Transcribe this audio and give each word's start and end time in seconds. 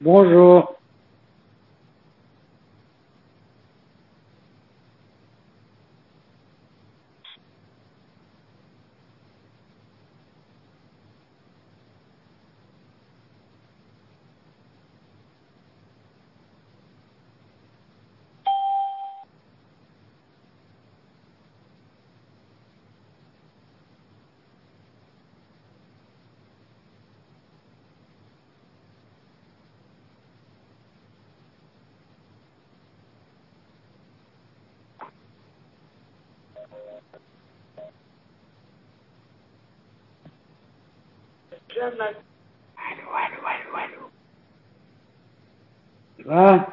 Bonjour. 0.00 0.79
Allô, 41.80 43.12
allô, 43.14 43.46
allô, 43.46 43.76
allô. 43.76 44.12
Tu 46.16 46.24
vas 46.24 46.66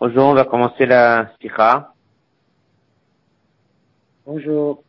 Bonjour, 0.00 0.24
on 0.24 0.34
va 0.34 0.44
commencer 0.46 0.86
la 0.86 1.34
sikha. 1.40 1.94
Bonjour. 4.26 4.84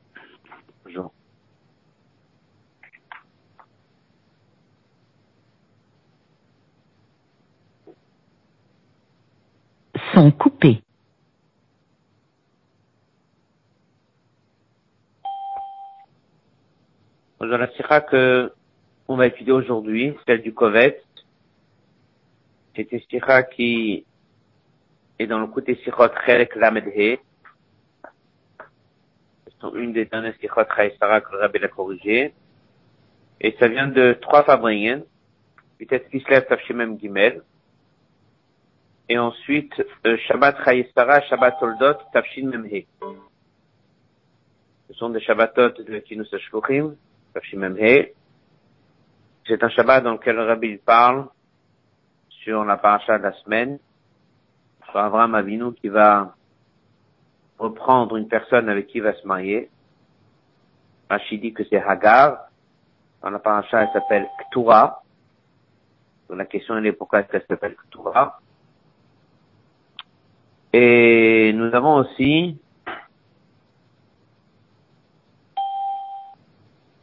Son 10.21 10.29
coupé. 10.29 10.83
Dans 17.39 17.47
la 17.47 17.67
sikha 17.71 18.01
que 18.01 18.53
on 19.07 19.15
va 19.15 19.25
étudier 19.25 19.51
aujourd'hui, 19.51 20.15
celle 20.27 20.43
du 20.43 20.53
Kovet, 20.53 21.01
c'est 22.75 22.91
une 22.91 22.99
sikha 22.99 23.41
qui 23.41 24.05
est 25.17 25.25
dans 25.25 25.39
le 25.39 25.47
côté 25.47 25.73
sikhot 25.83 26.09
Chelek 26.23 26.55
Lamed 26.55 26.85
He. 26.95 27.17
C'est 29.47 29.67
une 29.73 29.91
des 29.91 30.05
dernières 30.05 30.35
sikhot 30.35 30.65
Chaïsara 30.75 31.21
que 31.21 31.31
le 31.31 31.39
Rabbi 31.39 31.57
l'a 31.57 31.67
corrigé. 31.67 32.35
Et 33.39 33.55
ça 33.59 33.67
vient 33.67 33.87
de 33.87 34.15
trois 34.21 34.43
fabriens. 34.43 35.01
Peut-être 35.79 36.11
Kislev 36.11 36.45
Tafshemem 36.45 36.99
Gimel. 36.99 37.41
Et 39.11 39.17
ensuite, 39.17 39.73
euh, 40.07 40.15
Shabbat 40.25 40.63
Chaïsara, 40.63 41.19
Shabbat 41.23 41.59
Toldot, 41.59 41.99
Tafshin 42.13 42.47
Memhe. 42.47 42.85
Ce 44.87 44.93
sont 44.93 45.09
des 45.09 45.19
Shabbatot 45.19 45.83
de 45.83 45.99
Kinus 45.99 46.33
Shluchim, 46.33 46.95
Tafshin 47.33 47.57
Memhe. 47.57 48.13
C'est 49.45 49.61
un 49.61 49.67
Shabbat 49.67 50.01
dans 50.05 50.13
lequel 50.13 50.37
le 50.37 50.45
Rabbi 50.45 50.77
parle 50.77 51.27
sur 52.29 52.63
la 52.63 52.77
paracha 52.77 53.17
de 53.17 53.23
la 53.23 53.33
semaine, 53.33 53.79
sur 54.89 54.97
Abraham 55.01 55.35
Avinu 55.35 55.73
qui 55.73 55.89
va 55.89 56.33
reprendre 57.59 58.15
une 58.15 58.29
personne 58.29 58.69
avec 58.69 58.87
qui 58.87 58.99
il 58.99 59.03
va 59.03 59.13
se 59.13 59.27
marier. 59.27 59.69
Rachid 61.09 61.41
dit 61.41 61.51
que 61.51 61.65
c'est 61.65 61.83
Hagar. 61.83 62.47
Dans 63.21 63.29
la 63.29 63.39
paracha, 63.39 63.83
elle 63.83 63.91
s'appelle 63.91 64.29
Ktura. 64.39 65.03
Donc 66.29 66.37
la 66.37 66.45
question 66.45 66.77
elle 66.77 66.85
est 66.85 66.93
pourquoi 66.93 67.19
est-ce 67.19 67.27
qu'elle 67.27 67.45
s'appelle 67.49 67.75
Ktura. 67.75 68.39
Et 70.73 71.51
nous 71.53 71.73
avons 71.75 71.95
aussi 71.95 72.57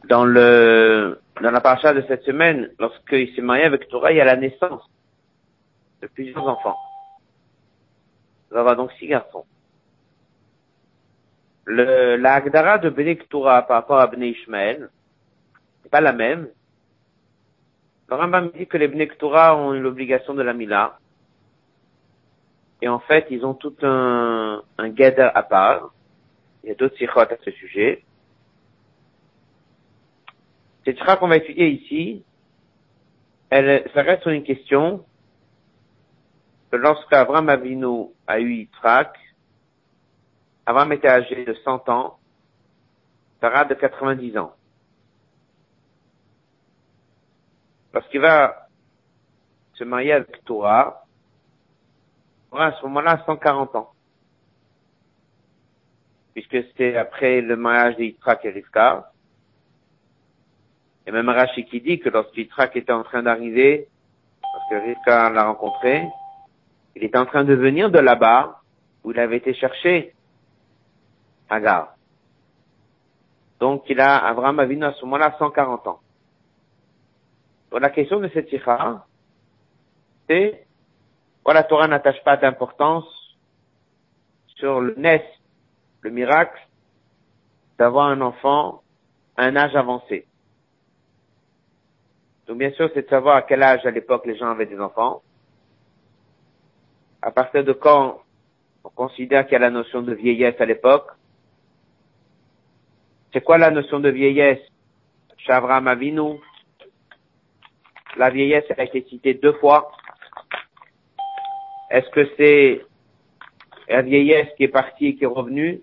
dans 0.09 0.25
le 0.25 1.21
dans 1.41 1.51
la 1.51 1.61
paracha 1.61 1.93
de 1.93 2.03
cette 2.07 2.23
semaine, 2.23 2.69
lorsqu'il 2.79 3.33
s'est 3.33 3.41
marié 3.41 3.63
avec 3.63 3.87
Torah, 3.87 4.11
il 4.11 4.17
y 4.17 4.21
a 4.21 4.25
la 4.25 4.35
naissance 4.35 4.83
de 6.01 6.07
plusieurs 6.07 6.45
enfants. 6.45 6.75
Va 8.51 8.61
avoir 8.61 8.75
donc 8.75 8.91
six 8.93 9.07
garçons. 9.07 9.45
Le, 11.65 12.17
la 12.17 12.33
Agdara 12.33 12.79
de 12.79 12.89
Bnei 12.89 13.17
Torah 13.29 13.61
par 13.61 13.77
rapport 13.77 13.99
à 13.99 14.07
Bnei 14.07 14.31
Ishmael, 14.31 14.89
c'est 15.83 15.91
pas 15.91 16.01
la 16.01 16.13
même. 16.13 16.49
Le 18.09 18.15
Rambam 18.15 18.49
dit 18.57 18.67
que 18.67 18.77
les 18.77 18.87
Bnei 18.87 19.07
Torah 19.19 19.55
ont 19.55 19.71
l'obligation 19.71 20.33
de 20.33 20.41
la 20.41 20.53
Mila. 20.53 20.97
Et 22.81 22.87
en 22.87 22.99
fait, 22.99 23.27
ils 23.29 23.45
ont 23.45 23.53
tout 23.53 23.75
un, 23.81 24.61
un 24.77 24.93
à 25.33 25.43
part. 25.43 25.91
Il 26.63 26.69
y 26.69 26.71
a 26.71 26.75
d'autres 26.75 26.97
sikhot 26.97 27.19
à 27.19 27.37
ce 27.43 27.51
sujet. 27.51 28.03
Cette 30.85 30.97
sikha 30.97 31.17
qu'on 31.17 31.27
va 31.27 31.37
étudier 31.37 31.67
ici, 31.69 32.23
elle, 33.49 33.89
ça 33.93 34.01
reste 34.01 34.21
sur 34.21 34.31
une 34.31 34.43
question 34.43 35.05
que 36.71 36.77
lorsque 36.77 37.11
Avram 37.11 37.49
Avinu 37.49 38.09
a 38.27 38.39
eu 38.39 38.53
Yitzhak, 38.53 39.17
Avram 40.65 40.91
était 40.93 41.09
âgé 41.09 41.45
de 41.45 41.53
100 41.53 41.89
ans, 41.89 42.19
Sarah 43.41 43.65
de 43.65 43.73
90 43.73 44.37
ans. 44.37 44.53
Lorsqu'il 47.93 48.21
va 48.21 48.67
se 49.73 49.83
marier 49.83 50.13
avec 50.13 50.43
Torah, 50.45 51.05
à 52.57 52.71
ce 52.73 52.83
moment-là 52.83 53.23
140 53.25 53.75
ans. 53.75 53.91
Puisque 56.33 56.57
c'est 56.77 56.95
après 56.95 57.41
le 57.41 57.55
mariage 57.55 57.97
de 57.97 58.03
Yitzhak 58.03 58.45
et 58.45 58.49
Rivka. 58.49 59.11
Et 61.05 61.11
même 61.11 61.29
Rashi 61.29 61.65
qui 61.65 61.81
dit 61.81 61.99
que 61.99 62.09
lorsqu'Yitzhak 62.09 62.75
était 62.75 62.91
en 62.91 63.03
train 63.03 63.23
d'arriver, 63.23 63.87
parce 64.41 64.69
que 64.69 64.87
Rivka 64.87 65.29
l'a 65.29 65.45
rencontré, 65.45 66.07
il 66.95 67.03
était 67.03 67.17
en 67.17 67.25
train 67.25 67.43
de 67.43 67.53
venir 67.53 67.89
de 67.89 67.99
là-bas, 67.99 68.61
où 69.03 69.11
il 69.11 69.19
avait 69.19 69.37
été 69.37 69.53
chercher 69.53 70.13
Hagar. 71.49 71.95
Donc 73.59 73.83
il 73.89 73.99
a, 73.99 74.25
Abraham 74.25 74.59
Avinu 74.59 74.85
à 74.85 74.93
ce 74.93 75.03
moment-là 75.05 75.35
140 75.37 75.87
ans. 75.87 75.99
Donc 77.71 77.81
la 77.81 77.89
question 77.89 78.19
de 78.19 78.29
cette 78.29 78.49
sikha, 78.49 79.05
c'est, 80.27 80.65
voilà, 81.49 81.61
la 81.61 81.67
Torah 81.67 81.87
n'attache 81.87 82.23
pas 82.23 82.37
d'importance 82.37 83.07
sur 84.57 84.81
le 84.81 84.93
nes, 84.97 85.25
le 86.01 86.11
miracle 86.11 86.61
d'avoir 87.79 88.09
un 88.09 88.21
enfant 88.21 88.83
à 89.35 89.45
un 89.45 89.55
âge 89.55 89.75
avancé. 89.75 90.27
Donc 92.45 92.59
bien 92.59 92.69
sûr, 92.73 92.91
c'est 92.93 93.01
de 93.01 93.09
savoir 93.09 93.35
à 93.35 93.41
quel 93.41 93.63
âge 93.63 93.83
à 93.83 93.89
l'époque 93.89 94.27
les 94.27 94.37
gens 94.37 94.51
avaient 94.51 94.67
des 94.67 94.79
enfants. 94.79 95.23
À 97.23 97.31
partir 97.31 97.63
de 97.63 97.73
quand 97.73 98.21
on 98.83 98.89
considère 98.89 99.45
qu'il 99.45 99.53
y 99.53 99.55
a 99.55 99.59
la 99.59 99.71
notion 99.71 100.03
de 100.03 100.13
vieillesse 100.13 100.61
à 100.61 100.65
l'époque. 100.67 101.09
C'est 103.33 103.41
quoi 103.41 103.57
la 103.57 103.71
notion 103.71 103.99
de 103.99 104.09
vieillesse? 104.09 104.61
Chez 105.37 105.51
Avraham 105.51 105.87
Avinu 105.87 106.39
La 108.17 108.29
vieillesse, 108.29 108.65
a 108.69 108.83
été 108.83 109.03
citée 109.09 109.33
deux 109.33 109.53
fois. 109.53 109.91
Est-ce 111.89 112.09
que 112.09 112.29
c'est 112.37 112.85
la 113.87 114.01
vieillesse 114.01 114.49
qui 114.57 114.63
est 114.63 114.69
partie 114.69 115.07
et 115.07 115.15
qui 115.15 115.23
est 115.23 115.27
revenue 115.27 115.81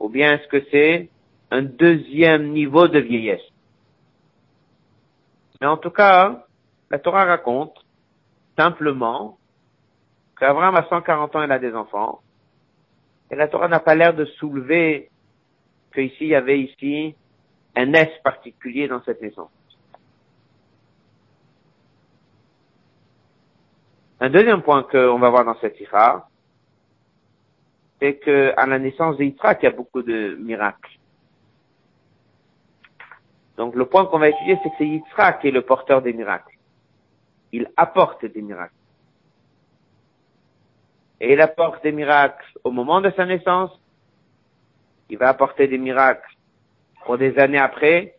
Ou 0.00 0.08
bien 0.08 0.34
est-ce 0.34 0.48
que 0.48 0.64
c'est 0.70 1.08
un 1.50 1.62
deuxième 1.62 2.50
niveau 2.50 2.88
de 2.88 2.98
vieillesse? 2.98 3.46
Mais 5.60 5.66
en 5.66 5.76
tout 5.76 5.90
cas, 5.90 6.44
la 6.90 6.98
Torah 6.98 7.24
raconte 7.24 7.74
simplement 8.56 9.38
qu'Abraham 10.38 10.76
a 10.76 10.86
140 10.88 11.36
ans, 11.36 11.42
il 11.42 11.52
a 11.52 11.58
des 11.58 11.74
enfants. 11.74 12.20
Et 13.30 13.36
la 13.36 13.48
Torah 13.48 13.68
n'a 13.68 13.80
pas 13.80 13.94
l'air 13.94 14.14
de 14.14 14.24
soulever 14.24 15.10
qu'ici, 15.92 16.16
il 16.20 16.28
y 16.28 16.34
avait 16.34 16.60
ici 16.60 17.14
un 17.76 17.92
S 17.92 18.08
particulier 18.22 18.88
dans 18.88 19.02
cette 19.02 19.20
naissance. 19.20 19.50
Un 24.20 24.30
deuxième 24.30 24.62
point 24.62 24.82
qu'on 24.82 25.18
va 25.18 25.30
voir 25.30 25.44
dans 25.44 25.58
cette 25.60 25.80
ira, 25.80 26.28
c'est 28.00 28.16
que 28.16 28.52
à 28.56 28.66
la 28.66 28.78
naissance 28.78 29.16
d'Yitzhak, 29.16 29.60
il 29.62 29.66
y 29.66 29.68
a 29.68 29.72
beaucoup 29.72 30.02
de 30.02 30.36
miracles. 30.40 30.98
Donc 33.56 33.74
le 33.74 33.86
point 33.86 34.06
qu'on 34.06 34.18
va 34.18 34.28
étudier, 34.28 34.58
c'est 34.62 34.70
que 34.70 34.74
c'est 34.78 34.86
Yitzhak 34.86 35.40
qui 35.40 35.48
est 35.48 35.52
le 35.52 35.62
porteur 35.62 36.02
des 36.02 36.12
miracles. 36.12 36.56
Il 37.52 37.70
apporte 37.76 38.24
des 38.24 38.42
miracles. 38.42 38.74
Et 41.20 41.32
il 41.32 41.40
apporte 41.40 41.82
des 41.82 41.92
miracles 41.92 42.46
au 42.62 42.70
moment 42.70 43.00
de 43.00 43.10
sa 43.10 43.24
naissance. 43.24 43.70
Il 45.10 45.18
va 45.18 45.28
apporter 45.28 45.66
des 45.66 45.78
miracles 45.78 46.36
pour 47.04 47.18
des 47.18 47.38
années 47.38 47.58
après. 47.58 48.17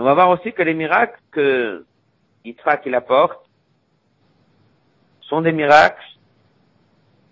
On 0.00 0.04
va 0.04 0.14
voir 0.14 0.30
aussi 0.30 0.50
que 0.54 0.62
les 0.62 0.72
miracles 0.72 1.20
que 1.30 1.84
Yitzhak 2.42 2.86
il 2.86 2.94
apporte 2.94 3.38
sont 5.20 5.42
des 5.42 5.52
miracles 5.52 6.02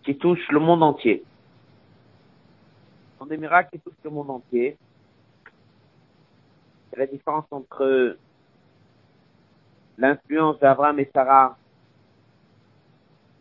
qui 0.03 0.19
touchent 0.19 0.51
le 0.51 0.61
monde 0.61 0.83
entier. 0.83 1.25
Ce 3.13 3.19
sont 3.21 3.25
des 3.25 3.39
miracles 3.39 3.71
qui 3.71 3.79
touchent 3.79 4.05
le 4.05 4.11
monde 4.11 4.29
entier. 4.29 4.77
C'est 6.91 6.99
la 6.99 7.07
différence 7.07 7.47
entre 7.51 8.19
l'influence 9.97 10.59
d'Abraham 10.59 10.99
et 11.01 11.11
Sarah 11.15 11.57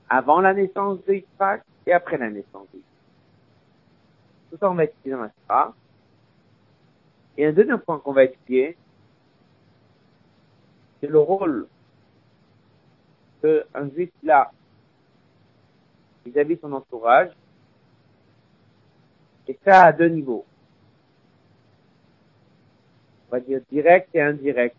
avant 0.09 0.39
la 0.39 0.53
naissance 0.53 1.03
de 1.03 1.15
Yitzhak 1.15 1.63
et 1.85 1.91
après 1.91 2.17
la 2.17 2.29
naissance 2.29 2.67
de 2.73 2.79
Tout 4.51 4.57
ça, 4.57 4.71
on 4.71 4.75
va 4.75 4.85
étudier 4.85 5.11
dans 5.11 5.23
la 5.23 5.31
Sarah. 5.45 5.73
Et 7.35 7.45
un 7.45 7.51
deuxième 7.51 7.79
point 7.79 7.99
qu'on 7.99 8.13
va 8.13 8.23
étudier, 8.23 8.77
c'est 10.99 11.07
le 11.07 11.19
rôle 11.19 11.67
qu'un 13.41 13.89
juif 13.89 14.09
a 14.29 14.51
vis-à-vis 16.25 16.55
de 16.55 16.61
son 16.61 16.73
entourage, 16.73 17.31
et 19.47 19.57
ça 19.63 19.83
à 19.83 19.93
deux 19.93 20.09
niveaux. 20.09 20.45
On 23.27 23.31
va 23.31 23.39
dire 23.39 23.61
direct 23.71 24.09
et 24.13 24.21
indirect. 24.21 24.75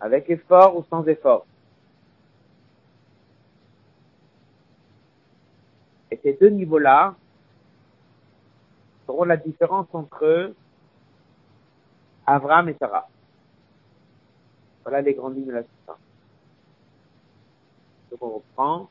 Avec 0.00 0.28
effort 0.30 0.76
ou 0.76 0.84
sans 0.90 1.06
effort. 1.06 1.46
Et 6.10 6.20
ces 6.22 6.34
deux 6.34 6.50
niveaux-là 6.50 7.14
seront 9.06 9.24
la 9.24 9.36
différence 9.36 9.88
entre 9.92 10.52
Avram 12.26 12.68
et 12.68 12.76
Sarah. 12.78 13.08
Voilà 14.88 15.02
les 15.02 15.12
grandes 15.12 15.36
lignes 15.36 15.48
de 15.48 15.52
la 15.52 15.62
Torah. 15.64 15.98
Donc 18.10 18.22
on 18.22 18.28
reprend. 18.36 18.88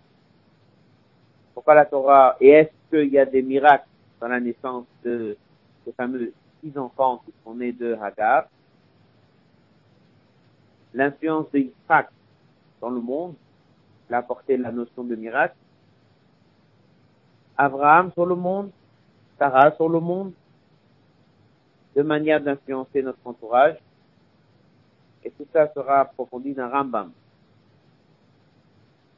Pourquoi 1.56 1.74
la 1.74 1.86
Torah 1.86 2.38
Et 2.40 2.50
est-ce 2.50 2.70
qu'il 2.92 3.12
y 3.12 3.18
a 3.18 3.26
des 3.26 3.42
miracles 3.42 3.88
dans 4.22 4.28
la 4.28 4.40
naissance 4.40 4.86
de 5.04 5.36
ces 5.84 5.92
fameux 5.94 6.32
six 6.62 6.78
enfants 6.78 7.24
qui 7.26 7.34
sont 7.44 7.56
nés 7.56 7.72
de 7.72 7.98
Hagar? 8.00 8.46
L'influence 10.94 11.50
de 11.50 11.62
Yitzhak 11.62 12.10
dans 12.80 12.92
le 12.92 13.02
monde 13.02 13.34
l'a 14.08 14.20
apporté 14.20 14.56
la 14.56 14.72
notion 14.72 15.04
de 15.04 15.16
miracle. 15.16 15.56
Abraham 17.58 18.12
sur 18.12 18.28
le 18.28 18.36
monde, 18.36 18.70
Sarah 19.40 19.72
sur 19.72 19.90
le 19.90 20.00
monde, 20.00 20.32
de 21.96 22.04
manière 22.04 22.40
d'influencer 22.40 23.02
notre 23.02 23.26
entourage. 23.26 23.78
Et 25.28 25.32
tout 25.32 25.48
ça 25.52 25.70
sera 25.74 26.00
approfondi 26.00 26.54
dans 26.54 26.70
Rambam. 26.70 27.12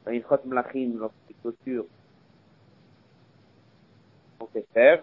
Dans 0.04 0.10
Ilchot 0.10 0.40
Mlachim, 0.44 0.98
lorsqu'il 0.98 1.36
clôture 1.36 1.84
son. 4.40 4.48
On 4.52 4.98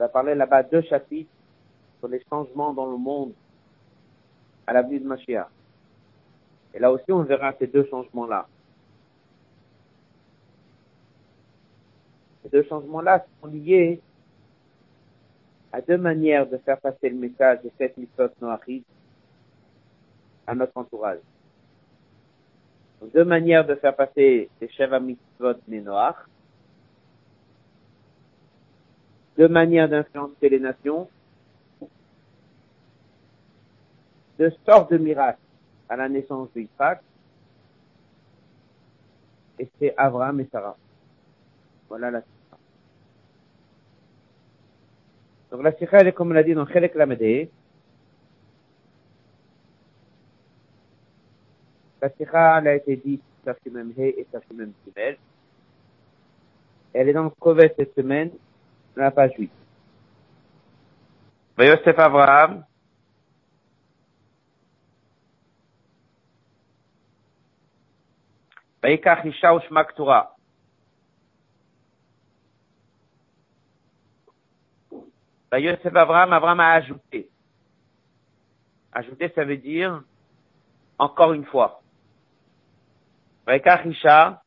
va 0.00 0.08
parler 0.08 0.34
là-bas 0.34 0.64
deux 0.64 0.82
chapitres 0.82 1.30
sur 2.00 2.08
les 2.08 2.20
changements 2.28 2.72
dans 2.72 2.90
le 2.90 2.96
monde 2.96 3.32
à 4.66 4.72
l'avenue 4.72 4.98
de 4.98 5.06
Mashiach. 5.06 5.46
Et 6.74 6.80
là 6.80 6.90
aussi, 6.90 7.12
on 7.12 7.22
verra 7.22 7.52
ces 7.56 7.68
deux 7.68 7.86
changements-là. 7.88 8.48
Ces 12.42 12.48
deux 12.48 12.64
changements-là 12.64 13.24
sont 13.40 13.46
liés 13.46 14.00
à 15.70 15.80
deux 15.80 15.98
manières 15.98 16.48
de 16.48 16.56
faire 16.56 16.80
passer 16.80 17.10
le 17.10 17.16
message 17.16 17.62
de 17.62 17.70
cette 17.78 17.96
mitzvot 17.96 18.30
noachid 18.40 18.82
à 20.50 20.54
notre 20.56 20.76
entourage. 20.76 21.20
Deux 23.14 23.24
manières 23.24 23.64
de 23.64 23.76
faire 23.76 23.94
passer 23.94 24.50
ces 24.58 24.68
Sheva 24.68 24.98
Mitzvot 24.98 25.54
Noach. 25.68 26.16
Deux 29.38 29.48
manières 29.48 29.88
d'influencer 29.88 30.48
les 30.48 30.58
nations. 30.58 31.08
Deux 34.38 34.52
sortes 34.66 34.90
de 34.90 34.98
miracles 34.98 35.38
à 35.88 35.96
la 35.96 36.08
naissance 36.08 36.48
d'Isaac. 36.54 37.00
Et 39.60 39.68
c'est 39.78 39.94
Abraham 39.96 40.40
et 40.40 40.48
Sarah. 40.50 40.76
Voilà 41.88 42.10
la 42.10 42.22
sikha. 42.22 42.58
Donc 45.52 45.62
la 45.62 45.72
sikha, 45.74 45.98
elle 46.00 46.08
est 46.08 46.12
comme 46.12 46.32
l'a 46.32 46.42
dit 46.42 46.54
dans 46.54 46.66
Chelek 46.66 46.96
Lamedeh, 46.96 47.50
La 52.00 52.08
sikha, 52.10 52.58
elle 52.58 52.68
a 52.68 52.74
été 52.76 52.96
dite, 52.96 53.22
Tafimem 53.44 53.92
He 53.96 54.20
et 54.20 54.26
Tafimem 54.30 54.72
Gimel. 54.84 55.18
Elle 56.92 57.08
est 57.08 57.12
donc 57.12 57.34
Kovet 57.38 57.74
cette 57.76 57.94
semaine, 57.94 58.30
dans 58.96 59.02
la 59.02 59.10
page 59.10 59.32
8. 59.38 59.50
Vayosef 61.56 61.98
Avraham. 61.98 62.64
Vayikach 68.82 69.24
Isha 69.26 69.54
Ushma 69.54 69.84
Ktura. 69.84 70.34
Avraham 75.52 76.60
a 76.60 76.72
ajouté. 76.72 77.28
Ajouter, 78.92 79.30
ça 79.34 79.44
veut 79.44 79.58
dire 79.58 80.02
encore 80.98 81.34
une 81.34 81.44
fois. 81.44 81.82
Isha, 83.56 84.42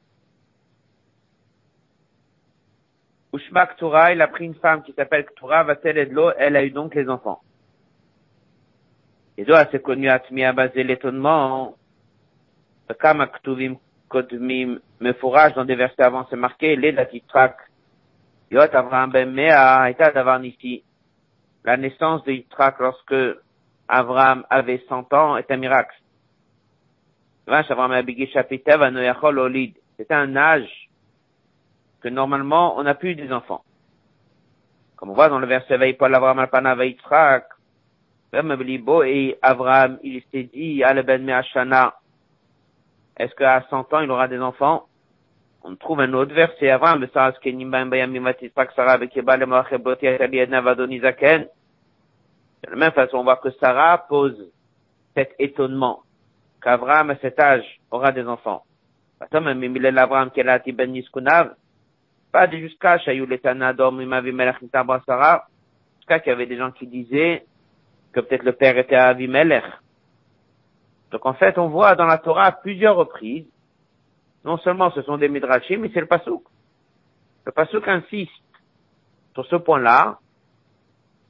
Ushma 3.34 3.68
Ktura, 3.68 4.14
il 4.14 4.22
a 4.22 4.28
pris 4.28 4.46
une 4.46 4.56
femme 4.56 4.84
qui 4.84 4.94
s'appelle 4.94 5.26
Ktura, 5.26 5.64
va-t-elle 5.64 5.98
Edlo, 5.98 6.32
elle 6.38 6.56
a 6.56 6.64
eu 6.64 6.70
donc 6.70 6.94
les 6.94 7.10
enfants. 7.10 7.42
Et 9.38 9.46
donc, 9.46 9.58
c'est 9.72 9.82
connu 9.82 10.10
à 10.10 10.20
Tmia 10.20 10.54
basé 10.54 10.84
l'étonnement, 10.84 11.76
Kama 13.00 13.28
Ktuvim 13.28 13.78
Kodmim, 14.08 14.80
me 15.00 15.14
fourrage 15.14 15.56
dans 15.56 15.66
des 15.66 15.76
versets 15.76 16.04
avant, 16.04 16.28
c'est 16.30 16.36
marqué, 16.36 16.76
les 16.76 16.92
Datitrak, 16.92 17.58
Yot 18.52 18.76
Avraham 18.76 19.12
Ben 19.12 19.32
Mea, 19.32 19.90
et 19.90 19.96
d'avoir 19.96 20.44
ici. 20.46 20.84
La 21.66 21.78
naissance 21.78 22.24
de 22.26 22.34
Yitrak 22.34 22.80
lorsque 22.80 23.16
Abraham 23.88 24.46
avait 24.50 24.84
100 24.88 25.12
ans 25.14 25.38
est 25.38 25.50
un 25.50 25.58
miracle. 25.58 25.96
C'est 29.98 30.12
un 30.12 30.36
âge 30.36 30.90
que 32.02 32.10
normalement 32.10 32.78
on 32.78 32.84
n'a 32.84 32.96
plus 32.96 33.16
des 33.16 33.32
enfants. 33.32 33.64
Comme 34.96 35.10
on 35.10 35.14
voit 35.14 35.30
dans 35.30 35.40
le 35.40 35.48
verset 35.48 35.78
Vaïpol 35.78 36.16
Avraham 36.16 36.40
Alpana 36.40 36.76
Vaïtrak, 36.76 37.48
et 38.34 39.38
Abraham, 39.42 40.00
il 40.04 40.24
s'est 40.32 40.44
dit, 40.44 40.82
Ben 40.82 41.30
est-ce 43.18 43.36
qu'à 43.36 43.66
100 43.70 43.94
ans 43.94 44.00
il 44.00 44.10
aura 44.10 44.28
des 44.28 44.40
enfants? 44.40 44.88
On 45.64 45.76
trouve 45.76 46.02
un 46.02 46.14
autre 46.14 46.34
verset, 46.34 46.72
Vadonizaken. 50.62 51.48
De 52.64 52.70
la 52.70 52.76
même 52.76 52.92
façon, 52.92 53.18
on 53.18 53.24
voit 53.24 53.38
que 53.38 53.52
Sarah 53.52 53.98
pose 54.10 54.52
cet 55.16 55.36
étonnement 55.38 56.03
qu'Abraham, 56.64 57.12
à 57.12 57.16
cet 57.18 57.40
âge, 57.40 57.80
aura 57.92 58.12
des 58.12 58.26
enfants. 58.26 58.64
Pas 59.20 59.28
jusqu'à 62.50 62.98
jusqu'à 62.98 63.54
qu'il 66.20 66.30
y 66.30 66.34
avait 66.34 66.46
des 66.46 66.58
gens 66.58 66.72
qui 66.72 66.88
disaient 66.88 67.46
que 68.12 68.20
peut-être 68.20 68.44
le 68.44 68.54
père 68.54 68.78
était 68.78 68.96
Avimelech. 68.96 69.64
Donc 71.12 71.26
en 71.26 71.34
fait, 71.34 71.58
on 71.58 71.68
voit 71.68 71.96
dans 71.96 72.06
la 72.06 72.18
Torah 72.18 72.52
plusieurs 72.52 72.96
reprises, 72.96 73.46
non 74.44 74.58
seulement 74.58 74.92
ce 74.92 75.02
sont 75.04 75.18
des 75.18 75.30
midrashim, 75.30 75.80
mais 75.80 75.92
c'est 75.94 76.02
le 76.02 76.08
pasouk. 76.08 76.44
Le 77.46 77.52
pasouk 77.52 77.88
insiste 77.88 78.32
sur 79.34 79.46
ce 79.46 79.58
point-là, 79.58 80.20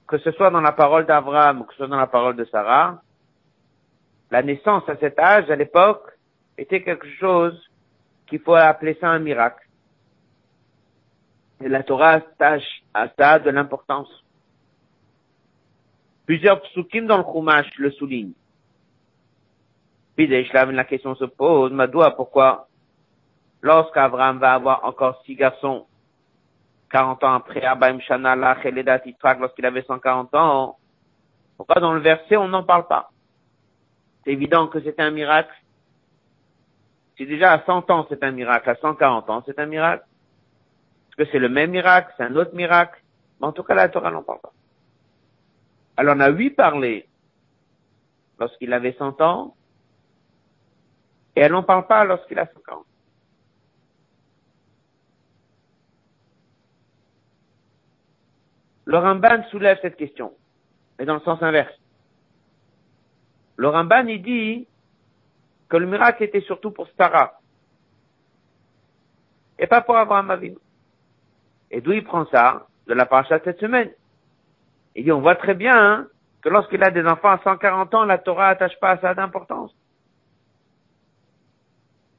que 0.08 0.18
ce 0.20 0.32
soit 0.32 0.52
dans 0.52 0.62
la 0.62 0.72
parole 0.72 1.06
d'Abraham 1.06 1.62
ou 1.62 1.64
que 1.66 1.74
ce 1.74 1.78
soit 1.78 1.88
dans 1.88 1.98
la 1.98 2.08
parole 2.08 2.36
de 2.36 2.46
Sarah, 2.46 3.02
la 4.34 4.42
naissance 4.42 4.82
à 4.90 4.98
cet 4.98 5.20
âge, 5.20 5.48
à 5.52 5.56
l'époque, 5.56 6.10
était 6.58 6.82
quelque 6.82 7.08
chose 7.20 7.56
qu'il 8.26 8.40
faut 8.40 8.56
appeler 8.56 8.98
ça 9.00 9.10
un 9.10 9.20
miracle. 9.20 9.64
Et 11.64 11.70
la 11.70 11.84
Torah 11.84 12.14
attache 12.14 12.84
à 12.96 13.10
ça 13.16 13.38
de 13.38 13.52
l'importance. 13.52 14.10
Plusieurs 16.26 16.64
psukim 16.64 17.06
dans 17.06 17.20
le 17.20 17.24
Chumash 17.24 17.70
le 17.78 17.92
soulignent. 17.92 18.34
Puis 20.16 20.26
la 20.26 20.84
question 20.86 21.14
se 21.14 21.26
pose, 21.26 21.72
Madoua, 21.72 22.16
pourquoi 22.16 22.68
lorsqu'Abraham 23.62 24.40
va 24.40 24.56
avoir 24.56 24.84
encore 24.84 25.22
six 25.28 25.36
garçons, 25.36 25.86
40 26.90 27.24
ans 27.24 27.36
après, 27.36 27.64
Abaim 27.64 28.00
Shana, 28.00 28.36
lorsqu'il 28.36 29.66
avait 29.68 29.84
140 29.84 30.34
ans, 30.34 30.78
pourquoi 31.56 31.80
dans 31.80 31.94
le 31.94 32.02
verset 32.02 32.36
on 32.36 32.48
n'en 32.48 32.64
parle 32.64 32.88
pas? 32.88 33.13
C'est 34.24 34.32
évident 34.32 34.68
que 34.68 34.82
c'est 34.82 35.00
un 35.00 35.12
miracle. 35.12 35.54
Si 37.18 37.26
déjà 37.26 37.52
à 37.54 37.66
100 37.66 37.90
ans 37.92 38.06
c'est 38.10 38.24
un 38.24 38.32
miracle, 38.32 38.70
à 38.70 38.76
140 38.76 39.30
ans 39.30 39.44
c'est 39.46 39.60
un 39.60 39.66
miracle. 39.66 40.06
Est-ce 41.10 41.16
que 41.24 41.32
c'est 41.32 41.40
le 41.40 41.50
même 41.50 41.72
miracle, 41.72 42.14
c'est 42.18 42.24
un 42.24 42.36
autre 42.36 42.56
miracle? 42.56 43.02
Mais 43.40 43.48
en 43.48 43.52
tout 43.52 43.64
cas 43.64 43.76
la 43.76 43.90
Torah 43.90 44.12
n'en 44.12 44.24
parle 44.24 44.40
pas. 44.42 44.54
Alors 45.98 46.16
on 46.16 46.20
a 46.22 46.30
huit 46.30 46.52
parlé 46.52 47.08
lorsqu'il 48.40 48.74
avait 48.74 48.94
100 48.94 49.22
ans, 49.22 49.56
et 51.36 51.42
elle 51.42 51.52
n'en 51.52 51.64
parle 51.64 51.88
pas 51.88 52.04
lorsqu'il 52.04 52.40
a 52.40 52.46
50. 52.46 52.86
Le 58.86 58.98
Ramban 58.98 59.44
soulève 59.50 59.80
cette 59.82 59.96
question, 59.96 60.34
mais 60.98 61.06
dans 61.06 61.16
le 61.16 61.22
sens 61.22 61.42
inverse. 61.42 61.74
Le 63.64 63.70
Ramban, 63.70 64.04
dit 64.04 64.68
que 65.70 65.78
le 65.78 65.86
miracle 65.86 66.22
était 66.22 66.42
surtout 66.42 66.72
pour 66.72 66.90
Sarah, 66.98 67.40
et 69.58 69.68
pas 69.68 69.80
pour 69.80 69.96
Abraham 69.96 70.32
Avinu. 70.32 70.58
Et 71.72 71.80
d'où 71.80 71.94
il 71.94 72.04
prend 72.04 72.26
ça? 72.26 72.68
De 72.88 72.94
la 72.94 73.06
paracha 73.06 73.40
cette 73.40 73.62
semaine. 73.62 73.90
Il 74.96 75.06
dit, 75.06 75.14
on 75.14 75.22
voit 75.22 75.38
très 75.38 75.54
bien 75.54 75.78
hein, 75.78 76.08
que 76.42 76.50
lorsqu'il 76.50 76.84
a 76.84 76.92
des 76.92 77.06
enfants 77.06 77.30
à 77.30 77.40
140 77.42 77.94
ans, 77.94 78.04
la 78.04 78.18
Torah 78.18 78.50
attache 78.50 78.78
pas 78.82 78.90
à 78.90 78.98
ça 78.98 79.14
d'importance. 79.14 79.74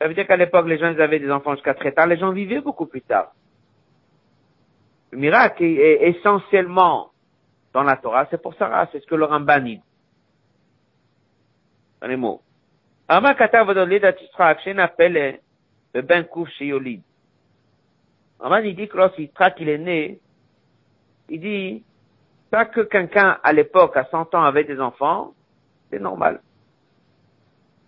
Ça 0.01 0.09
veut 0.09 0.15
dire 0.15 0.27
qu'à 0.27 0.39
l'époque, 0.39 0.67
les 0.67 0.79
gens 0.79 0.99
avaient 0.99 1.21
des 1.21 1.31
enfants 1.31 1.57
jusqu'à 1.57 1.75
très 1.75 1.93
tard, 1.93 2.07
les 2.07 2.17
gens 2.17 2.33
vivaient 2.33 2.63
beaucoup 2.63 2.87
plus 2.87 3.03
tard. 3.03 3.33
Le 5.11 5.19
miracle 5.19 5.63
est, 5.63 6.09
essentiellement 6.09 7.11
dans 7.75 7.83
la 7.83 7.97
Torah, 7.99 8.27
c'est 8.31 8.41
pour 8.41 8.55
Sarah, 8.55 8.89
c'est 8.93 9.01
ce 9.01 9.07
que 9.07 9.15
le 9.15 9.27
Ramban 9.27 9.61
dit. 9.61 9.83
Les 12.07 12.17
mots. 12.17 12.43
Le 13.09 13.21
ben 16.01 16.27
il 18.65 18.77
dit 18.77 18.89
que 18.89 18.97
lorsqu'Yitzhak 18.97 19.61
est 19.61 19.79
né, 19.79 20.21
il 21.31 21.41
dit, 21.41 21.85
pas 22.51 22.67
que 22.67 22.83
quelqu'un 22.83 23.39
à 23.43 23.53
l'époque, 23.53 23.97
à 23.97 24.05
100 24.05 24.35
ans, 24.35 24.43
avait 24.43 24.65
des 24.65 24.81
enfants, 24.81 25.33
c'est 25.91 25.99
normal. 25.99 26.41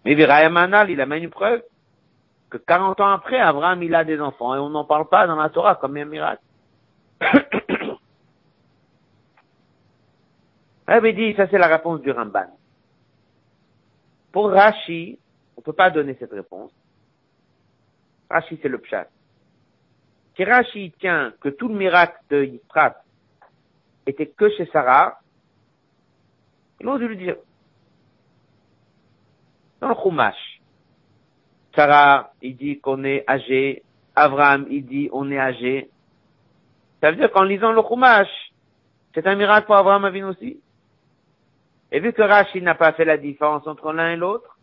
Mais 0.04 0.14
Virayamanal, 0.14 0.90
il 0.90 1.00
amène 1.00 1.24
une 1.24 1.30
preuve 1.30 1.62
que 2.48 2.58
40 2.58 3.00
ans 3.00 3.10
après, 3.10 3.38
Abraham, 3.38 3.82
il 3.82 3.94
a 3.94 4.04
des 4.04 4.20
enfants 4.20 4.54
et 4.54 4.58
on 4.58 4.70
n'en 4.70 4.84
parle 4.84 5.08
pas 5.08 5.26
dans 5.26 5.36
la 5.36 5.50
Torah 5.50 5.74
comme 5.74 5.96
un 5.96 6.04
miracle. 6.04 6.42
Rabbi 10.86 11.14
dit, 11.14 11.34
ça 11.34 11.48
c'est 11.50 11.58
la 11.58 11.66
réponse 11.66 12.00
du 12.00 12.12
Ramban. 12.12 12.46
Pour 14.32 14.50
Rashi, 14.50 15.18
on 15.56 15.60
ne 15.60 15.64
peut 15.64 15.72
pas 15.72 15.90
donner 15.90 16.16
cette 16.18 16.32
réponse. 16.32 16.72
Rashi, 18.30 18.58
c'est 18.60 18.68
le 18.68 18.78
pshat. 18.78 19.08
Si 20.36 20.44
Rashi 20.44 20.92
tient 20.98 21.32
que 21.40 21.48
tout 21.48 21.68
le 21.68 21.74
miracle 21.74 22.18
de 22.28 22.44
Yitzhak 22.44 22.96
était 24.06 24.26
que 24.26 24.50
chez 24.50 24.66
Sarah, 24.66 25.18
ils 26.80 26.86
ont 26.86 26.98
dû 26.98 27.08
le 27.08 27.16
dire. 27.16 27.36
Dans 29.80 29.88
le 29.88 29.94
Chumash, 29.94 30.60
Sarah, 31.74 32.32
il 32.42 32.56
dit 32.56 32.80
qu'on 32.80 33.04
est 33.04 33.24
âgé. 33.28 33.82
Abraham, 34.14 34.66
il 34.70 34.84
dit 34.86 35.08
on 35.12 35.30
est 35.30 35.38
âgé. 35.38 35.90
Ça 37.00 37.10
veut 37.10 37.16
dire 37.16 37.30
qu'en 37.30 37.42
lisant 37.42 37.72
le 37.72 37.82
Chumash, 37.82 38.28
c'est 39.14 39.26
un 39.26 39.34
miracle 39.34 39.66
pour 39.66 39.76
Abraham 39.76 40.04
Avin 40.04 40.28
aussi? 40.28 40.60
Et 41.92 42.00
vu 42.00 42.12
que 42.12 42.22
Rashi 42.22 42.60
n'a 42.62 42.74
pas 42.74 42.92
fait 42.92 43.04
la 43.04 43.16
différence 43.16 43.66
entre 43.66 43.92
l'un 43.92 44.12
et 44.12 44.16
l'autre, 44.16 44.58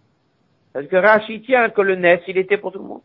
parce 0.73 0.87
que 0.87 0.95
Rashi 0.95 1.41
tient 1.41 1.69
que 1.69 1.81
le 1.81 1.95
Nes, 1.95 2.21
il 2.27 2.37
était 2.37 2.57
pour 2.57 2.71
tout 2.71 2.79
le 2.79 2.85
monde. 2.85 3.01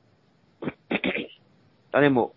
Dans 1.92 2.00
les 2.00 2.08
mots. 2.08 2.32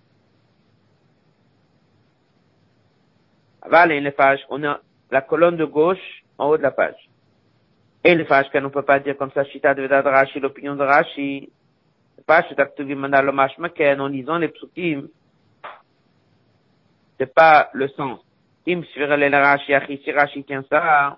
Voilà 3.68 4.00
les 4.00 4.12
pages. 4.12 4.46
On 4.50 4.64
a 4.64 4.80
la 5.10 5.22
colonne 5.22 5.58
de 5.58 5.66
gauche 5.66 6.24
en 6.38 6.50
haut 6.50 6.58
de 6.58 6.64
la 6.64 6.72
page. 6.72 7.10
Et 8.04 8.16
les 8.16 8.26
pages 8.26 8.50
qu'on 8.52 8.62
ne 8.62 8.68
peut 8.68 8.82
pas 8.82 9.00
dire 9.00 9.18
comme 9.18 9.32
ça, 9.32 9.46
Shita 9.46 9.74
de 9.74 9.88
Rashi, 9.88 10.40
l'opinion 10.40 10.76
de 10.76 10.84
Rashi. 10.84 11.50
Pas 12.26 12.46
en 14.00 14.08
lisant 14.08 14.38
les 14.38 14.48
psukim, 14.50 15.08
c'est 17.18 17.34
pas 17.34 17.70
le 17.74 17.88
sens. 17.90 18.20
Im 18.68 18.84
si 18.84 20.12
Rashi 20.12 20.44
tient 20.44 20.64
ça, 20.70 21.18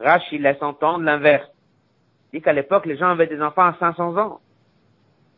Rashi 0.00 0.38
laisse 0.38 0.62
entendre 0.62 1.04
l'inverse. 1.04 1.48
Il 2.32 2.38
dit 2.38 2.42
qu'à 2.42 2.52
l'époque, 2.52 2.86
les 2.86 2.96
gens 2.96 3.10
avaient 3.10 3.26
des 3.26 3.40
enfants 3.40 3.66
à 3.66 3.76
500 3.78 4.16
ans. 4.18 4.40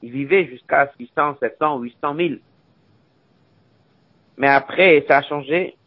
Ils 0.03 0.11
vivaient 0.11 0.47
jusqu'à 0.47 0.91
600, 0.97 1.37
700, 1.41 1.79
800 1.79 2.15
000. 2.17 2.35
Mais 4.37 4.49
après, 4.49 5.05
ça 5.09 5.19
a 5.19 5.23
changé 5.23 5.79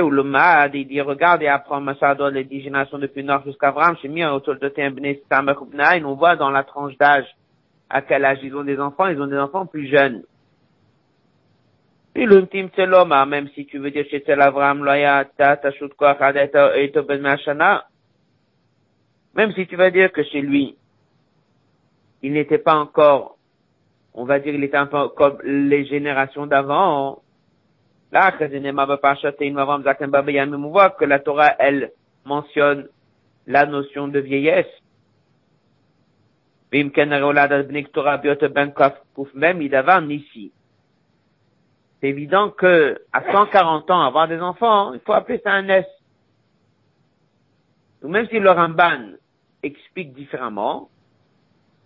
où 0.00 0.10
le 0.10 0.22
Mahad, 0.22 0.74
il 0.74 0.86
dit, 0.86 1.00
regarde 1.00 1.42
et 1.42 1.48
apprends 1.48 1.80
Massador, 1.80 2.30
les 2.30 2.44
dix 2.44 2.62
générations 2.62 2.98
depuis 2.98 3.22
Nord 3.22 3.42
jusqu'à 3.44 3.68
Avram, 3.68 3.96
chez 3.98 4.08
mis 4.08 4.24
autour 4.24 4.56
de 4.56 6.04
on 6.06 6.14
voit 6.14 6.36
dans 6.36 6.50
la 6.50 6.64
tranche 6.64 6.96
d'âge 6.96 7.26
à 7.90 8.00
quel 8.00 8.24
âge 8.24 8.38
ils 8.42 8.56
ont 8.56 8.64
des 8.64 8.80
enfants, 8.80 9.08
ils 9.08 9.20
ont 9.20 9.26
des 9.26 9.36
enfants 9.36 9.66
plus 9.66 9.86
jeunes. 9.88 10.22
C'est 12.14 12.86
l'homme, 12.86 13.12
hein, 13.12 13.26
même 13.26 13.48
si 13.54 13.66
tu 13.66 13.78
veux 13.78 13.90
dire 13.90 14.04
chez 14.10 14.22
Tel 14.22 14.42
Avram, 14.42 14.84
Loya, 14.84 15.24
Tashut 15.36 15.90
et 16.76 16.92
même 19.34 19.52
si 19.54 19.66
tu 19.66 19.76
vas 19.76 19.90
dire 19.90 20.12
que 20.12 20.22
chez 20.22 20.42
lui, 20.42 20.76
il 22.22 22.34
n'était 22.34 22.58
pas 22.58 22.74
encore, 22.74 23.38
on 24.12 24.24
va 24.24 24.40
dire, 24.40 24.54
il 24.54 24.62
était 24.62 24.76
un 24.76 24.86
peu 24.86 25.08
comme 25.08 25.38
les 25.42 25.86
générations 25.86 26.46
d'avant, 26.46 27.22
Là, 28.12 28.30
on 28.30 28.38
voit 30.68 30.90
que 30.90 31.04
la 31.06 31.18
Torah, 31.18 31.56
elle, 31.58 31.92
mentionne 32.26 32.86
la 33.46 33.64
notion 33.64 34.08
de 34.08 34.20
vieillesse. 34.20 34.66
Même 36.70 36.90
ici. 40.10 40.52
C'est 42.02 42.08
évident 42.08 42.50
que, 42.50 43.00
à 43.12 43.32
140 43.32 43.88
ans, 43.92 44.00
avoir 44.00 44.26
des 44.26 44.40
enfants, 44.40 44.92
il 44.92 44.98
faut 45.00 45.12
appeler 45.12 45.40
ça 45.44 45.52
un 45.52 45.68
S. 45.68 45.86
Donc 48.02 48.10
même 48.10 48.26
si 48.26 48.40
le 48.40 48.50
Ramban 48.50 49.12
explique 49.62 50.12
différemment, 50.12 50.88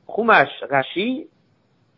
Chumash 0.09 0.65
Rashi, 0.71 1.27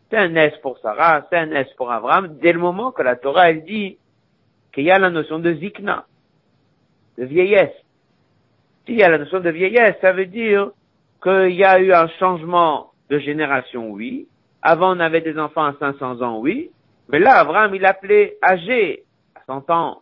c'est 0.09 0.17
un 0.17 0.35
S 0.35 0.53
pour 0.61 0.77
Sarah, 0.79 1.27
c'est 1.29 1.37
un 1.37 1.49
S 1.51 1.67
pour 1.77 1.89
Abraham, 1.93 2.37
dès 2.41 2.51
le 2.51 2.59
moment 2.59 2.91
que 2.91 3.03
la 3.03 3.15
Torah, 3.15 3.51
elle 3.51 3.63
dit, 3.63 3.97
qu'il 4.73 4.83
y 4.83 4.91
a 4.91 4.99
la 4.99 5.09
notion 5.09 5.39
de 5.39 5.53
zikna, 5.53 6.05
de 7.17 7.23
vieillesse. 7.23 7.73
S'il 8.85 8.97
y 8.97 9.03
a 9.03 9.09
la 9.09 9.19
notion 9.19 9.39
de 9.39 9.49
vieillesse, 9.49 9.95
ça 10.01 10.11
veut 10.11 10.25
dire 10.25 10.71
qu'il 11.23 11.55
y 11.55 11.63
a 11.63 11.79
eu 11.79 11.93
un 11.93 12.09
changement 12.19 12.91
de 13.09 13.17
génération, 13.17 13.91
oui. 13.91 14.27
Avant, 14.61 14.93
on 14.93 14.99
avait 14.99 15.21
des 15.21 15.39
enfants 15.39 15.63
à 15.63 15.73
500 15.79 16.21
ans, 16.21 16.39
oui. 16.39 16.69
Mais 17.09 17.19
là, 17.19 17.39
Abraham, 17.39 17.73
il 17.73 17.85
appelé 17.85 18.37
âgé 18.41 19.03
à 19.33 19.43
100 19.45 19.69
ans. 19.71 20.01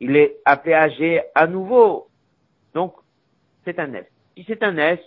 Il 0.00 0.16
est 0.16 0.36
appelé 0.44 0.74
âgé 0.74 1.22
à 1.34 1.46
nouveau. 1.46 2.08
Donc, 2.74 2.94
c'est 3.64 3.78
un 3.78 3.92
S. 3.94 4.06
Si 4.36 4.44
c'est 4.46 4.62
un 4.64 4.76
S, 4.76 4.98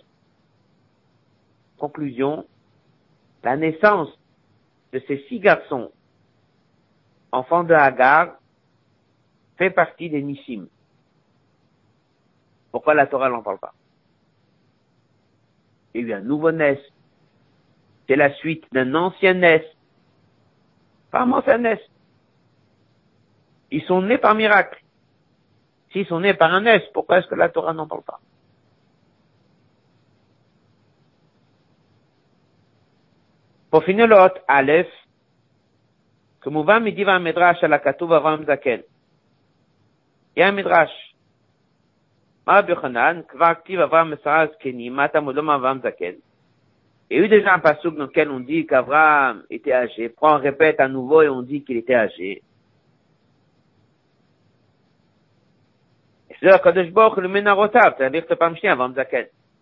conclusion, 1.76 2.46
la 3.44 3.56
naissance 3.56 4.08
de 4.92 5.00
ces 5.06 5.18
six 5.28 5.38
garçons, 5.38 5.92
enfants 7.30 7.62
de 7.62 7.74
Hagar, 7.74 8.36
fait 9.58 9.70
partie 9.70 10.08
des 10.08 10.22
Nissim. 10.22 10.66
Pourquoi 12.72 12.94
la 12.94 13.06
Torah 13.06 13.28
n'en 13.28 13.42
parle 13.42 13.58
pas? 13.58 13.74
Il 15.94 16.06
y 16.06 16.12
a 16.12 16.16
eu 16.16 16.18
un 16.18 16.20
nouveau 16.22 16.52
Nes. 16.52 16.80
C'est 18.06 18.16
la 18.16 18.32
suite 18.36 18.64
d'un 18.72 18.94
ancien 18.94 19.34
Nes. 19.34 19.62
Pas 21.11 21.21
un 21.21 21.31
ancien 21.31 21.57
Nes. 21.57 21.79
Ils 23.71 23.83
sont 23.83 24.01
nés 24.01 24.17
par 24.17 24.35
miracle. 24.35 24.81
S'ils 25.91 26.07
sont 26.07 26.19
nés 26.19 26.33
par 26.33 26.53
un 26.53 26.61
Nes, 26.61 26.81
pourquoi 26.93 27.19
est-ce 27.19 27.27
que 27.27 27.35
la 27.35 27.49
Torah 27.49 27.73
n'en 27.73 27.87
parle 27.87 28.03
pas 28.03 28.19
Pour 33.69 33.83
finir 33.83 34.05
le 34.05 34.15
hot 34.15 34.39
Aleph, 34.47 34.91
כמובן 36.41 36.83
מדיב 36.83 37.09
המדרש 37.09 37.63
על 37.63 37.73
הכתוב 37.73 38.11
אברהם 38.11 38.45
זקן. 38.45 38.79
יהיה 40.37 40.47
המדרש, 40.47 41.15
מה 42.47 42.59
רבי 42.59 42.71
יוחנן, 42.71 43.21
כבר 43.27 43.53
כתיב 43.53 43.79
אברהם 43.79 44.11
מסרה 44.11 44.45
זקנים, 44.53 44.95
מה 44.95 45.05
אתה 45.05 45.19
מודום 45.19 45.49
אברהם 45.49 45.79
זקן? 45.79 46.13
Il 47.10 47.16
y 47.16 47.20
a 47.20 47.24
eu 47.24 47.28
déjà 47.28 47.54
un 47.54 47.58
passage 47.58 47.92
dans 47.92 48.04
lequel 48.04 48.30
on 48.30 48.40
dit 48.40 48.66
qu'Abraham 48.66 49.42
était 49.48 49.72
âgé. 49.72 50.08
Puis 50.08 50.18
on 50.20 50.36
répète 50.36 50.78
à 50.78 50.88
nouveau 50.88 51.22
et 51.22 51.28
on 51.28 51.42
dit 51.42 51.62
qu'il 51.62 51.78
était 51.78 51.94
âgé. 51.94 52.42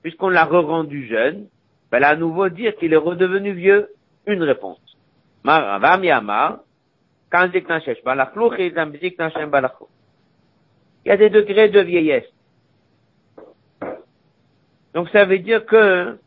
Puisqu'on 0.03 0.29
l'a 0.29 0.45
re-rendu 0.45 1.07
jeune, 1.07 1.47
ben 1.91 2.01
là 2.01 2.09
à 2.09 2.17
nouveau 2.17 2.49
dire 2.49 2.77
qu'il 2.77 2.93
est 2.93 2.97
redevenu 2.97 3.53
vieux, 3.53 3.89
une 4.27 4.43
réponse. 4.43 4.81
Il 11.05 11.09
y 11.09 11.11
a 11.11 11.17
des 11.17 11.31
degrés 11.31 11.69
de 11.69 11.81
vieillesse. 11.81 12.27
Donc 14.95 15.09
ça 15.11 15.25
veut 15.25 15.39
dire 15.39 15.65
que 15.65 16.19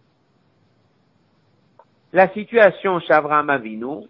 la 2.13 2.29
situation 2.33 3.01
chez 3.01 3.13
Abraham 3.13 3.51
Avinu, 3.51 4.07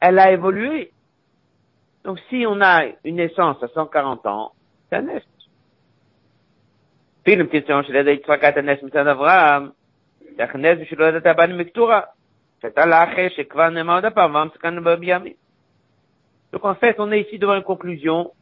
elle 0.00 0.18
a 0.18 0.32
évolué. 0.32 0.92
Donc 2.04 2.18
si 2.28 2.44
on 2.46 2.60
a 2.60 2.84
une 3.04 3.16
naissance 3.16 3.62
à 3.62 3.68
140 3.68 4.26
ans, 4.26 4.52
c'est 4.88 4.96
un 4.96 5.02
nest. 5.02 5.26
Puis 7.24 7.34
une 7.34 7.48
question 7.48 7.82
chez 7.82 7.92
les 7.92 8.16
Yitzhak 8.16 8.42
nest 8.62 8.82
מצד 8.82 9.06
אברהם, 9.06 9.70
זה 10.36 10.44
הכנס 10.44 10.78
בשביל 10.80 11.00
לא 11.00 11.08
לדעת 11.08 11.26
הבנים 11.26 11.58
מקטורה. 11.58 12.00
שהייתה 12.60 12.86
לה 12.86 13.04
אחרי 13.04 13.30
שכבר 13.30 13.68
נאמר 13.68 13.94
עוד 13.94 14.12
פעם, 14.14 14.30
ואברהם 14.30 14.48
סכן 14.54 14.84
בימים. 15.00 15.34
Donc 16.52 16.64
en 16.64 16.74
fait, 16.74 16.98
on 16.98 17.10
est 17.12 17.20
ici 17.22 17.38
devant 17.38 17.54
une 17.54 17.64
conclusion. 17.64 18.32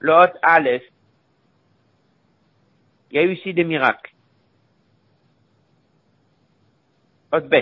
Le 0.00 0.12
hot 0.12 0.32
Aleph. 0.42 0.84
Il 3.10 3.16
y 3.16 3.18
a 3.18 3.22
eu 3.24 3.32
ici 3.32 3.52
des 3.52 3.64
miracles. 3.64 4.09
עוד 7.30 7.44
ב' 7.50 7.60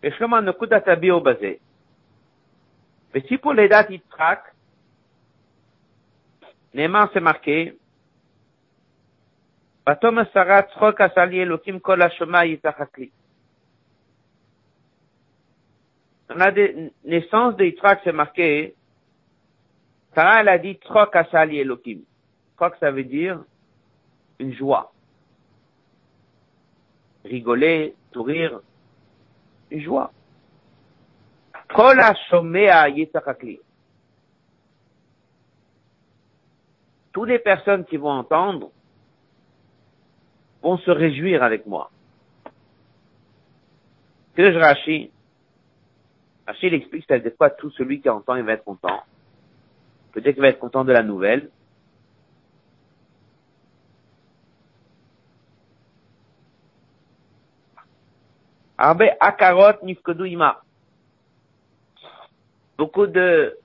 בשלום 0.00 0.34
הנקודת 0.34 0.88
הביאו 0.88 1.20
בזה. 1.20 1.52
בסיפור 3.14 3.52
לידת 3.52 3.90
יצחק, 3.90 4.50
נאמר 6.74 7.04
זה 7.14 7.20
marqué, 7.20 7.70
ותאמר 9.90 10.22
שרה 10.32 10.62
צחוק 10.62 11.00
עשה 11.00 11.24
לי 11.24 11.42
אלוקים 11.42 11.78
כל 11.78 12.02
השומע 12.02 12.44
יצחק 12.44 12.98
לי. 12.98 13.08
Dans 16.28 16.36
la 16.36 16.50
naissance 17.04 17.54
de 17.56 17.64
Yitzhak, 17.64 18.00
c'est 18.02 18.12
marqué, 18.12 18.74
Sarah, 20.14 20.40
elle 20.40 20.48
a 20.48 20.58
dit 20.58 20.74
Tzchok 20.76 21.14
Asali 21.14 21.58
Elohim. 21.58 22.00
Tzchok, 22.56 22.76
ça 22.80 22.90
veut 22.90 23.04
dire 23.04 23.40
une 24.38 24.54
joie. 24.54 24.92
Rigoler, 27.25 27.95
sourire, 28.13 28.61
une 29.71 29.81
joie. 29.81 30.11
Kol 31.73 31.99
Yitzhakli. 32.95 33.59
Toutes 37.11 37.29
les 37.29 37.39
personnes 37.39 37.85
qui 37.85 37.97
vont 37.97 38.11
entendre 38.11 38.71
vont 40.61 40.77
se 40.77 40.91
réjouir 40.91 41.43
avec 41.43 41.65
moi. 41.65 41.91
Que 44.35 44.51
je 44.51 44.57
Rashi, 44.57 45.11
Rashi 46.47 46.67
explique 46.67 47.05
que 47.05 47.13
des 47.15 47.31
fois 47.31 47.49
tout 47.49 47.71
celui 47.71 48.01
qui 48.01 48.09
entend, 48.09 48.35
il 48.35 48.43
va 48.43 48.53
être 48.53 48.63
content. 48.63 49.03
Peut-être 50.13 50.33
qu'il 50.33 50.41
va 50.41 50.49
être 50.49 50.59
content 50.59 50.83
de 50.83 50.91
la 50.91 51.03
nouvelle. 51.03 51.49
Arbe 58.81 59.11
akarot. 59.19 59.73
Beaucoup 62.77 63.07
de 63.07 63.57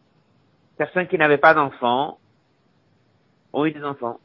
personnes 0.76 1.06
qui 1.06 1.16
n'avaient 1.16 1.38
pas 1.38 1.54
d'enfants 1.54 2.18
ont 3.52 3.64
eu 3.64 3.70
des 3.70 3.84
enfants. 3.84 4.18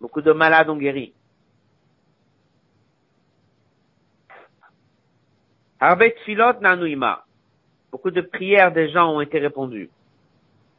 Beaucoup 0.00 0.22
de 0.22 0.32
malades 0.32 0.68
ont 0.68 0.76
guéri. 0.76 1.14
Beaucoup 7.92 8.10
de 8.10 8.20
prières 8.22 8.72
des 8.72 8.90
gens 8.90 9.14
ont 9.14 9.20
été 9.20 9.38
répondues. 9.38 9.88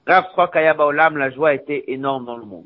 La 0.06 1.30
joie 1.30 1.54
était 1.54 1.86
énorme 1.88 2.26
dans 2.26 2.36
le 2.36 2.46
monde. 2.46 2.66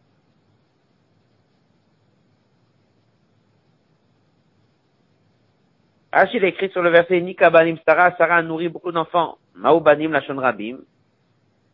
Rashi 6.13 6.37
il 6.37 6.43
écrit 6.43 6.69
sur 6.69 6.81
le 6.81 6.89
verset 6.89 7.21
Nika 7.21 7.49
banim 7.49 7.77
Sarah, 7.85 8.13
Sarah 8.17 8.37
a 8.37 8.41
nourri 8.41 8.67
beaucoup 8.67 8.91
d'enfants. 8.91 9.37
Maou 9.55 9.79
banim 9.79 10.11
lachon 10.11 10.35
rabim. 10.35 10.79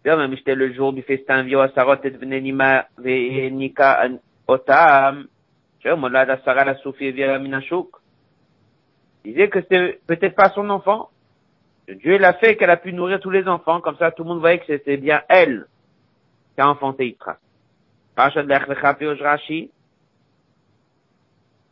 même 0.05 0.37
c'était 0.37 0.53
le 0.53 0.71
jour 0.73 0.93
du 0.93 1.01
festin 1.01 1.41
vio 1.41 1.59
à 1.59 1.69
Sarot 1.69 1.95
et 2.03 2.09
venenima 2.11 2.85
ve 2.97 3.49
Nika 3.49 4.07
otam. 4.47 5.27
Molada 5.97 6.37
Sarah 6.45 6.65
la 6.65 6.75
soufi 6.75 7.11
via 7.11 7.39
minashuk. 7.39 7.89
disait 9.25 9.49
que 9.49 9.61
c'était 9.61 9.99
peut-être 10.05 10.35
pas 10.35 10.49
son 10.49 10.69
enfant. 10.69 11.09
Dieu 11.87 12.17
l'a 12.17 12.33
fait 12.33 12.57
qu'elle 12.57 12.69
a 12.69 12.77
pu 12.77 12.93
nourrir 12.93 13.19
tous 13.19 13.29
les 13.31 13.47
enfants, 13.47 13.81
comme 13.81 13.97
ça 13.97 14.11
tout 14.11 14.23
le 14.23 14.29
monde 14.29 14.39
voyait 14.39 14.59
que 14.59 14.65
c'était 14.67 14.97
bien 14.97 15.21
elle 15.29 15.65
qui 16.53 16.61
a 16.61 16.69
enfanté 16.69 17.07
Yitzhak. 17.07 17.39
Parashat 18.15 18.43
Lech 18.43 18.67
Lecha 18.67 18.93
Pirosh 18.93 19.21
Rashi. 19.21 19.71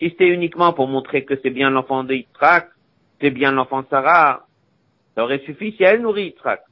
Si 0.00 0.10
c'était 0.10 0.28
uniquement 0.28 0.72
pour 0.72 0.86
montrer 0.86 1.24
que 1.24 1.34
c'est 1.42 1.50
bien 1.50 1.70
l'enfant 1.70 2.04
de 2.04 2.14
Yitzhak, 2.14 2.68
c'est 3.20 3.30
bien 3.30 3.50
l'enfant 3.50 3.84
Sarah, 3.90 4.46
ça 5.14 5.24
aurait 5.24 5.40
suffi 5.40 5.72
si 5.72 5.82
elle 5.82 6.02
nourrit 6.02 6.26
Yitzhak. 6.26 6.62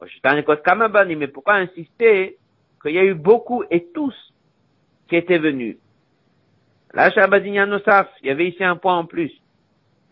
Mais 0.00 1.26
pourquoi 1.28 1.54
insister 1.54 2.36
qu'il 2.80 2.92
y 2.92 2.98
a 2.98 3.04
eu 3.04 3.14
beaucoup 3.14 3.64
et 3.70 3.86
tous 3.92 4.14
qui 5.08 5.16
étaient 5.16 5.38
venus? 5.38 5.76
Là, 6.94 7.10
Nosaf, 7.66 8.08
il 8.22 8.28
y 8.28 8.30
avait 8.30 8.48
ici 8.48 8.64
un 8.64 8.76
point 8.76 8.98
en 8.98 9.04
plus. 9.04 9.32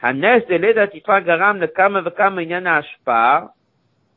Hanes 0.01 0.45
de 0.49 0.55
l'Edat 0.55 0.91
Garam 1.23 1.59
le 1.59 1.67
Kama 1.69 2.03
Vekama 2.03 2.43
Yana 2.43 2.77
Ashpar, 2.77 3.51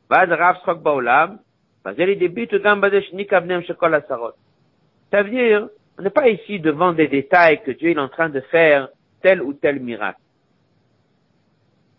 Vad 0.08 0.30
Rav 0.30 0.60
Srok 0.62 0.80
Baolam, 0.82 1.40
Vazel 1.84 2.18
Debit 2.18 2.54
Gam 2.62 2.80
Badesh 2.80 3.12
Nikavnem 3.12 3.62
Shekol 3.62 3.94
Asarot. 3.94 4.34
Ça 5.10 5.22
veut 5.22 5.30
dire 5.30 5.68
on 5.98 6.02
n'est 6.02 6.10
pas 6.10 6.28
ici 6.28 6.60
devant 6.60 6.92
des 6.92 7.08
détails 7.08 7.62
que 7.62 7.70
Dieu 7.70 7.90
est 7.90 7.98
en 7.98 8.08
train 8.08 8.28
de 8.28 8.40
faire 8.40 8.88
tel 9.20 9.42
ou 9.42 9.52
tel 9.52 9.80
miracle. 9.80 10.20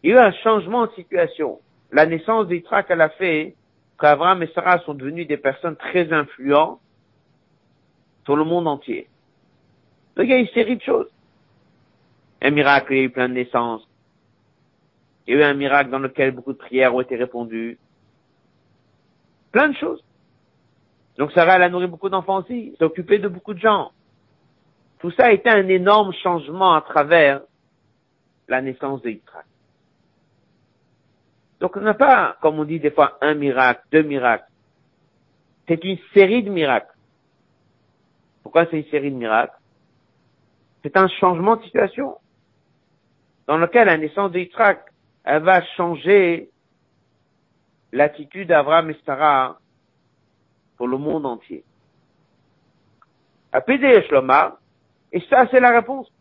Il 0.02 0.10
y 0.10 0.14
a 0.14 0.16
eu 0.16 0.20
un 0.20 0.32
changement 0.32 0.88
de 0.88 0.92
situation. 0.94 1.60
La 1.92 2.06
naissance 2.06 2.48
d'Yitzhak, 2.48 2.88
elle 2.90 3.02
a 3.02 3.10
fait 3.10 3.56
qu'Abraham 4.00 4.44
et 4.44 4.48
Sarah 4.48 4.80
sont 4.80 4.94
devenus 4.94 5.28
des 5.28 5.38
personnes 5.38 5.78
très 5.78 6.12
influentes 6.12 6.82
sur 8.26 8.36
le 8.36 8.44
monde 8.44 8.68
entier. 8.68 9.08
Donc 10.16 10.26
il 10.26 10.32
y 10.32 10.34
a 10.34 10.38
une 10.38 10.48
série 10.48 10.78
de 10.78 10.82
choses. 10.82 11.10
Un 12.42 12.52
miracle, 12.52 12.94
il 12.94 12.98
y 12.98 13.02
a 13.02 13.04
eu 13.04 13.10
plein 13.10 13.30
de 13.30 13.34
naissances. 13.36 13.88
Il 15.26 15.36
y 15.36 15.38
a 15.38 15.40
eu 15.40 15.44
un 15.44 15.54
miracle 15.54 15.90
dans 15.90 16.00
lequel 16.00 16.32
beaucoup 16.32 16.52
de 16.52 16.58
prières 16.58 16.94
ont 16.94 17.02
été 17.02 17.16
répondues. 17.16 17.78
Plein 19.52 19.70
de 19.70 19.76
choses. 19.76 20.04
Donc 21.18 21.32
Sarah, 21.32 21.58
elle 21.58 21.64
a 21.64 21.70
nourri 21.70 21.88
beaucoup 21.88 22.10
d'enfants 22.10 22.40
aussi, 22.40 22.76
s'est 22.78 22.84
occupée 22.84 23.20
de 23.20 23.28
beaucoup 23.28 23.54
de 23.54 23.60
gens. 23.60 23.92
Tout 25.00 25.12
ça 25.12 25.26
a 25.26 25.32
été 25.32 25.50
un 25.50 25.68
énorme 25.68 26.14
changement 26.14 26.74
à 26.74 26.82
travers 26.82 27.42
la 28.48 28.62
naissance 28.62 29.02
de. 29.02 29.20
Donc 31.60 31.78
on 31.78 31.82
n'a 31.82 31.94
pas, 31.94 32.38
comme 32.42 32.60
on 32.60 32.66
dit 32.66 32.80
des 32.80 32.92
fois, 32.92 33.18
un 33.22 33.36
miracle, 33.36 33.82
deux 33.92 34.02
miracles. 34.02 34.48
C'est 35.68 35.84
une 35.84 35.98
série 36.14 36.44
de 36.44 36.50
miracles. 36.50 36.94
Pourquoi 38.42 38.66
c'est 38.66 38.78
une 38.78 38.90
série 38.90 39.12
de 39.12 39.16
miracles? 39.16 39.58
C'est 40.84 40.98
un 40.98 41.08
changement 41.08 41.56
de 41.56 41.64
situation 41.64 42.18
dans 43.48 43.58
lequel 43.58 43.88
la 43.88 43.98
naissance 43.98 44.32
de 44.32 44.48
elle 45.26 45.44
va 45.44 45.64
changer 45.78 46.50
l'attitude 47.94 48.50
d'Abraham 48.50 48.90
et 48.90 48.98
Sarah 49.06 49.58
le 50.88 50.98
monde 50.98 51.26
entier. 51.26 51.64
Des 53.68 54.02
Shlomar, 54.08 54.58
et 55.12 55.22
ça 55.30 55.48
c'est 55.52 55.60
la 55.60 55.72
réponse. 55.72 56.12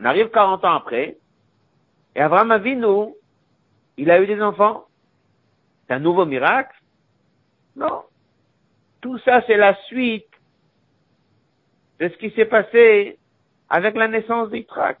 On 0.00 0.04
arrive 0.04 0.30
40 0.30 0.64
ans 0.64 0.74
après, 0.74 1.18
et 2.14 2.20
Abraham 2.20 2.52
Avinu, 2.52 3.14
il 3.96 4.10
a 4.10 4.20
eu 4.20 4.26
des 4.26 4.40
enfants. 4.40 4.86
C'est 5.86 5.94
un 5.94 5.98
nouveau 5.98 6.24
miracle? 6.24 6.76
Non. 7.76 8.04
Tout 9.00 9.18
ça 9.18 9.42
c'est 9.46 9.56
la 9.56 9.74
suite 9.86 10.26
de 11.98 12.08
ce 12.08 12.16
qui 12.16 12.30
s'est 12.30 12.46
passé 12.46 13.18
avec 13.68 13.94
la 13.96 14.08
naissance 14.08 14.50
d'Yitzhak. 14.50 14.98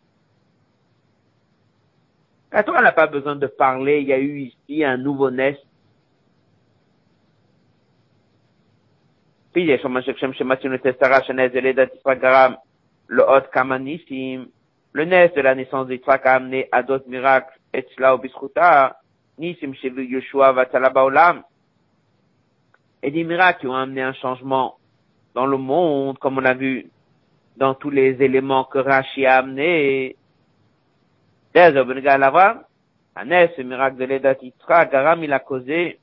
La 2.52 2.64
Torah 2.64 2.82
n'a 2.82 2.92
pas 2.92 3.06
besoin 3.06 3.36
de 3.36 3.46
parler, 3.46 4.00
il 4.00 4.08
y 4.08 4.12
a 4.12 4.18
eu 4.18 4.40
ici 4.40 4.84
un 4.84 4.96
nouveau-né. 4.96 5.56
Miracles, 9.54 9.86
et 23.02 23.10
des 23.10 23.24
miracles 23.24 23.60
qui 23.60 23.66
ont 23.66 23.74
amené 23.74 24.02
un 24.02 24.12
changement 24.12 24.76
dans 25.34 25.46
le 25.46 25.56
monde, 25.56 26.18
comme 26.18 26.38
on 26.38 26.44
a 26.44 26.54
vu 26.54 26.86
dans 27.56 27.74
tous 27.74 27.90
les 27.90 28.22
éléments 28.22 28.64
que 28.64 28.78
Rashi 28.78 29.26
a 29.26 29.38
amenés. 29.38 30.16
D'ailleurs, 31.54 31.86
miracle 33.64 33.96
de 33.96 34.04
l'Edat 34.04 34.36
Garam, 34.68 35.24
il 35.24 35.32
a 35.32 35.40
causé 35.40 35.98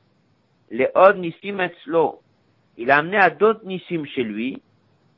les 0.70 0.90
Od. 0.96 1.18
Il 2.78 2.92
a 2.92 2.98
amené 2.98 3.18
à 3.18 3.30
d'autres 3.30 3.66
Nissim 3.66 4.06
chez 4.06 4.24
lui. 4.24 4.62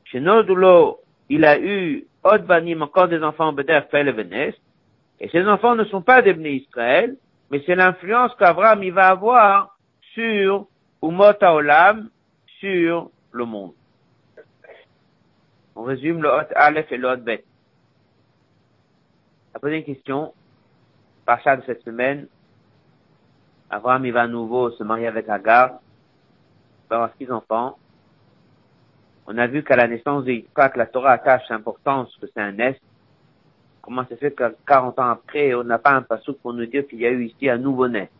Chez 0.04 0.20
Nodulo, 0.20 1.00
il 1.28 1.44
a 1.44 1.58
eu 1.58 2.06
Od 2.24 2.44
Banim, 2.44 2.82
encore 2.82 3.08
des 3.08 3.22
enfants 3.22 3.52
Beder, 3.52 3.80
Fel 3.90 4.08
et. 4.08 4.54
Et 5.20 5.28
ces 5.28 5.46
enfants 5.46 5.74
ne 5.74 5.84
sont 5.84 6.02
pas 6.02 6.22
des 6.22 6.32
Israël, 6.32 7.16
mais 7.50 7.62
c'est 7.66 7.74
l'influence 7.74 8.34
qu'Abraham 8.36 8.82
il 8.82 8.92
va 8.92 9.08
avoir 9.08 9.76
sur 10.14 10.66
Umot 11.02 11.42
Haolam, 11.42 12.08
sur 12.58 13.10
le 13.32 13.44
monde. 13.44 13.72
On 15.76 15.82
résume 15.82 16.22
le 16.22 16.28
Hot 16.28 16.52
Aleph 16.54 16.90
et 16.90 16.96
le 16.96 17.08
Hot 17.08 17.18
Bet. 17.18 17.44
La 19.54 19.60
première 19.60 19.84
question, 19.84 20.32
Pacha 21.26 21.56
de 21.56 21.62
cette 21.66 21.82
semaine, 21.82 22.26
Abraham 23.68 24.04
il 24.06 24.12
va 24.12 24.22
à 24.22 24.26
nouveau 24.26 24.70
se 24.70 24.82
marier 24.82 25.06
avec 25.06 25.28
Agar, 25.28 25.80
va 26.90 26.96
avoir 26.96 27.10
six 27.18 27.30
enfants. 27.30 27.78
On 29.26 29.38
a 29.38 29.46
vu 29.46 29.62
qu'à 29.62 29.76
la 29.76 29.86
naissance 29.86 30.24
de 30.24 30.32
Yitzhak, 30.32 30.76
la 30.76 30.86
Torah 30.86 31.12
attache 31.12 31.48
l'importance 31.48 32.14
que 32.20 32.26
c'est 32.26 32.42
un 32.42 32.58
est. 32.58 32.80
Comment 33.80 34.04
ça 34.06 34.16
fait 34.16 34.32
que 34.32 34.56
40 34.66 34.98
ans 34.98 35.10
après, 35.10 35.54
on 35.54 35.64
n'a 35.64 35.78
pas 35.78 35.92
un 35.92 36.02
passage 36.02 36.34
pour 36.42 36.52
nous 36.52 36.66
dire 36.66 36.86
qu'il 36.86 37.00
y 37.00 37.06
a 37.06 37.10
eu 37.10 37.24
ici 37.24 37.48
un 37.48 37.58
nouveau-né 37.58 38.10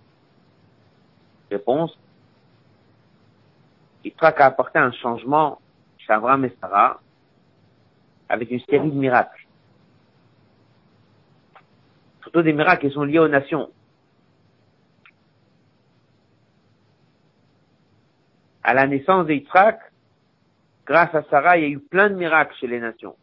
Réponse. 1.51 1.99
Yitzhak 4.05 4.41
a 4.41 4.47
apporté 4.47 4.79
un 4.79 4.93
changement 4.93 5.61
chez 5.99 6.13
Abraham 6.13 6.45
et 6.45 6.57
Sarah 6.61 7.01
avec 8.29 8.51
une 8.51 8.61
série 8.61 8.91
de 8.91 8.97
miracles. 8.97 9.47
Surtout 12.23 12.43
des 12.43 12.53
miracles 12.53 12.87
qui 12.89 12.95
sont 12.95 13.03
liés 13.03 13.19
aux 13.19 13.29
nations. 13.29 13.71
À 18.71 18.73
la 18.73 18.87
naissance 18.87 19.27
d'Yitzhak, 19.27 19.81
grâce 20.87 21.13
à 21.13 21.25
Sarah, 21.25 21.59
il 21.59 21.63
y 21.63 21.67
a 21.67 21.71
eu 21.71 21.81
plein 21.81 22.09
de 22.09 22.15
miracles 22.15 22.55
chez 22.61 22.69
les 22.69 22.79
nations. 22.79 23.17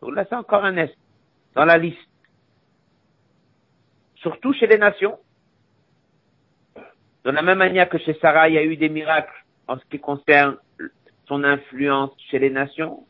Donc 0.00 0.14
là, 0.14 0.24
c'est 0.28 0.36
encore 0.36 0.64
un 0.64 0.76
est 0.76 0.96
dans 1.56 1.64
la 1.64 1.76
liste. 1.76 1.98
Surtout 4.14 4.52
chez 4.52 4.68
les 4.68 4.78
nations. 4.78 5.18
De 7.24 7.32
la 7.32 7.42
même 7.42 7.58
manière 7.58 7.88
que 7.88 7.98
chez 7.98 8.16
Sarah, 8.22 8.48
il 8.48 8.54
y 8.54 8.58
a 8.58 8.62
eu 8.62 8.76
des 8.76 8.88
miracles 8.88 9.44
en 9.66 9.76
ce 9.76 9.84
qui 9.86 9.98
concerne 9.98 10.56
son 11.26 11.42
influence 11.42 12.12
chez 12.30 12.38
les 12.38 12.50
nations. 12.50 13.02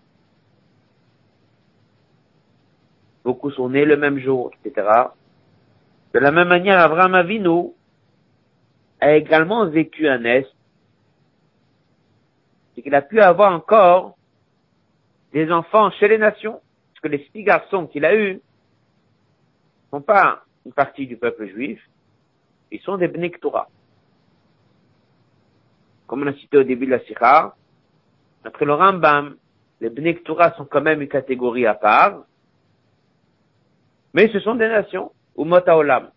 Beaucoup 3.23 3.51
sont 3.51 3.69
nés 3.69 3.85
le 3.85 3.99
même 3.99 4.19
jour, 4.19 4.51
etc. 4.65 4.89
De 6.15 6.19
la 6.21 6.31
même 6.31 6.49
manière, 6.49 6.81
Abraham 6.81 7.15
Avinu 7.15 7.76
a 9.07 9.15
également 9.15 9.67
vécu 9.67 10.09
un 10.09 10.25
est. 10.25 10.47
C'est 12.75 12.83
qu'il 12.83 12.95
a 12.95 13.03
pu 13.03 13.21
avoir 13.21 13.53
encore 13.53 14.17
des 15.33 15.51
enfants 15.51 15.91
chez 15.93 16.09
les 16.09 16.19
nations, 16.19 16.61
parce 16.89 17.01
que 17.03 17.09
les 17.09 17.29
six 17.33 17.45
garçons 17.45 17.87
qu'il 17.87 18.05
a 18.05 18.15
eus 18.15 18.35
ne 18.35 18.41
sont 19.91 20.03
pas 20.03 20.43
une 20.65 20.73
partie 20.73 21.07
du 21.07 21.17
peuple 21.17 21.47
juif, 21.47 21.81
ils 22.73 22.81
sont 22.81 22.97
des 22.97 23.09
Bnei 23.09 23.31
Torah. 23.31 23.69
Comme 26.07 26.23
on 26.23 26.27
a 26.27 26.35
cité 26.35 26.59
au 26.59 26.65
début 26.65 26.87
de 26.87 26.93
la 26.93 27.01
Sikha, 27.01 27.55
après 28.45 28.65
le 28.65 28.75
Rambam, 28.75 29.37
les 29.81 29.91
Bnei 29.91 30.17
Torah 30.23 30.55
sont 30.57 30.65
quand 30.65 30.81
même 30.81 31.01
une 31.01 31.09
catégorie 31.09 31.67
à 31.67 31.75
part, 31.75 32.25
mais 34.15 34.29
ce 34.33 34.41
sont 34.41 34.55
des 34.55 34.69
nations, 34.69 35.13
ou 35.37 35.45
Olam. 35.45 36.11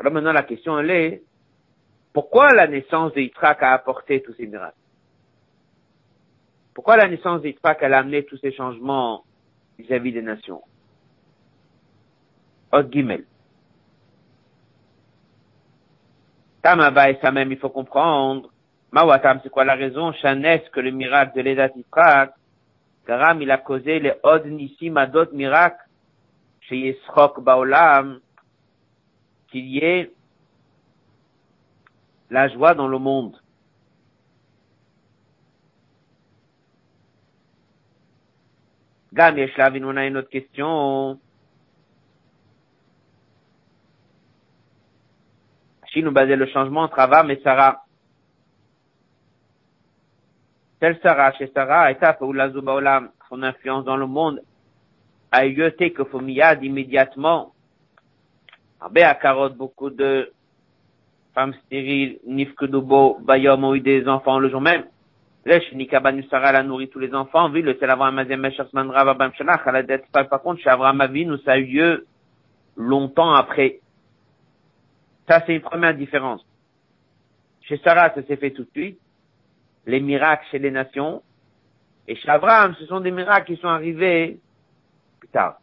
Alors 0.00 0.12
maintenant 0.12 0.32
la 0.32 0.42
question 0.42 0.78
elle 0.78 0.90
est, 0.90 1.22
pourquoi 2.12 2.52
la 2.54 2.66
naissance 2.66 3.12
d'Yitzhak 3.12 3.62
a 3.62 3.72
apporté 3.72 4.22
tous 4.22 4.34
ces 4.34 4.46
miracles? 4.46 4.76
Pourquoi 6.74 6.96
la 6.96 7.08
naissance 7.08 7.42
d'Yitzhak 7.42 7.82
a 7.82 7.98
amené 7.98 8.24
tous 8.24 8.38
ces 8.38 8.52
changements 8.52 9.24
vis-à-vis 9.78 10.12
des 10.12 10.22
nations? 10.22 10.62
Od 12.72 12.92
Gimel. 12.92 13.24
Tamaba 16.62 17.10
et 17.10 17.30
même, 17.30 17.52
il 17.52 17.58
faut 17.58 17.70
comprendre. 17.70 18.50
Mawatam, 18.90 19.40
c'est 19.42 19.50
quoi 19.50 19.64
la 19.64 19.74
raison? 19.74 20.12
Chanes, 20.12 20.60
que 20.72 20.80
le 20.80 20.90
miracle 20.90 21.36
de 21.36 21.42
l'Edat 21.42 21.70
Yitzhak, 21.76 22.34
Garam, 23.06 23.40
il 23.40 23.50
a 23.50 23.58
causé 23.58 24.00
les 24.00 24.14
Od 24.22 24.44
Nissim 24.46 24.94
d'autres 25.06 25.34
miracles, 25.34 25.82
chez 26.60 26.76
Yisrok 26.76 27.40
Baolam, 27.40 28.20
qu'il 29.50 29.66
y 29.66 29.78
ait 29.78 30.12
la 32.30 32.48
joie 32.48 32.74
dans 32.74 32.88
le 32.88 32.98
monde. 32.98 33.40
Gam 39.12 39.36
Yeshlav, 39.36 39.74
on 39.82 39.96
a 39.96 40.06
une 40.06 40.18
autre 40.18 40.28
question. 40.28 41.18
Si 45.92 46.02
nous 46.02 46.12
basons 46.12 46.36
le 46.36 46.46
changement 46.46 46.82
entre 46.82 46.98
Avam 46.98 47.30
et 47.30 47.40
Sarah. 47.42 47.84
Telle 50.78 51.00
Sarah, 51.02 51.32
chez 51.32 51.50
Sarah, 51.52 51.90
étape 51.90 52.20
où 52.20 52.32
la 52.32 52.48
Olam, 52.48 53.10
son 53.28 53.42
influence 53.42 53.84
dans 53.84 53.96
le 53.96 54.06
monde, 54.06 54.42
a 55.32 55.44
eu 55.46 55.54
lieu 55.54 55.72
Tekofomiyad 55.72 56.62
immédiatement. 56.62 57.52
Abe 58.80 58.98
à 58.98 59.14
carotte, 59.16 59.56
beaucoup 59.56 59.90
de 59.90 60.32
femmes 61.34 61.54
stériles, 61.66 62.18
Nifkedubo, 62.26 63.18
Bayom 63.20 63.64
ont 63.64 63.74
eu 63.74 63.80
des 63.80 64.06
enfants 64.08 64.38
le 64.38 64.48
jour 64.50 64.60
même. 64.60 64.84
Lesh, 65.44 65.72
Nikabanu 65.72 66.24
Sarah, 66.24 66.48
a 66.48 66.62
nourri 66.62 66.88
tous 66.88 66.98
les 66.98 67.14
enfants. 67.14 67.50
Oui, 67.50 67.62
le 67.62 67.78
tel 67.78 67.90
Avram 67.90 68.14
Mazem 68.14 68.40
Meshachman 68.40 68.90
Rav 68.90 69.08
Abam 69.08 69.32
Shalach, 69.34 69.66
à 69.66 69.72
la 69.72 69.82
dette, 69.82 70.04
par 70.12 70.28
contre, 70.42 70.60
chez 70.60 70.68
Avram 70.68 71.00
Avinu, 71.00 71.38
ça 71.44 71.52
a 71.52 71.58
eu 71.58 71.64
lieu 71.64 72.06
longtemps 72.76 73.32
après. 73.32 73.80
Ça, 75.28 75.42
c'est 75.46 75.54
une 75.54 75.62
première 75.62 75.94
différence. 75.94 76.44
Chez 77.62 77.78
Sarah, 77.78 78.12
ça 78.14 78.22
s'est 78.22 78.36
fait 78.36 78.50
tout 78.50 78.64
de 78.64 78.70
suite. 78.70 78.98
Les 79.86 80.00
miracles 80.00 80.44
chez 80.50 80.58
les 80.58 80.70
nations. 80.70 81.22
Et 82.06 82.16
chez 82.16 82.28
Abraham, 82.28 82.74
ce 82.78 82.86
sont 82.86 83.00
des 83.00 83.10
miracles 83.10 83.54
qui 83.54 83.60
sont 83.60 83.68
arrivés 83.68 84.38
plus 85.20 85.28
tard. 85.28 85.60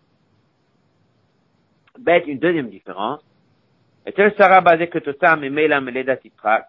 Bête, 1.97 2.27
une 2.27 2.39
deuxième 2.39 2.69
différence. 2.69 3.23
Et 4.05 4.11
tel 4.11 4.33
Sarah 4.37 4.61
basé 4.61 4.87
que 4.87 4.99
Totam 4.99 5.43
et 5.43 5.49
Mela 5.49 5.81
Meleda 5.81 6.17
Titrak. 6.17 6.67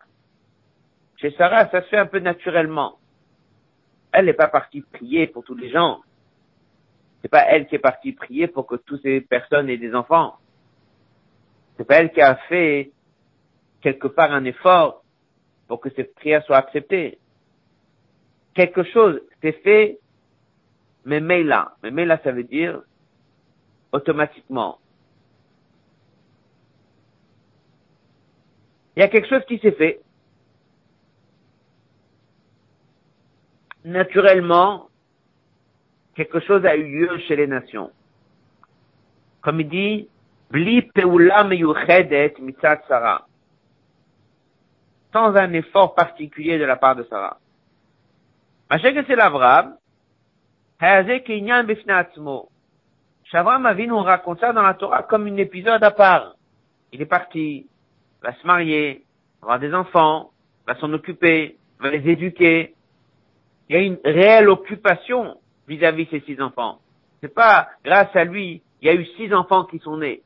Chez 1.16 1.30
Sarah, 1.32 1.68
ça 1.70 1.82
se 1.82 1.88
fait 1.88 1.98
un 1.98 2.06
peu 2.06 2.18
naturellement. 2.18 2.98
Elle 4.12 4.26
n'est 4.26 4.32
pas 4.32 4.48
partie 4.48 4.80
prier 4.80 5.26
pour 5.26 5.44
tous 5.44 5.54
les 5.54 5.70
gens. 5.70 6.00
C'est 7.20 7.28
pas 7.28 7.44
elle 7.48 7.66
qui 7.66 7.74
est 7.74 7.80
partie 7.80 8.12
prier 8.12 8.46
pour 8.46 8.66
que 8.66 8.76
toutes 8.76 9.02
ces 9.02 9.20
personnes 9.20 9.68
aient 9.68 9.78
des 9.78 9.94
enfants. 9.94 10.36
C'est 11.76 11.84
pas 11.84 11.96
elle 11.96 12.12
qui 12.12 12.20
a 12.20 12.36
fait 12.48 12.92
quelque 13.80 14.08
part 14.08 14.32
un 14.32 14.44
effort 14.44 15.02
pour 15.68 15.80
que 15.80 15.90
cette 15.90 16.14
prière 16.14 16.44
soit 16.44 16.56
acceptée. 16.56 17.18
Quelque 18.54 18.84
chose 18.84 19.20
s'est 19.42 19.60
fait, 19.64 19.98
mais 21.04 21.20
là. 21.42 21.74
Mais 21.82 22.06
là, 22.06 22.18
ça 22.24 22.32
veut 22.32 22.44
dire 22.44 22.80
automatiquement. 23.92 24.78
Il 28.96 29.00
y 29.00 29.02
a 29.02 29.08
quelque 29.08 29.28
chose 29.28 29.44
qui 29.46 29.58
s'est 29.58 29.72
fait. 29.72 30.00
Naturellement, 33.84 34.88
quelque 36.14 36.40
chose 36.40 36.64
a 36.64 36.74
eu 36.76 36.82
lieu 36.82 37.18
chez 37.28 37.36
les 37.36 37.46
nations. 37.46 37.92
Comme 39.42 39.60
il 39.60 39.68
dit, 39.68 40.08
Bli 40.50 40.90
mitzat 42.40 42.82
Sarah. 42.88 43.26
Sans 45.12 45.36
un 45.36 45.52
effort 45.52 45.94
particulier 45.94 46.58
de 46.58 46.64
la 46.64 46.76
part 46.76 46.96
de 46.96 47.04
Sarah. 47.04 47.38
que 48.70 49.04
c'est 49.06 49.16
l'Avraham, 49.16 49.76
Shavram 53.24 53.66
Avinu 53.66 53.92
on 53.92 54.02
raconte 54.02 54.40
ça 54.40 54.52
dans 54.52 54.62
la 54.62 54.74
Torah 54.74 55.02
comme 55.02 55.26
un 55.26 55.36
épisode 55.36 55.82
à 55.82 55.90
part. 55.90 56.36
Il 56.92 57.02
est 57.02 57.06
parti, 57.06 57.66
va 58.26 58.34
se 58.34 58.46
marier, 58.46 59.04
avoir 59.40 59.60
des 59.60 59.72
enfants, 59.72 60.32
va 60.66 60.74
s'en 60.80 60.92
occuper, 60.92 61.56
va 61.78 61.90
les 61.90 62.10
éduquer. 62.10 62.74
Il 63.68 63.76
y 63.76 63.78
a 63.78 63.82
une 63.82 63.98
réelle 64.04 64.48
occupation 64.48 65.38
vis-à-vis 65.68 66.06
de 66.06 66.10
ces 66.10 66.20
six 66.20 66.40
enfants. 66.40 66.80
C'est 67.20 67.32
pas 67.32 67.68
grâce 67.84 68.14
à 68.16 68.24
lui, 68.24 68.62
il 68.82 68.86
y 68.86 68.90
a 68.90 68.94
eu 68.94 69.06
six 69.16 69.32
enfants 69.32 69.64
qui 69.64 69.78
sont 69.78 69.98
nés. 69.98 70.22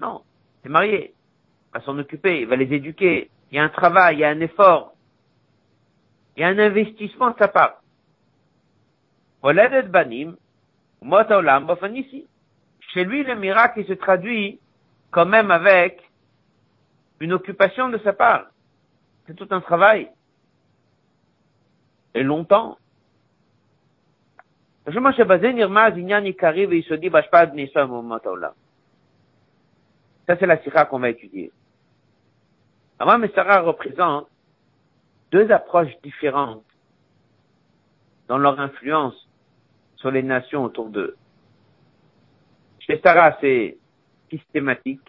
Non, 0.00 0.22
c'est 0.62 0.68
marié, 0.68 1.12
va 1.74 1.80
s'en 1.80 1.98
occuper, 1.98 2.42
il 2.42 2.46
va 2.46 2.54
les 2.54 2.72
éduquer. 2.72 3.30
Il 3.50 3.56
y 3.56 3.58
a 3.58 3.64
un 3.64 3.68
travail, 3.68 4.16
il 4.16 4.20
y 4.20 4.24
a 4.24 4.28
un 4.28 4.40
effort. 4.40 4.92
Il 6.36 6.42
y 6.42 6.44
a 6.44 6.48
un 6.48 6.58
investissement 6.58 7.30
de 7.30 7.38
sa 7.38 7.48
part. 7.48 7.82
chez 12.92 13.04
lui, 13.04 13.24
le 13.24 13.34
miracle, 13.34 13.84
se 13.86 13.92
traduit 13.94 14.60
quand 15.10 15.26
même 15.26 15.50
avec 15.50 16.07
une 17.20 17.32
occupation 17.32 17.88
de 17.88 17.98
sa 17.98 18.12
part. 18.12 18.46
C'est 19.26 19.34
tout 19.34 19.48
un 19.50 19.60
travail. 19.60 20.10
Et 22.14 22.22
longtemps. 22.22 22.78
Ça, 30.26 30.36
c'est 30.38 30.46
la 30.46 30.62
sira 30.62 30.84
qu'on 30.86 30.98
va 30.98 31.10
étudier. 31.10 31.52
Avant, 32.98 33.18
Sarah 33.34 33.60
représente 33.60 34.28
deux 35.30 35.50
approches 35.50 35.92
différentes 36.02 36.64
dans 38.28 38.38
leur 38.38 38.58
influence 38.58 39.28
sur 39.96 40.10
les 40.10 40.22
nations 40.22 40.64
autour 40.64 40.88
d'eux. 40.88 41.16
Chez 42.80 43.00
Sarah, 43.04 43.36
c'est 43.40 43.76
systématique. 44.30 45.02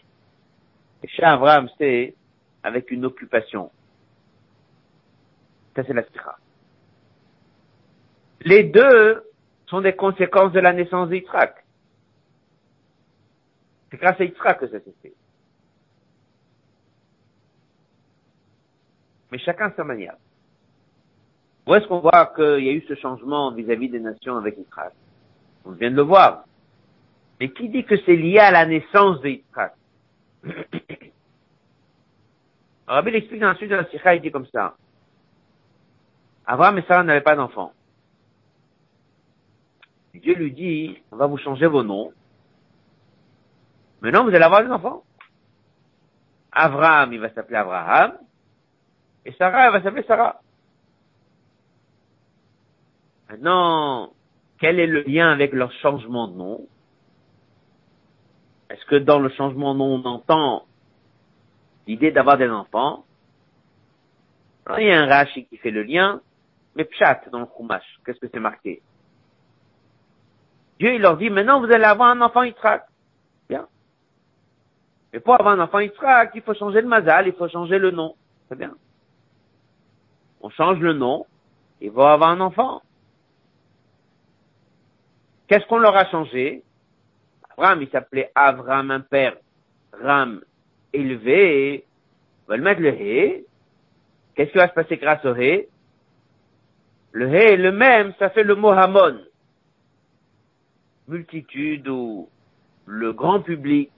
Et 1.04 1.08
chez 1.08 1.24
Abraham, 1.24 1.70
c'est 1.78 2.14
avec 2.64 2.92
une 2.92 3.06
occupation. 3.06 3.72
Ça, 5.76 5.84
c'est 5.86 5.94
la. 5.94 6.04
Les 8.42 8.64
deux 8.64 9.24
sont 9.68 9.82
des 9.82 9.96
conséquences 9.96 10.52
de 10.52 10.60
la 10.60 10.74
naissance 10.74 11.10
d'Yitzhak. 11.10 11.64
C'est 13.92 13.98
grâce 13.98 14.20
à 14.20 14.24
Yitzhak 14.24 14.60
que 14.60 14.68
ça 14.68 14.80
s'est 14.80 14.96
fait. 15.02 15.14
Mais 19.32 19.40
chacun 19.40 19.72
sa 19.76 19.84
manière. 19.84 20.16
Où 21.68 21.76
est-ce 21.76 21.88
qu'on 21.88 22.00
voit 22.00 22.34
qu'il 22.36 22.66
y 22.66 22.70
a 22.70 22.74
eu 22.74 22.84
ce 22.88 22.96
changement 22.96 23.52
vis-à-vis 23.52 23.90
des 23.90 24.00
nations 24.00 24.38
avec 24.38 24.58
Israël 24.58 24.92
On 25.66 25.72
vient 25.72 25.92
de 25.92 25.96
le 25.96 26.02
voir. 26.02 26.46
Mais 27.40 27.52
qui 27.52 27.70
dit 27.70 27.86
que 27.86 27.96
c'est 28.06 28.16
lié 28.16 28.40
à 28.40 28.52
la 28.52 28.66
naissance 28.66 29.22
d'Israël 29.22 29.72
Rabbi 32.90 33.12
l'explique 33.12 33.40
dans 33.40 33.50
la 33.50 33.56
suite 33.56 33.70
de 33.70 33.76
la 33.76 33.88
Sikha, 33.88 34.16
il 34.16 34.22
dit 34.22 34.32
comme 34.32 34.48
ça. 34.48 34.76
Abraham 36.48 36.80
et 36.80 36.82
Sarah 36.88 37.04
n'avaient 37.04 37.22
pas 37.22 37.36
d'enfants. 37.36 37.72
Dieu 40.16 40.34
lui 40.34 40.52
dit, 40.52 40.98
on 41.12 41.18
va 41.18 41.28
vous 41.28 41.38
changer 41.38 41.68
vos 41.68 41.84
noms. 41.84 42.12
Maintenant, 44.02 44.24
vous 44.24 44.32
allez 44.32 44.44
avoir 44.44 44.64
des 44.64 44.72
enfants. 44.72 45.04
Abraham, 46.52 47.14
il 47.14 47.20
va 47.20 47.32
s'appeler 47.32 47.58
Abraham. 47.58 48.18
Et 49.24 49.34
Sarah, 49.34 49.68
elle 49.68 49.74
va 49.74 49.84
s'appeler 49.84 50.04
Sarah. 50.08 50.42
Maintenant, 53.30 54.14
quel 54.60 54.80
est 54.80 54.88
le 54.88 55.04
lien 55.04 55.32
avec 55.32 55.54
leur 55.54 55.72
changement 55.74 56.28
de 56.28 56.36
nom? 56.36 56.68
Est-ce 58.72 58.84
que 58.86 58.96
dans 58.96 59.20
le 59.20 59.30
changement 59.30 59.76
de 59.76 59.80
nom, 59.80 60.02
on 60.04 60.06
entend 60.06 60.66
l'idée 61.90 62.12
d'avoir 62.12 62.38
des 62.38 62.48
enfants 62.48 63.04
Il 64.78 64.86
y 64.86 64.92
a 64.92 65.02
un 65.02 65.08
Rashi 65.08 65.46
qui 65.48 65.58
fait 65.58 65.72
le 65.72 65.82
lien, 65.82 66.22
mais 66.76 66.86
Pshat 66.86 67.22
dans 67.32 67.40
le 67.40 67.48
Chumash, 67.58 68.00
qu'est-ce 68.06 68.20
que 68.20 68.28
c'est 68.32 68.40
marqué? 68.40 68.84
Dieu, 70.78 70.94
il 70.94 71.02
leur 71.02 71.18
dit, 71.18 71.32
maintenant 71.32 71.60
vous 71.60 71.72
allez 71.72 71.86
avoir 71.86 72.10
un 72.10 72.22
enfant 72.22 72.44
Yitzhak. 72.44 72.86
Bien. 73.50 73.68
Mais 75.12 75.20
pour 75.20 75.34
avoir 75.34 75.56
un 75.56 75.60
enfant 75.60 75.80
Yitzhak, 75.80 76.32
il 76.36 76.44
faut 76.44 76.54
changer 76.54 76.82
le 76.82 76.88
mazal, 76.88 77.28
il 77.28 77.34
faut 77.34 77.50
changer 77.50 77.80
le 77.80 77.90
nom. 77.90 78.16
C'est 78.48 78.58
bien. 78.58 78.76
On 80.42 80.50
change 80.52 80.78
le 80.78 80.94
nom, 80.94 81.26
il 81.82 81.90
va 81.90 82.14
avoir 82.14 82.30
un 82.30 82.40
enfant. 82.40 82.84
Qu'est-ce 85.48 85.66
qu'on 85.66 85.80
leur 85.80 85.98
a 85.98 86.06
changé? 86.06 86.64
Abraham, 87.50 87.82
il 87.82 87.90
s'appelait 87.90 88.32
Avram, 88.36 88.92
un 88.92 89.00
père. 89.02 89.38
Ram, 89.92 90.42
élevé. 90.94 91.86
On 92.46 92.52
va 92.52 92.58
le 92.58 92.64
mettre 92.64 92.82
le 92.82 92.90
Hé. 92.90 93.46
Qu'est-ce 94.36 94.52
qui 94.52 94.58
va 94.58 94.70
se 94.70 94.74
passer 94.74 94.98
grâce 94.98 95.24
au 95.26 95.36
Hé 95.36 95.70
Le 97.12 97.34
Hé, 97.34 97.58
le 97.58 97.72
même, 97.72 98.14
ça 98.20 98.30
fait 98.30 98.44
le 98.44 98.56
mot 98.56 98.70
Hamon. 98.70 99.20
Multitude 101.08 101.88
ou 101.88 102.30
le 102.86 103.14
grand 103.14 103.42
public. 103.42 103.92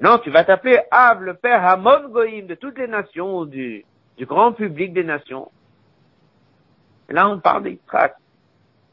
Non, 0.00 0.18
tu 0.18 0.30
vas 0.30 0.44
t'appeler 0.44 0.80
Av, 0.90 1.22
le 1.22 1.34
père 1.34 1.64
Hamon 1.64 2.08
Goïm 2.08 2.46
de 2.46 2.54
toutes 2.54 2.78
les 2.78 2.88
nations, 2.88 3.44
du, 3.44 3.84
du 4.16 4.26
grand 4.26 4.52
public 4.52 4.92
des 4.92 5.04
nations. 5.04 5.50
Et 7.08 7.12
là, 7.12 7.28
on 7.28 7.38
parle 7.38 7.64
d'Israël. 7.64 8.12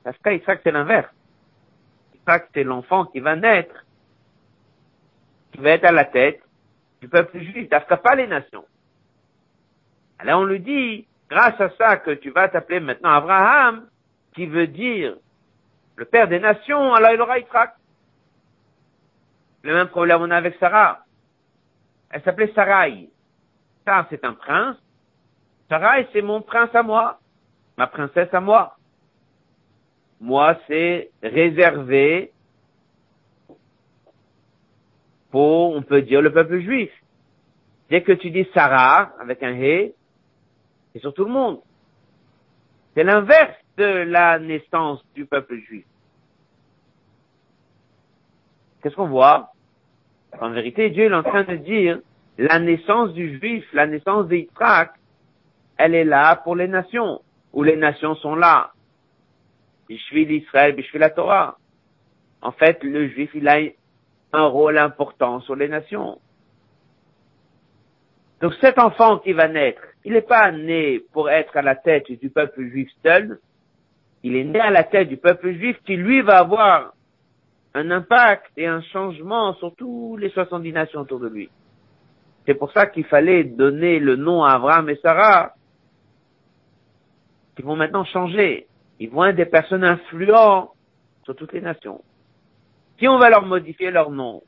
Parce 0.03 0.17
qu'Israël, 0.17 0.59
c'est 0.63 0.71
l'inverse 0.71 1.09
que 2.25 2.47
c'est 2.53 2.63
l'enfant 2.63 3.05
qui 3.05 3.19
va 3.19 3.35
naître, 3.35 3.85
qui 5.51 5.59
va 5.59 5.71
être 5.71 5.85
à 5.85 5.91
la 5.91 6.05
tête 6.05 6.41
du 7.03 7.09
peuple 7.09 7.37
juif, 7.39 7.67
t'as 7.69 7.81
pas 7.81 8.15
les 8.15 8.27
nations. 8.27 8.63
Alors 10.19 10.39
on 10.39 10.45
lui 10.45 10.61
dit, 10.61 11.05
grâce 11.29 11.59
à 11.59 11.69
ça 11.71 11.97
que 11.97 12.11
tu 12.11 12.29
vas 12.29 12.47
t'appeler 12.47 12.79
maintenant 12.79 13.09
Abraham, 13.09 13.89
qui 14.33 14.45
veut 14.45 14.67
dire 14.67 15.17
le 15.97 16.05
père 16.05 16.29
des 16.29 16.39
nations, 16.39 16.93
alors 16.93 17.11
il 17.11 17.19
aura 17.19 17.39
Yitzhak. 17.39 17.75
Le 19.63 19.73
même 19.73 19.89
problème 19.89 20.21
on 20.21 20.31
a 20.31 20.37
avec 20.37 20.55
Sarah. 20.61 21.03
Elle 22.09 22.23
s'appelait 22.23 22.53
Sarai. 22.55 23.09
Ça, 23.85 24.07
c'est 24.09 24.23
un 24.23 24.33
prince. 24.33 24.77
Sarai, 25.67 26.07
c'est 26.13 26.21
mon 26.21 26.41
prince 26.41 26.73
à 26.73 26.83
moi. 26.83 27.19
Ma 27.77 27.87
princesse 27.87 28.33
à 28.33 28.39
moi. 28.39 28.77
Moi, 30.21 30.55
c'est 30.67 31.11
réservé 31.21 32.31
on 35.39 35.81
peut 35.81 36.01
dire, 36.01 36.21
le 36.21 36.31
peuple 36.31 36.59
juif. 36.59 36.91
Dès 37.89 38.01
que 38.01 38.11
tu 38.11 38.31
dis 38.31 38.47
Sarah, 38.53 39.13
avec 39.19 39.43
un 39.43 39.53
He, 39.53 39.93
c'est 40.91 40.99
sur 40.99 41.13
tout 41.13 41.25
le 41.25 41.31
monde. 41.31 41.59
C'est 42.93 43.03
l'inverse 43.03 43.55
de 43.77 43.83
la 43.83 44.39
naissance 44.39 45.03
du 45.15 45.25
peuple 45.25 45.57
juif. 45.67 45.85
Qu'est-ce 48.81 48.95
qu'on 48.95 49.07
voit? 49.07 49.49
En 50.39 50.49
vérité, 50.49 50.89
Dieu 50.89 51.05
est 51.05 51.13
en 51.13 51.23
train 51.23 51.43
de 51.43 51.55
dire, 51.55 51.99
la 52.37 52.59
naissance 52.59 53.13
du 53.13 53.37
juif, 53.39 53.65
la 53.73 53.87
naissance 53.87 54.27
d'Israël, 54.27 54.89
elle 55.77 55.95
est 55.95 56.03
là 56.03 56.35
pour 56.37 56.55
les 56.55 56.67
nations, 56.67 57.21
où 57.51 57.63
les 57.63 57.75
nations 57.75 58.15
sont 58.15 58.35
là. 58.35 58.71
Bishvil 59.87 60.31
Israël, 60.31 60.75
Bishvil 60.75 60.99
la 60.99 61.09
Torah. 61.09 61.57
En 62.41 62.51
fait, 62.51 62.83
le 62.83 63.07
juif, 63.09 63.31
il 63.33 63.47
a 63.47 63.59
un 64.33 64.45
rôle 64.45 64.77
important 64.77 65.39
sur 65.41 65.55
les 65.55 65.67
nations. 65.67 66.19
Donc 68.41 68.53
cet 68.59 68.77
enfant 68.77 69.19
qui 69.19 69.31
va 69.31 69.47
naître, 69.47 69.81
il 70.03 70.13
n'est 70.13 70.21
pas 70.21 70.51
né 70.51 71.01
pour 71.13 71.29
être 71.29 71.55
à 71.55 71.61
la 71.61 71.75
tête 71.75 72.11
du 72.11 72.29
peuple 72.29 72.63
juif 72.67 72.89
seul, 73.03 73.39
il 74.23 74.35
est 74.35 74.43
né 74.43 74.59
à 74.59 74.71
la 74.71 74.83
tête 74.83 75.07
du 75.07 75.17
peuple 75.17 75.53
juif 75.53 75.77
qui 75.85 75.95
lui 75.95 76.21
va 76.21 76.39
avoir 76.39 76.93
un 77.73 77.91
impact 77.91 78.51
et 78.57 78.67
un 78.67 78.81
changement 78.81 79.53
sur 79.55 79.73
tous 79.75 80.17
les 80.17 80.29
70 80.29 80.73
nations 80.73 81.01
autour 81.01 81.19
de 81.19 81.27
lui. 81.27 81.49
C'est 82.45 82.55
pour 82.55 82.71
ça 82.71 82.87
qu'il 82.87 83.05
fallait 83.05 83.43
donner 83.43 83.99
le 83.99 84.15
nom 84.15 84.43
à 84.43 84.53
Abraham 84.53 84.89
et 84.89 84.97
Sarah, 84.97 85.53
qui 87.55 87.61
vont 87.61 87.75
maintenant 87.75 88.03
changer. 88.03 88.67
Ils 88.99 89.09
vont 89.09 89.25
être 89.25 89.35
des 89.35 89.45
personnes 89.45 89.83
influentes 89.83 90.71
sur 91.23 91.35
toutes 91.35 91.53
les 91.53 91.61
nations. 91.61 92.01
Si 93.03 93.07
on 93.09 93.17
va 93.17 93.29
leur 93.29 93.45
modifier 93.45 93.91
leur 93.91 94.11
nom, 94.11 94.43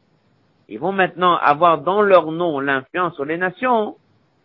ils 0.70 0.80
vont 0.80 0.94
maintenant 0.94 1.36
avoir 1.36 1.82
dans 1.82 2.02
leur 2.02 2.32
nom 2.32 2.62
l'influence 2.62 3.14
sur 3.16 3.26
les 3.26 3.36
nations, 3.36 3.98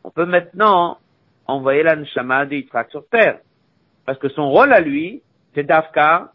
on 0.03 0.11
peut 0.11 0.27
maintenant 0.27 0.99
envoyer 1.47 1.85
la 1.85 1.95
Neshama 1.95 2.45
de 2.45 2.57
Yitzhak 2.57 2.91
sur 2.91 3.07
terre. 3.07 3.39
Parce 4.05 4.19
que 4.19 4.29
son 4.31 4.51
rôle 4.51 4.73
à 4.73 4.81
lui, 4.81 5.23
c'est 5.55 5.63
d'Afka, 5.63 6.33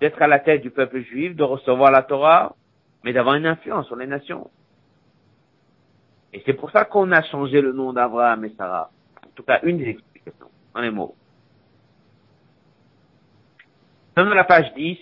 d'être 0.00 0.20
à 0.20 0.26
la 0.26 0.38
tête 0.38 0.60
du 0.60 0.70
peuple 0.70 1.00
juif, 1.00 1.34
de 1.34 1.44
recevoir 1.44 1.90
la 1.90 2.02
Torah, 2.02 2.54
mais 3.04 3.14
d'avoir 3.14 3.36
une 3.36 3.46
influence 3.46 3.86
sur 3.86 3.96
les 3.96 4.06
nations. 4.06 4.50
Et 6.34 6.42
c'est 6.44 6.52
pour 6.52 6.70
ça 6.72 6.84
qu'on 6.84 7.10
a 7.10 7.22
changé 7.22 7.62
le 7.62 7.72
nom 7.72 7.94
d'Abraham 7.94 8.44
et 8.44 8.52
Sarah. 8.54 8.90
En 9.24 9.30
tout 9.34 9.44
cas, 9.44 9.60
une 9.62 9.78
des 9.78 9.88
explications, 9.88 10.50
dans 10.74 10.82
les 10.82 10.90
mots. 10.90 11.14
Dans 14.14 14.24
la 14.26 14.44
page 14.44 14.74
10, 14.74 14.98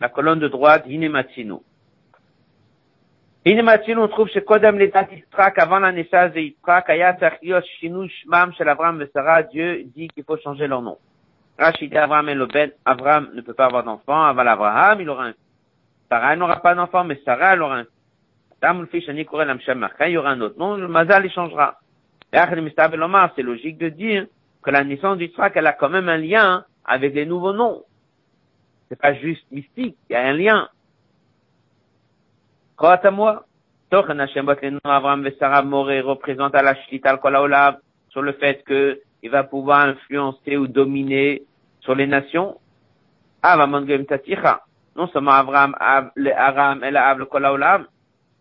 la 0.00 0.08
colonne 0.08 0.38
de 0.38 0.48
droite, 0.48 0.84
Hinematsino. 0.86 1.62
Hinematsino, 3.44 4.02
on 4.02 4.08
trouve 4.08 4.28
chez 4.28 4.42
Kodam 4.42 4.78
l'état 4.78 5.06
Yitzhak, 5.10 5.58
avant 5.58 5.78
la 5.78 5.92
naissance 5.92 6.32
de 6.32 6.40
Yitzhak, 6.40 6.90
Ayat 6.90 7.18
Achios 7.20 7.62
Shinu 7.78 8.08
Shmam 8.08 8.52
chez 8.54 8.66
Abraham 8.66 9.00
et 9.02 9.10
Sarah, 9.12 9.42
Dieu 9.42 9.84
dit 9.94 10.08
qu'il 10.08 10.24
faut 10.24 10.36
changer 10.38 10.66
leur 10.66 10.82
nom. 10.82 10.98
Rachid 11.58 11.96
Abraham 11.96 12.28
et 12.28 12.34
Loben, 12.34 12.70
Abraham 12.84 13.30
ne 13.34 13.40
peut 13.40 13.54
pas 13.54 13.66
avoir 13.66 13.84
d'enfant, 13.84 14.24
avant 14.24 14.42
l'Abraham, 14.42 15.00
il 15.00 15.08
aura 15.08 15.26
un 15.26 15.34
Sarah 16.08 16.36
n'aura 16.36 16.62
pas 16.62 16.74
d'enfant, 16.74 17.04
mais 17.04 17.20
Sarah, 17.24 17.52
elle 17.54 17.62
aura 17.62 17.78
un 17.80 17.84
il 18.60 20.10
y 20.10 20.16
aura 20.16 20.30
un 20.30 20.40
autre 20.40 20.58
nom, 20.58 20.76
le 20.76 20.88
Mazal, 20.88 21.24
il 21.24 21.30
changera. 21.30 21.78
C'est 22.32 23.42
logique 23.42 23.78
de 23.78 23.88
dire 23.88 24.26
que 24.62 24.70
la 24.70 24.82
naissance 24.82 25.18
d'Israël, 25.18 25.52
elle 25.54 25.66
a 25.66 25.72
quand 25.72 25.88
même 25.88 26.08
un 26.08 26.16
lien 26.16 26.64
avec 26.84 27.14
les 27.14 27.24
nouveaux 27.24 27.52
noms. 27.52 27.84
C'est 28.88 29.00
pas 29.00 29.14
juste 29.14 29.44
mystique, 29.50 29.96
il 30.08 30.12
y 30.12 30.16
a 30.16 30.26
un 30.26 30.32
lien. 30.32 30.68
Croate 32.76 33.04
à 33.04 33.10
moi. 33.10 33.44
Tochen 33.90 34.20
Hashem 34.20 34.48
Abraham 34.84 35.22
Vesara 35.24 35.62
Moré 35.62 36.00
représente 36.00 36.54
à 36.54 36.62
la 36.62 36.74
Shlita 36.74 37.10
al 37.10 37.78
sur 38.10 38.22
le 38.22 38.32
fait 38.32 38.62
que 38.64 39.00
il 39.22 39.30
va 39.30 39.44
pouvoir 39.44 39.80
influencer 39.80 40.56
ou 40.56 40.66
dominer 40.66 41.42
sur 41.80 41.94
les 41.94 42.06
nations. 42.06 42.58
Ah, 43.42 43.56
non 44.96 45.08
seulement 45.08 45.32
Abraham, 45.32 45.74
le 46.14 46.32
Aram, 46.32 46.84
et 46.84 46.90
la 46.90 47.14
le 47.14 47.26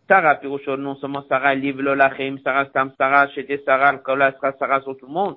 Sarah, 0.08 0.36
Piroucho, 0.36 0.78
non 0.78 0.96
seulement 0.96 1.24
Sarah, 1.28 1.54
livre 1.54 1.82
l'Olachim, 1.82 2.38
Sarah, 2.44 2.66
Stam, 2.68 2.92
Sarah, 2.98 3.28
Chété, 3.30 3.62
Sarah, 3.66 3.92
le 3.92 3.98
Kola, 4.00 4.34
Sarah 4.40 4.82
sur 4.82 4.98
tout 4.98 5.06
le 5.06 5.12
monde. 5.12 5.36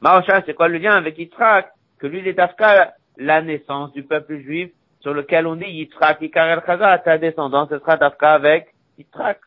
Maosha, 0.00 0.42
c'est 0.44 0.54
quoi 0.54 0.68
le 0.68 0.78
lien 0.78 0.96
avec 0.96 1.16
Yitzhak? 1.18 1.70
Que 1.98 2.06
lui, 2.06 2.18
il 2.18 2.28
est 2.28 2.38
Afka, 2.38 2.94
la 3.18 3.42
naissance 3.42 3.92
du 3.92 4.04
peuple 4.04 4.38
juif, 4.38 4.70
sur 5.00 5.12
lequel 5.12 5.46
on 5.46 5.56
dit 5.56 5.66
Yitzhak, 5.66 6.22
Ikar 6.22 6.48
el 6.48 6.62
Chaza, 6.64 6.98
ta 6.98 7.18
descendance, 7.18 7.68
ce 7.68 7.78
sera 7.78 7.96
d'Afka 7.96 8.32
avec 8.32 8.74
Yitzhak. 8.96 9.40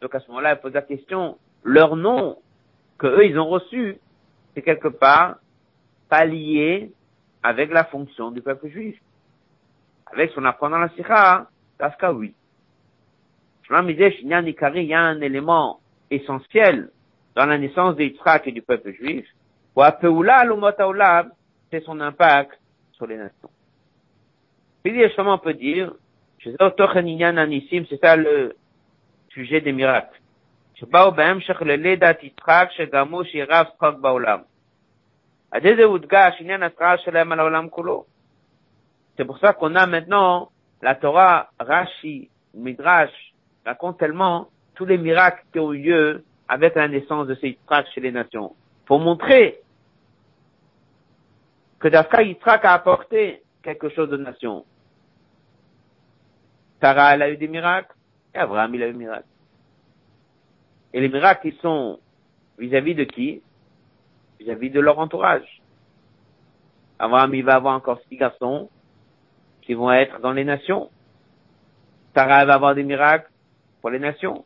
Donc 0.00 0.14
à 0.14 0.20
ce 0.20 0.28
moment-là, 0.28 0.54
il 0.54 0.60
pose 0.60 0.74
la 0.74 0.82
question, 0.82 1.38
leur 1.62 1.96
nom, 1.96 2.38
que 2.98 3.06
eux, 3.06 3.24
ils 3.26 3.38
ont 3.38 3.48
reçu, 3.48 3.98
c'est 4.54 4.62
quelque 4.62 4.88
part 4.88 5.36
pas 6.08 6.24
lié 6.24 6.92
avec 7.42 7.72
la 7.72 7.84
fonction 7.84 8.30
du 8.30 8.42
peuple 8.42 8.68
juif. 8.68 8.98
Avec 10.12 10.30
ce 10.30 10.36
qu'on 10.36 10.44
apprend 10.44 10.70
dans 10.70 10.78
la 10.78 10.90
Sikha, 10.90 11.48
Tafka, 11.78 12.12
oui. 12.12 12.34
Il 13.70 13.96
y 13.96 14.94
a 14.94 15.00
un 15.00 15.20
élément 15.22 15.80
essentiel 16.10 16.90
dans 17.34 17.46
la 17.46 17.58
naissance 17.58 17.96
d'Yitzhak 17.96 18.46
et 18.46 18.52
du 18.52 18.62
peuple 18.62 18.92
juif. 18.92 19.26
C'est 21.70 21.84
son 21.84 22.00
impact 22.00 22.60
sur 23.04 23.06
les 23.06 23.16
nations. 23.16 23.50
Puis, 24.82 24.92
on 25.18 25.38
peut 25.38 25.54
dire, 25.54 25.92
c'est 26.42 28.00
ça 28.00 28.16
le 28.16 28.56
sujet 29.30 29.60
des 29.60 29.72
miracles. 29.72 30.20
C'est 30.76 30.90
pour 39.24 39.38
ça 39.38 39.52
qu'on 39.52 39.74
a 39.74 39.86
maintenant 39.86 40.50
la 40.82 40.94
Torah, 40.96 41.50
Rashi, 41.58 42.28
Midrash, 42.54 43.10
raconte 43.64 43.98
tellement 43.98 44.48
tous 44.74 44.84
les 44.84 44.98
miracles 44.98 45.42
qui 45.52 45.60
ont 45.60 45.72
eu 45.72 45.78
lieu 45.78 46.24
avec 46.48 46.74
la 46.74 46.88
naissance 46.88 47.26
de 47.26 47.34
ces 47.36 47.48
Yitzhak 47.50 47.86
chez 47.94 48.00
les 48.00 48.12
nations. 48.12 48.54
Pour 48.84 48.98
montrer 49.00 49.60
que 51.78 51.88
Dafka 51.88 52.22
Yitzhak 52.22 52.64
a 52.64 52.74
apporté 52.74 53.42
quelque 53.62 53.88
chose 53.90 54.10
de 54.10 54.16
nation. 54.16 54.64
Sarah, 56.80 57.14
elle 57.14 57.22
a 57.22 57.30
eu 57.30 57.36
des 57.36 57.48
miracles, 57.48 57.94
et 58.34 58.38
Abraham, 58.38 58.74
il 58.74 58.82
a 58.82 58.88
eu 58.88 58.92
des 58.92 58.98
miracles. 58.98 59.28
Et 60.92 61.00
les 61.00 61.08
miracles, 61.08 61.48
ils 61.48 61.60
sont 61.60 61.98
vis-à-vis 62.58 62.94
de 62.94 63.04
qui? 63.04 63.42
Vis-à-vis 64.38 64.70
de 64.70 64.80
leur 64.80 64.98
entourage. 64.98 65.62
Abraham, 66.98 67.34
il 67.34 67.44
va 67.44 67.54
avoir 67.54 67.74
encore 67.74 68.00
six 68.08 68.16
garçons 68.16 68.70
qui 69.62 69.74
vont 69.74 69.90
être 69.92 70.20
dans 70.20 70.32
les 70.32 70.44
nations. 70.44 70.90
Sarah 72.14 72.44
va 72.44 72.54
avoir 72.54 72.74
des 72.74 72.84
miracles 72.84 73.30
pour 73.80 73.90
les 73.90 73.98
nations. 73.98 74.44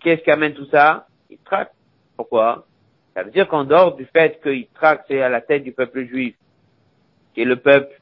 Qu'est-ce 0.00 0.22
qui 0.22 0.30
amène 0.30 0.54
tout 0.54 0.66
ça? 0.66 1.06
Yitzhak. 1.30 1.72
Pourquoi? 2.16 2.66
Ça 3.14 3.22
veut 3.22 3.30
dire 3.30 3.48
qu'en 3.48 3.64
dehors 3.64 3.96
du 3.96 4.04
fait 4.06 4.40
que 4.40 4.50
Yitzhak, 4.50 5.04
c'est 5.08 5.22
à 5.22 5.28
la 5.28 5.40
tête 5.40 5.64
du 5.64 5.72
peuple 5.72 6.04
juif, 6.04 6.36
qui 7.34 7.42
est 7.42 7.46
le 7.46 7.56
peuple 7.56 8.00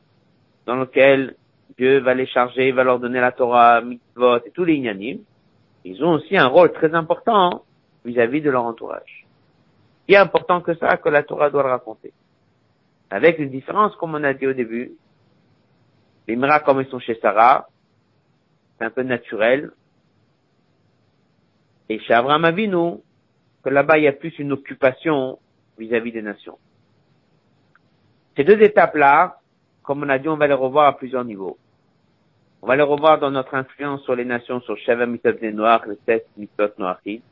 dans 0.66 0.76
lequel 0.76 1.36
Dieu 1.76 2.00
va 2.00 2.14
les 2.14 2.26
charger, 2.26 2.70
va 2.72 2.84
leur 2.84 2.98
donner 2.98 3.20
la 3.20 3.32
Torah, 3.32 3.80
mitzvot 3.80 4.44
et 4.44 4.50
tous 4.50 4.64
les 4.64 4.74
inanimes, 4.74 5.22
ils 5.84 6.04
ont 6.04 6.12
aussi 6.12 6.36
un 6.36 6.46
rôle 6.46 6.72
très 6.72 6.94
important 6.94 7.64
vis-à-vis 8.04 8.40
de 8.40 8.50
leur 8.50 8.64
entourage. 8.64 9.26
Il 10.06 10.14
est 10.14 10.18
important 10.18 10.60
que 10.60 10.74
ça, 10.74 10.96
que 10.96 11.08
la 11.08 11.22
Torah 11.22 11.50
doit 11.50 11.62
le 11.62 11.70
raconter. 11.70 12.12
Avec 13.10 13.38
une 13.38 13.50
différence, 13.50 13.94
comme 13.96 14.14
on 14.14 14.24
a 14.24 14.34
dit 14.34 14.46
au 14.46 14.52
début, 14.52 14.92
les 16.28 16.36
miracles 16.36 16.64
comme 16.64 16.80
ils 16.80 16.88
sont 16.88 16.98
chez 16.98 17.18
Sarah, 17.20 17.68
c'est 18.78 18.84
un 18.84 18.90
peu 18.90 19.02
naturel, 19.02 19.70
et 21.88 21.98
chez 22.00 22.14
Abraham 22.14 22.44
Avinu, 22.44 23.00
que 23.62 23.68
là-bas 23.70 23.98
il 23.98 24.04
y 24.04 24.08
a 24.08 24.12
plus 24.12 24.38
une 24.38 24.52
occupation 24.52 25.38
vis-à-vis 25.78 26.12
des 26.12 26.22
nations. 26.22 26.58
Ces 28.36 28.44
deux 28.44 28.60
étapes-là, 28.62 29.38
comme 29.82 30.02
on 30.02 30.08
a 30.08 30.18
dit, 30.18 30.28
on 30.28 30.36
va 30.36 30.46
les 30.46 30.54
revoir 30.54 30.86
à 30.86 30.96
plusieurs 30.96 31.24
niveaux. 31.24 31.58
On 32.62 32.66
va 32.66 32.76
les 32.76 32.82
revoir 32.82 33.18
dans 33.18 33.30
notre 33.30 33.54
influence 33.54 34.02
sur 34.02 34.14
les 34.14 34.24
nations, 34.24 34.60
sur 34.60 34.76
Sheva 34.78 35.06
des 35.06 35.52
Noirs, 35.52 35.82
les 35.86 35.98
sept 36.06 36.26
Mitzvot 36.36 36.70
Noachid. 36.78 37.22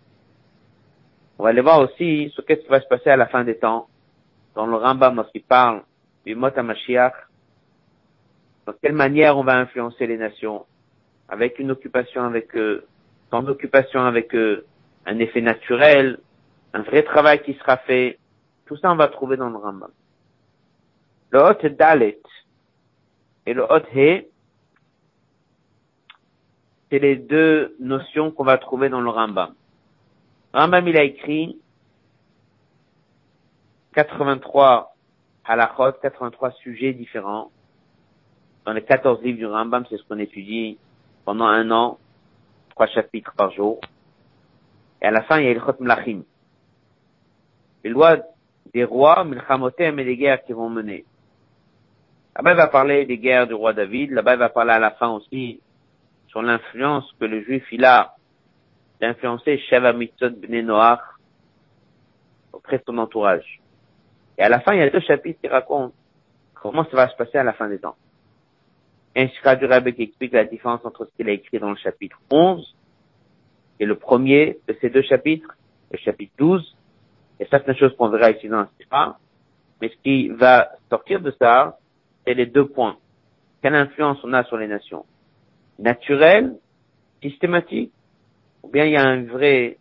On 1.39 1.45
va 1.45 1.53
les 1.53 1.63
voir 1.63 1.81
aussi 1.81 2.31
sur 2.35 2.45
qu'est-ce 2.45 2.63
qui 2.63 2.69
va 2.69 2.81
se 2.81 2.89
passer 2.89 3.11
à 3.11 3.17
la 3.17 3.27
fin 3.27 3.45
des 3.45 3.57
temps, 3.57 3.89
dans 4.55 4.67
le 4.67 4.77
Rambam 4.77 5.17
lorsqu'il 5.17 5.43
parle 5.43 5.83
du 6.27 6.35
Mot 6.35 6.49
HaMashiach, 6.55 7.15
de 8.67 8.75
quelle 8.83 8.93
manière 8.93 9.39
on 9.39 9.45
va 9.45 9.57
influencer 9.57 10.07
les 10.07 10.19
nations, 10.19 10.67
avec 11.29 11.59
une 11.59 11.71
occupation 11.71 12.25
avec 12.25 12.55
eux, 12.57 12.85
sans 13.31 13.49
occupation 13.49 14.05
avec 14.05 14.35
eux, 14.35 14.67
un 15.07 15.19
effet 15.19 15.41
naturel, 15.41 16.19
un 16.75 16.83
vrai 16.83 17.05
travail 17.05 17.41
qui 17.43 17.55
sera 17.55 17.79
fait, 17.79 18.19
tout 18.67 18.77
ça 18.77 18.93
on 18.93 18.97
va 18.97 19.09
trouver 19.09 19.37
dans 19.37 19.49
le 19.49 19.57
Rambam. 19.57 19.91
Le 21.31 21.41
hot 21.41 21.69
Dalet 21.77 22.21
et 23.47 23.55
le 23.55 23.63
hot 23.63 23.87
He, 23.95 24.27
c'est 26.91 26.99
les 26.99 27.17
deux 27.17 27.77
notions 27.79 28.33
qu'on 28.33 28.45
va 28.45 28.59
trouver 28.59 28.89
dans 28.89 29.01
le 29.01 29.11
Rambam. 29.11 29.55
Rambam, 30.53 30.89
il 30.89 30.97
a 30.97 31.05
écrit 31.05 31.57
83 33.95 34.95
halachot, 35.45 35.93
83 36.03 36.51
sujets 36.63 36.93
différents. 36.93 37.51
Dans 38.65 38.73
les 38.73 38.83
14 38.83 39.23
livres 39.23 39.39
du 39.39 39.47
Rambam, 39.47 39.85
c'est 39.89 39.97
ce 39.97 40.03
qu'on 40.05 40.19
étudie 40.19 40.79
pendant 41.25 41.47
un 41.47 41.71
an, 41.71 41.99
trois 42.71 42.89
chapitres 42.89 43.33
par 43.37 43.53
jour. 43.53 43.81
Et 45.01 45.07
à 45.07 45.11
la 45.11 45.23
fin, 45.23 45.39
il 45.39 45.47
y 45.47 45.51
a 45.51 45.55
le 45.55 45.61
Chot 45.61 45.77
Mlachim. 45.79 46.25
Les 47.85 47.91
lois 47.91 48.19
des 48.75 48.85
rois, 48.85 49.25
Milchamotem 49.25 49.99
et 49.99 50.05
les 50.05 50.17
guerres 50.17 50.45
qui 50.45 50.53
vont 50.53 50.69
mener. 50.69 51.05
Là-bas, 52.37 52.53
il 52.53 52.57
va 52.57 52.69
parler 52.69 53.07
des 53.07 53.19
guerres 53.19 53.47
du 53.47 53.55
roi 53.55 53.73
David. 53.73 54.13
Là-bas, 54.13 54.35
il 54.35 54.39
va 54.39 54.49
parler 54.49 54.73
à 54.73 54.79
la 54.79 54.93
fin 54.93 55.09
aussi 55.09 55.61
sur 56.29 56.43
l'influence 56.43 57.11
que 57.19 57.25
le 57.25 57.43
juif 57.43 57.65
il 57.73 57.85
a 57.85 58.15
d'influencer 59.01 59.59
Sheva 59.59 59.93
Mitzot 59.93 60.31
auprès 62.53 62.79
de 62.79 62.83
son 62.87 62.99
entourage. 62.99 63.61
Et 64.39 64.43
à 64.43 64.49
la 64.49 64.61
fin, 64.61 64.75
il 64.75 64.79
y 64.79 64.83
a 64.83 64.91
deux 64.91 65.01
chapitres 65.01 65.41
qui 65.41 65.49
racontent 65.49 65.95
comment 66.55 66.85
ça 66.85 66.97
va 66.97 67.09
se 67.09 67.17
passer 67.17 67.39
à 67.39 67.45
la 67.45 67.53
fin 67.53 67.69
des 67.69 67.79
temps. 67.79 67.97
Un 69.17 69.27
cas 69.43 69.57
du 69.57 69.65
Rabbi 69.65 69.93
qui 69.95 70.03
explique 70.03 70.33
la 70.33 70.45
différence 70.45 70.85
entre 70.85 71.05
ce 71.05 71.11
qu'il 71.17 71.29
a 71.29 71.33
écrit 71.33 71.59
dans 71.59 71.71
le 71.71 71.77
chapitre 71.77 72.19
11 72.31 72.77
et 73.81 73.87
le 73.87 73.97
premier 73.97 74.59
de 74.69 74.77
ces 74.81 74.91
deux 74.91 75.03
chapitres, 75.03 75.57
le 75.91 75.99
chapitre 75.99 76.33
12, 76.39 76.77
et 77.41 77.47
certaines 77.47 77.77
choses 77.77 77.97
qu'on 77.97 78.09
verra 78.11 78.31
ici 78.31 78.49
dans 78.49 78.61
le 78.61 78.69
Mais 79.81 79.89
ce 79.89 79.97
qui 80.05 80.29
va 80.29 80.69
sortir 80.91 81.21
de 81.21 81.35
ça, 81.41 81.79
c'est 82.31 82.35
les 82.35 82.47
deux 82.47 82.69
points. 82.69 82.97
Quelle 83.61 83.75
influence 83.75 84.19
on 84.23 84.33
a 84.35 84.45
sur 84.45 84.57
les 84.57 84.69
nations? 84.69 85.05
Naturelle, 85.81 86.55
systématique, 87.21 87.93
ou 88.63 88.69
bien 88.69 88.85
il 88.85 88.93
y 88.93 88.97
a 88.97 89.03
une 89.03 89.27
vraie 89.27 89.79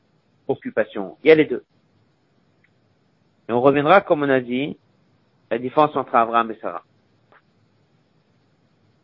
occupation? 0.47 1.17
Il 1.23 1.27
y 1.27 1.31
a 1.31 1.35
les 1.35 1.45
deux. 1.45 1.63
Et 3.47 3.51
on 3.51 3.61
reviendra, 3.61 4.01
comme 4.01 4.23
on 4.23 4.29
a 4.29 4.39
dit, 4.39 4.77
la 5.51 5.59
différence 5.59 5.95
entre 5.95 6.15
Abraham 6.15 6.49
et 6.49 6.55
Sarah. 6.55 6.83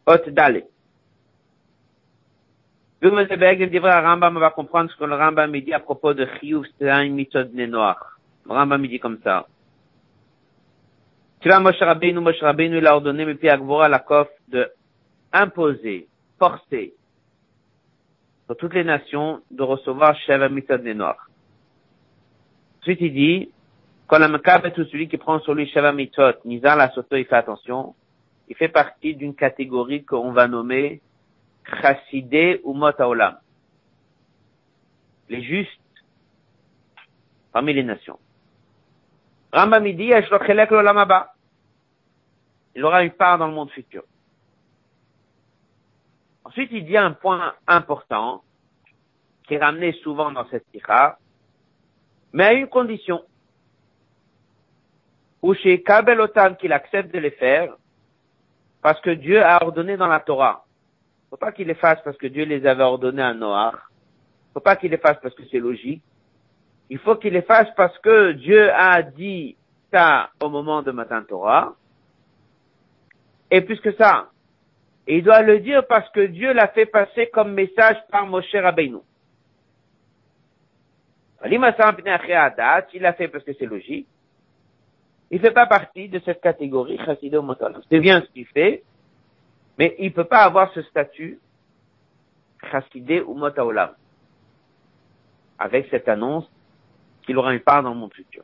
Hot 0.07 0.31
Dale. 0.31 0.63
Rambam 3.03 4.39
va 4.39 4.49
comprendre 4.49 4.89
ce 4.89 4.97
que 4.97 5.03
le 5.03 5.15
Rambam 5.15 5.51
dit 5.51 5.73
à 5.73 5.79
propos 5.79 6.15
de 6.15 6.27
Chiyuv 6.39 6.65
Stein 6.65 7.09
Mitzod 7.09 7.53
Noir. 7.53 8.17
Le 8.47 8.53
Rambam 8.53 8.87
dit 8.87 8.99
comme 8.99 9.19
ça. 9.23 9.45
Vois, 11.45 11.59
Moshe 11.59 11.79
Rabbeinu, 11.79 12.19
Moshe 12.21 12.41
Rabbeinu, 12.41 12.77
il 12.79 12.87
a 12.87 12.95
ordonné, 12.95 13.23
mais 13.23 13.35
puis 13.35 13.49
Agvora 13.49 13.87
Lakov, 13.87 14.27
de 14.47 14.67
imposer, 15.31 16.07
forcer, 16.39 16.93
sur 18.45 18.57
toutes 18.57 18.73
les 18.73 18.83
nations, 18.83 19.41
de 19.51 19.61
recevoir 19.61 20.15
Sheva 20.21 20.49
Mitzod 20.49 20.83
Noir. 20.83 21.29
Ensuite, 22.79 23.01
il 23.01 23.13
dit, 23.13 23.51
quand 24.07 24.17
la 24.17 24.27
Mekab 24.27 24.65
est 24.65 24.71
tout 24.71 24.85
celui 24.85 25.07
qui 25.07 25.17
prend 25.17 25.39
sur 25.39 25.53
lui 25.53 25.67
Sheva 25.67 25.91
Mitzot, 25.91 26.33
Nizar 26.45 26.75
la 26.75 26.89
Soto, 26.91 27.15
il 27.15 27.25
fait 27.25 27.35
attention, 27.35 27.93
il 28.47 28.55
fait 28.55 28.69
partie 28.69 29.15
d'une 29.15 29.35
catégorie 29.35 30.03
qu'on 30.03 30.31
va 30.31 30.47
nommer 30.47 31.01
Chassidé 31.81 32.61
ou 32.63 32.73
Motaolam. 32.73 33.37
Les 35.29 35.43
justes 35.43 35.79
parmi 37.51 37.73
les 37.73 37.83
nations. 37.83 38.19
Rambam 39.51 39.83
dit, 39.83 40.11
il 42.75 42.83
aura 42.83 43.03
une 43.03 43.11
part 43.11 43.37
dans 43.37 43.47
le 43.47 43.53
monde 43.53 43.71
futur. 43.71 44.03
Ensuite, 46.43 46.69
il 46.71 46.85
dit 46.85 46.97
un 46.97 47.11
point 47.11 47.53
important 47.67 48.43
qui 49.47 49.55
est 49.55 49.63
ramené 49.63 49.93
souvent 50.03 50.31
dans 50.31 50.47
cette 50.49 50.69
tira, 50.71 51.17
mais 52.33 52.43
à 52.43 52.53
une 52.53 52.67
condition. 52.67 53.23
Ou 55.41 55.53
chez 55.53 55.81
Kabel 55.83 56.19
Otan 56.19 56.55
qu'il 56.55 56.73
accepte 56.73 57.13
de 57.13 57.19
les 57.19 57.31
faire, 57.31 57.75
parce 58.81 58.99
que 59.01 59.11
Dieu 59.11 59.43
a 59.43 59.63
ordonné 59.63 59.97
dans 59.97 60.07
la 60.07 60.19
Torah. 60.19 60.65
Faut 61.29 61.37
pas 61.37 61.51
qu'il 61.51 61.67
les 61.67 61.75
fasse 61.75 61.99
parce 62.03 62.17
que 62.17 62.27
Dieu 62.27 62.45
les 62.45 62.65
avait 62.65 62.83
ordonnés 62.83 63.21
à 63.21 63.33
Noah. 63.33 63.73
Faut 64.53 64.59
pas 64.59 64.75
qu'il 64.75 64.91
les 64.91 64.97
fasse 64.97 65.17
parce 65.21 65.33
que 65.33 65.43
c'est 65.49 65.59
logique. 65.59 66.03
Il 66.89 66.99
faut 66.99 67.15
qu'il 67.15 67.33
les 67.33 67.41
fasse 67.41 67.67
parce 67.75 67.97
que 67.99 68.33
Dieu 68.33 68.71
a 68.71 69.01
dit 69.01 69.57
ça 69.91 70.29
au 70.41 70.49
moment 70.49 70.83
de 70.83 70.91
Matin 70.91 71.23
Torah. 71.23 71.75
Et 73.51 73.61
plus 73.61 73.79
que 73.79 73.93
ça, 73.93 74.29
il 75.07 75.23
doit 75.23 75.41
le 75.41 75.59
dire 75.59 75.85
parce 75.87 76.09
que 76.11 76.25
Dieu 76.25 76.53
l'a 76.53 76.67
fait 76.69 76.85
passer 76.85 77.29
comme 77.31 77.53
message 77.53 77.97
par 78.09 78.25
Moshe 78.25 78.53
Rabbeinu. 78.53 78.99
Il 81.43 81.59
l'a 83.01 83.13
fait 83.13 83.27
parce 83.27 83.43
que 83.43 83.53
c'est 83.53 83.65
logique. 83.65 84.07
Il 85.29 85.39
fait 85.39 85.51
pas 85.51 85.67
partie 85.67 86.09
de 86.09 86.19
cette 86.19 86.41
catégorie 86.41 86.97
chassido 86.99 87.43
C'est 87.89 87.99
bien 87.99 88.21
ce 88.21 88.27
qu'il 88.31 88.45
fait, 88.47 88.83
mais 89.77 89.95
il 89.99 90.13
peut 90.13 90.25
pas 90.25 90.43
avoir 90.43 90.71
ce 90.73 90.81
statut 90.83 91.39
chassidé 92.71 93.21
ou 93.21 93.33
motaolam. 93.35 93.91
Avec 95.59 95.87
cette 95.89 96.07
annonce 96.07 96.49
qu'il 97.25 97.37
aura 97.37 97.53
une 97.53 97.61
part 97.61 97.83
dans 97.83 97.95
mon 97.95 98.09
futur. 98.09 98.43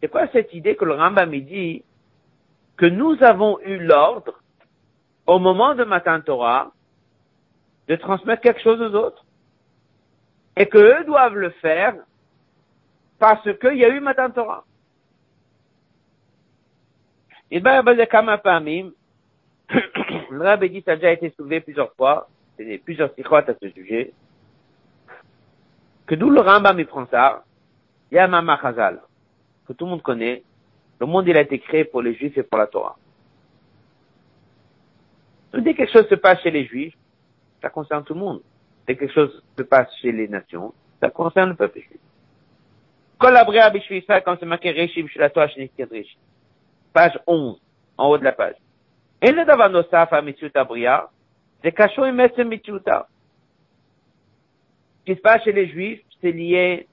C'est 0.00 0.08
quoi 0.08 0.26
cette 0.32 0.52
idée 0.52 0.76
que 0.76 0.84
le 0.84 0.94
Rambam 0.94 1.30
dit 1.30 1.82
que 2.76 2.86
nous 2.86 3.16
avons 3.22 3.58
eu 3.60 3.78
l'ordre, 3.78 4.40
au 5.26 5.38
moment 5.38 5.74
de 5.74 5.84
Matan 5.84 6.20
Torah, 6.20 6.72
de 7.88 7.96
transmettre 7.96 8.42
quelque 8.42 8.60
chose 8.60 8.80
aux 8.80 8.94
autres? 8.94 9.24
Et 10.56 10.68
qu'eux 10.68 11.04
doivent 11.04 11.36
le 11.36 11.50
faire 11.50 11.94
parce 13.18 13.42
qu'il 13.58 13.76
y 13.76 13.84
a 13.84 13.88
eu 13.88 14.00
Matan 14.00 14.30
Torah. 14.30 14.64
Et 17.50 17.60
ben, 17.60 17.82
le 20.30 20.42
Rabbi 20.42 20.70
dit, 20.70 20.82
ça 20.82 20.92
a 20.92 20.96
déjà 20.96 21.12
été 21.12 21.32
soulevé 21.36 21.60
plusieurs 21.60 21.92
fois, 21.94 22.28
c'est 22.56 22.78
plusieurs 22.78 23.14
sikhot 23.14 23.36
à 23.36 23.54
ce 23.60 23.68
sujet, 23.70 24.12
que 26.06 26.14
d'où 26.14 26.30
le 26.30 26.40
Rambam 26.40 26.78
il 26.78 26.86
prend 26.86 27.06
ça, 27.06 27.44
il 28.10 28.16
y 28.16 28.18
a 28.18 28.28
Mama 28.28 28.58
Chazal 28.60 29.00
que 29.66 29.72
tout 29.72 29.84
le 29.84 29.90
monde 29.90 30.02
connaît. 30.02 30.42
Le 30.98 31.06
monde, 31.06 31.28
il 31.28 31.36
a 31.36 31.42
été 31.42 31.58
créé 31.58 31.84
pour 31.84 32.02
les 32.02 32.14
juifs 32.14 32.36
et 32.38 32.42
pour 32.42 32.58
la 32.58 32.66
Torah. 32.66 32.96
Dès 35.52 35.72
que 35.72 35.78
quelque 35.78 35.92
chose 35.92 36.08
se 36.08 36.14
passe 36.14 36.40
chez 36.42 36.50
les 36.50 36.66
juifs, 36.66 36.96
ça 37.62 37.70
concerne 37.70 38.04
tout 38.04 38.14
le 38.14 38.20
monde. 38.20 38.42
Dès 38.86 38.94
que 38.94 39.00
quelque 39.00 39.14
chose 39.14 39.42
se 39.56 39.62
passe 39.62 39.88
chez 40.00 40.12
les 40.12 40.28
nations, 40.28 40.72
ça 41.00 41.10
concerne 41.10 41.50
le 41.50 41.56
peuple 41.56 41.80
juif. 41.80 42.00
Collaborer 43.18 43.60
avec 43.60 43.88
Israël 43.90 44.22
quand 44.24 44.36
c'est 44.38 44.46
marqué 44.46 44.70
Reshim 44.70 45.08
chez 45.08 45.18
la 45.18 45.30
Torah 45.30 45.48
Page 46.92 47.18
11, 47.26 47.60
en 47.98 48.08
haut 48.08 48.18
de 48.18 48.24
la 48.24 48.32
page. 48.32 48.56
Et 49.22 49.32
le 49.32 49.44
Davanosaf 49.44 50.12
à 50.12 50.22
Mitsuta 50.22 50.64
Bria, 50.64 51.08
c'est 51.62 51.72
Kachon 51.72 52.04
et 52.04 52.12
Messe 52.12 52.36
Mitsuta. 52.36 53.08
Ce 55.00 55.04
qui 55.04 55.16
se 55.16 55.22
passe 55.22 55.42
chez 55.44 55.52
les 55.52 55.68
juifs, 55.68 56.02
c'est 56.20 56.32
lié 56.32 56.86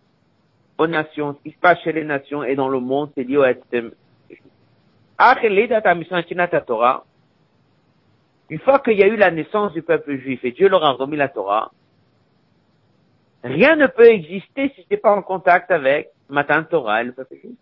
aux 0.77 0.87
nations, 0.87 1.35
ce 1.35 1.43
qui 1.43 1.51
se 1.51 1.59
passe 1.59 1.79
chez 1.81 1.91
les 1.91 2.03
nations 2.03 2.43
et 2.43 2.55
dans 2.55 2.69
le 2.69 2.79
monde, 2.79 3.11
c'est 3.15 3.23
lié 3.23 3.37
au 3.37 3.45
STM. 3.45 3.91
Une 8.49 8.59
fois 8.59 8.79
qu'il 8.79 8.97
y 8.97 9.03
a 9.03 9.07
eu 9.07 9.15
la 9.15 9.31
naissance 9.31 9.73
du 9.73 9.81
peuple 9.81 10.17
juif 10.17 10.43
et 10.43 10.51
Dieu 10.51 10.67
leur 10.69 10.83
a 10.83 10.91
remis 10.91 11.17
la 11.17 11.29
Torah, 11.29 11.71
rien 13.43 13.75
ne 13.75 13.87
peut 13.87 14.09
exister 14.09 14.71
si 14.75 14.81
ce 14.81 14.87
n'est 14.91 14.97
pas 14.97 15.15
en 15.15 15.21
contact 15.21 15.71
avec 15.71 16.09
Matan 16.29 16.63
Torah 16.63 17.01
et 17.01 17.05
le 17.05 17.11
peuple 17.13 17.35
juif. 17.35 17.57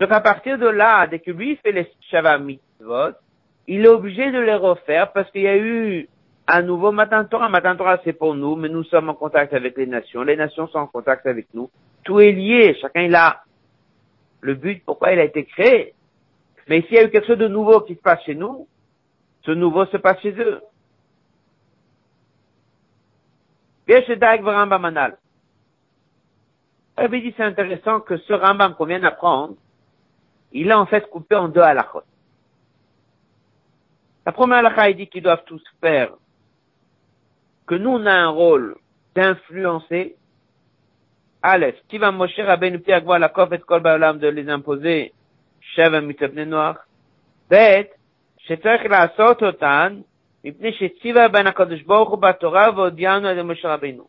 Donc 0.00 0.10
à 0.10 0.20
partir 0.20 0.58
de 0.58 0.66
là, 0.66 1.06
dès 1.06 1.18
que 1.18 1.30
lui 1.30 1.56
fait 1.56 1.72
les 1.72 1.86
Shabbat 2.10 2.40
Mitzvot, 2.40 3.12
il 3.68 3.84
est 3.84 3.88
obligé 3.88 4.30
de 4.32 4.40
les 4.40 4.54
refaire 4.54 5.12
parce 5.12 5.30
qu'il 5.30 5.42
y 5.42 5.48
a 5.48 5.56
eu 5.58 6.08
à 6.46 6.62
nouveau, 6.62 6.92
Matan 6.92 7.24
Torah, 7.24 7.48
Matan 7.48 7.76
Torah 7.76 8.00
c'est 8.04 8.12
pour 8.12 8.34
nous, 8.34 8.56
mais 8.56 8.68
nous 8.68 8.84
sommes 8.84 9.08
en 9.08 9.14
contact 9.14 9.54
avec 9.54 9.76
les 9.76 9.86
nations, 9.86 10.22
les 10.22 10.36
nations 10.36 10.66
sont 10.68 10.78
en 10.78 10.86
contact 10.86 11.26
avec 11.26 11.46
nous. 11.54 11.70
Tout 12.04 12.20
est 12.20 12.32
lié, 12.32 12.76
chacun 12.80 13.02
il 13.02 13.14
a 13.14 13.42
le 14.40 14.54
but, 14.54 14.82
pourquoi 14.84 15.12
il 15.12 15.20
a 15.20 15.24
été 15.24 15.44
créé. 15.44 15.94
Mais 16.68 16.82
s'il 16.82 16.94
y 16.94 16.98
a 16.98 17.04
eu 17.04 17.10
quelque 17.10 17.26
chose 17.26 17.38
de 17.38 17.48
nouveau 17.48 17.80
qui 17.80 17.94
se 17.94 18.00
passe 18.00 18.22
chez 18.24 18.34
nous, 18.34 18.66
ce 19.44 19.52
nouveau 19.52 19.86
se 19.86 19.96
passe 19.96 20.20
chez 20.20 20.32
eux. 20.32 20.60
Rambam 23.88 24.88
dit 27.10 27.34
c'est 27.36 27.42
intéressant 27.42 28.00
que 28.00 28.16
ce 28.16 28.32
Rambam 28.32 28.74
qu'on 28.74 28.86
vient 28.86 29.00
d'apprendre, 29.00 29.54
il 30.52 30.70
a 30.70 30.78
en 30.78 30.86
fait 30.86 31.08
coupé 31.08 31.36
en 31.36 31.48
deux 31.48 31.60
halachot. 31.60 32.02
La 34.24 34.32
première 34.32 34.58
halakha, 34.58 34.90
il 34.90 34.96
dit 34.96 35.08
qu'ils 35.08 35.22
doivent 35.22 35.44
tous 35.44 35.62
faire 35.80 36.12
que 37.67 37.75
nous, 37.75 37.89
on 37.89 38.05
a 38.05 38.13
un 38.13 38.29
rôle 38.29 38.75
d'influencer. 39.15 40.15
Aleph, 41.41 41.75
qui 41.87 41.97
va 41.97 42.11
Moshe 42.11 42.39
Rabbeinu 42.39 42.79
Piagwa 42.79 43.19
la 43.19 43.29
kof 43.29 43.51
et 43.53 43.59
kol 43.59 43.81
ba'olam 43.81 44.17
de 44.19 44.27
les 44.27 44.49
imposer, 44.49 45.13
Sheva 45.61 46.01
mitavne 46.01 46.45
noir. 46.45 46.75
Bet, 47.49 47.97
שצריך 48.47 48.85
לעשות 48.85 49.43
אותן 49.43 50.01
מפני 50.43 50.73
שציווה 50.73 51.27
בין 51.27 51.47
הקדוש 51.47 51.81
ברוך 51.81 52.09
הוא 52.09 52.19
בתורה 52.19 52.67
והודיענו 52.75 53.27
על 53.27 53.41
משה 53.41 53.73
רבינו. 53.73 54.07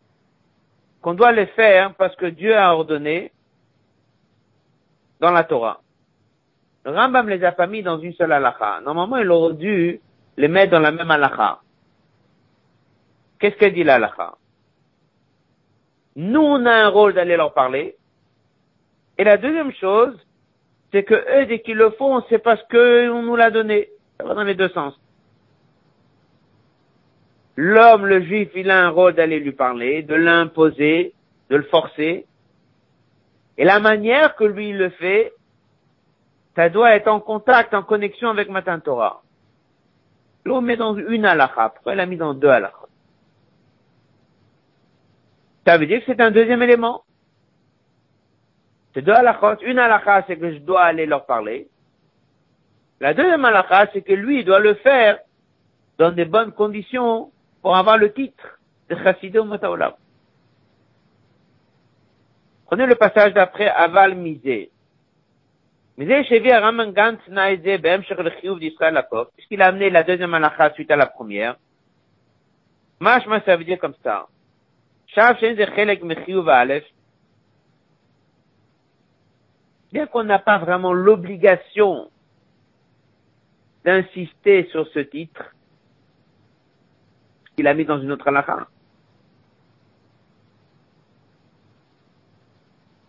Qu'on 1.00 1.14
doit 1.14 1.32
les 1.32 1.46
faire 1.46 1.94
parce 1.94 2.16
que 2.16 2.26
Dieu 2.26 2.56
a 2.56 2.74
ordonné 2.74 3.30
dans 5.20 5.30
la 5.30 5.44
Torah. 5.44 5.80
Le 6.84 6.90
Rambam 6.92 7.28
les 7.28 7.44
a 7.44 7.52
pas 7.52 7.66
mis 7.66 7.82
dans 7.82 7.98
une 7.98 8.14
seule 8.14 8.32
halakha. 8.32 8.80
Normalement, 8.80 9.18
il 9.18 9.30
aurait 9.30 9.54
dû 9.54 10.00
les 10.36 10.48
mettre 10.48 10.72
dans 10.72 10.80
la 10.80 10.90
même 10.90 11.10
halakha. 11.10 11.60
Qu'est-ce 13.43 13.57
que 13.57 13.65
dit 13.65 13.83
l'halakha 13.83 14.35
Nous, 16.15 16.39
on 16.39 16.65
a 16.65 16.71
un 16.71 16.87
rôle 16.87 17.13
d'aller 17.13 17.35
leur 17.35 17.53
parler. 17.53 17.97
Et 19.17 19.25
la 19.25 19.35
deuxième 19.35 19.73
chose, 19.73 20.17
c'est 20.93 21.03
que 21.03 21.13
eux, 21.13 21.45
dès 21.47 21.59
qu'ils 21.59 21.75
le 21.75 21.89
font, 21.89 22.23
c'est 22.29 22.37
parce 22.37 22.63
qu'on 22.71 23.21
nous 23.21 23.35
l'a 23.35 23.51
donné. 23.51 23.89
Ça 24.17 24.23
va 24.23 24.33
dans 24.33 24.45
les 24.45 24.55
deux 24.55 24.69
sens. 24.69 24.97
L'homme, 27.57 28.05
le 28.05 28.21
juif, 28.21 28.49
il 28.55 28.71
a 28.71 28.81
un 28.81 28.87
rôle 28.87 29.13
d'aller 29.13 29.41
lui 29.41 29.51
parler, 29.51 30.03
de 30.03 30.15
l'imposer, 30.15 31.13
de 31.49 31.57
le 31.57 31.63
forcer. 31.63 32.25
Et 33.57 33.65
la 33.65 33.81
manière 33.81 34.37
que 34.37 34.45
lui 34.45 34.69
il 34.69 34.77
le 34.77 34.89
fait, 34.91 35.33
ça 36.55 36.69
doit 36.69 36.95
être 36.95 37.09
en 37.09 37.19
contact, 37.19 37.73
en 37.73 37.83
connexion 37.83 38.29
avec 38.29 38.47
Matan 38.47 38.79
Torah. 38.79 39.21
L'homme 40.45 40.65
met 40.65 40.77
dans 40.77 40.95
une 40.95 41.25
halakha. 41.25 41.71
Pourquoi 41.71 41.93
il 41.93 41.99
a 41.99 42.05
mis 42.05 42.15
dans 42.15 42.33
deux 42.33 42.47
halakha 42.47 42.83
Ça 45.65 45.77
veut 45.77 45.85
dire 45.85 45.99
que 45.99 46.05
c'est 46.07 46.21
un 46.21 46.31
deuxième 46.31 46.61
élément. 46.61 47.03
C'est 48.93 49.01
deux 49.01 49.13
halakhot. 49.13 49.61
Une 49.63 49.79
halakha, 49.79 50.23
c'est 50.27 50.37
que 50.37 50.53
je 50.53 50.59
dois 50.59 50.83
aller 50.83 51.05
leur 51.05 51.25
parler. 51.25 51.67
La 52.99 53.13
deuxième 53.13 53.43
halakha, 53.45 53.89
c'est 53.93 54.01
que 54.01 54.13
lui, 54.13 54.39
il 54.39 54.45
doit 54.45 54.59
le 54.59 54.75
faire 54.75 55.19
dans 55.97 56.11
des 56.11 56.25
bonnes 56.25 56.51
conditions 56.51 57.31
pour 57.61 57.75
avoir 57.75 57.97
le 57.97 58.11
titre 58.13 58.59
de 58.89 58.95
Chassidé 58.95 59.41
Mataolam. 59.41 59.93
Prenez 62.65 62.85
le 62.85 62.95
passage 62.95 63.33
d'après 63.33 63.69
Aval 63.69 64.15
Misé. 64.15 64.71
Misé 65.97 66.23
Chevi 66.25 66.51
Raman 66.51 66.91
Gantz 66.91 67.19
Naïze 67.27 67.61
Behem 67.61 68.03
Shech 68.03 68.17
le 68.17 68.31
Chiyuv 68.31 68.59
d'Israël 68.59 68.95
Lakov, 68.95 69.27
puisqu'il 69.35 69.61
a 69.61 69.67
amené 69.67 69.89
la 69.89 70.03
deuxième 70.03 70.33
halakha 70.33 70.73
suite 70.73 70.91
à 70.91 70.95
la 70.95 71.05
première. 71.05 71.55
Mashma, 72.99 73.41
ça 73.41 73.55
veut 73.55 73.63
dire 73.63 73.79
comme 73.79 73.95
ça. 74.03 74.27
Bien 79.91 80.07
qu'on 80.07 80.23
n'a 80.23 80.39
pas 80.39 80.57
vraiment 80.57 80.93
l'obligation 80.93 82.09
d'insister 83.85 84.67
sur 84.71 84.87
ce 84.87 84.99
titre, 84.99 85.53
qu'il 87.55 87.67
a 87.67 87.73
mis 87.73 87.85
dans 87.85 87.99
une 88.01 88.11
autre 88.11 88.27
halakha. 88.27 88.67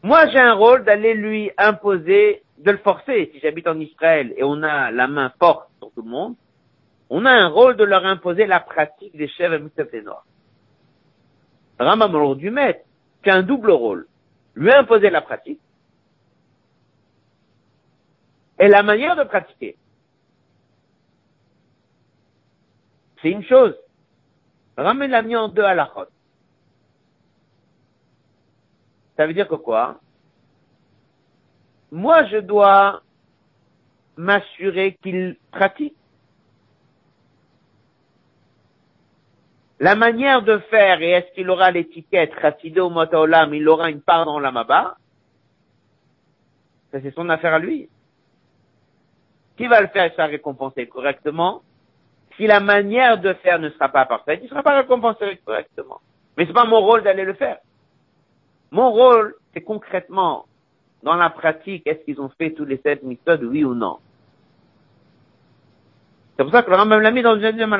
Moi, 0.02 0.28
j'ai 0.28 0.38
un 0.38 0.52
rôle 0.52 0.84
d'aller 0.84 1.14
lui 1.14 1.50
imposer, 1.56 2.42
de 2.58 2.70
le 2.70 2.76
forcer. 2.78 3.30
Si 3.32 3.40
j'habite 3.40 3.66
en 3.66 3.80
Israël 3.80 4.34
et 4.36 4.44
on 4.44 4.62
a 4.62 4.90
la 4.90 5.08
main 5.08 5.32
forte 5.38 5.70
sur 5.78 5.90
tout 5.92 6.02
le 6.02 6.10
monde, 6.10 6.34
on 7.08 7.24
a 7.24 7.30
un 7.30 7.48
rôle 7.48 7.76
de 7.76 7.84
leur 7.84 8.04
imposer 8.04 8.44
la 8.44 8.60
pratique 8.60 9.16
des 9.16 9.28
chèvres 9.28 9.54
et 9.54 10.02
noirs. 10.02 10.26
Rambam 11.78 12.14
aurait 12.14 12.36
dû 12.36 12.50
mettre 12.50 12.80
c'est 13.22 13.30
un 13.30 13.42
double 13.42 13.70
rôle. 13.70 14.06
Lui 14.54 14.72
imposer 14.72 15.10
la 15.10 15.22
pratique 15.22 15.60
et 18.58 18.68
la 18.68 18.82
manière 18.82 19.16
de 19.16 19.24
pratiquer. 19.24 19.76
C'est 23.20 23.30
une 23.30 23.44
chose. 23.44 23.74
Ramène 24.76 25.10
l'a 25.10 25.22
mis 25.22 25.34
en 25.34 25.48
deux 25.48 25.62
halachot. 25.62 26.06
Ça 29.16 29.26
veut 29.26 29.34
dire 29.34 29.48
que 29.48 29.54
quoi? 29.54 30.00
Moi, 31.90 32.26
je 32.26 32.38
dois 32.38 33.02
m'assurer 34.16 34.98
qu'il 35.02 35.36
pratique. 35.50 35.96
La 39.84 39.96
manière 39.96 40.40
de 40.40 40.56
faire, 40.70 41.02
et 41.02 41.10
est-ce 41.10 41.34
qu'il 41.34 41.50
aura 41.50 41.70
l'étiquette 41.70 42.32
Chassido 42.40 42.88
Motolam, 42.88 43.52
il 43.52 43.68
aura 43.68 43.90
une 43.90 44.00
part 44.00 44.24
dans 44.24 44.40
l'amaba 44.40 44.96
Ça, 46.90 47.02
c'est 47.02 47.14
son 47.14 47.28
affaire 47.28 47.52
à 47.52 47.58
lui. 47.58 47.90
Qui 49.58 49.66
va 49.66 49.82
le 49.82 49.88
faire 49.88 50.06
et 50.06 50.10
sera 50.12 50.24
récompensé 50.24 50.86
correctement? 50.86 51.60
Si 52.38 52.46
la 52.46 52.60
manière 52.60 53.20
de 53.20 53.34
faire 53.34 53.58
ne 53.58 53.68
sera 53.68 53.90
pas 53.90 54.06
parfaite, 54.06 54.40
il 54.40 54.44
ne 54.44 54.48
sera 54.48 54.62
pas 54.62 54.78
récompensé 54.78 55.38
correctement. 55.44 56.00
Mais 56.38 56.46
c'est 56.46 56.54
pas 56.54 56.64
mon 56.64 56.80
rôle 56.80 57.02
d'aller 57.02 57.26
le 57.26 57.34
faire. 57.34 57.58
Mon 58.70 58.90
rôle, 58.90 59.34
c'est 59.52 59.60
concrètement, 59.60 60.46
dans 61.02 61.16
la 61.16 61.28
pratique, 61.28 61.86
est-ce 61.86 62.02
qu'ils 62.06 62.22
ont 62.22 62.30
fait 62.38 62.52
tous 62.52 62.64
les 62.64 62.78
sept 62.78 63.02
méthodes, 63.02 63.44
oui 63.44 63.64
ou 63.64 63.74
non? 63.74 63.98
C'est 66.38 66.42
pour 66.42 66.52
ça 66.54 66.62
que 66.62 66.70
le 66.70 66.76
Rambam 66.76 67.02
l'a 67.02 67.10
mis 67.10 67.20
dans 67.20 67.34
le 67.34 67.40
deuxième. 67.40 67.78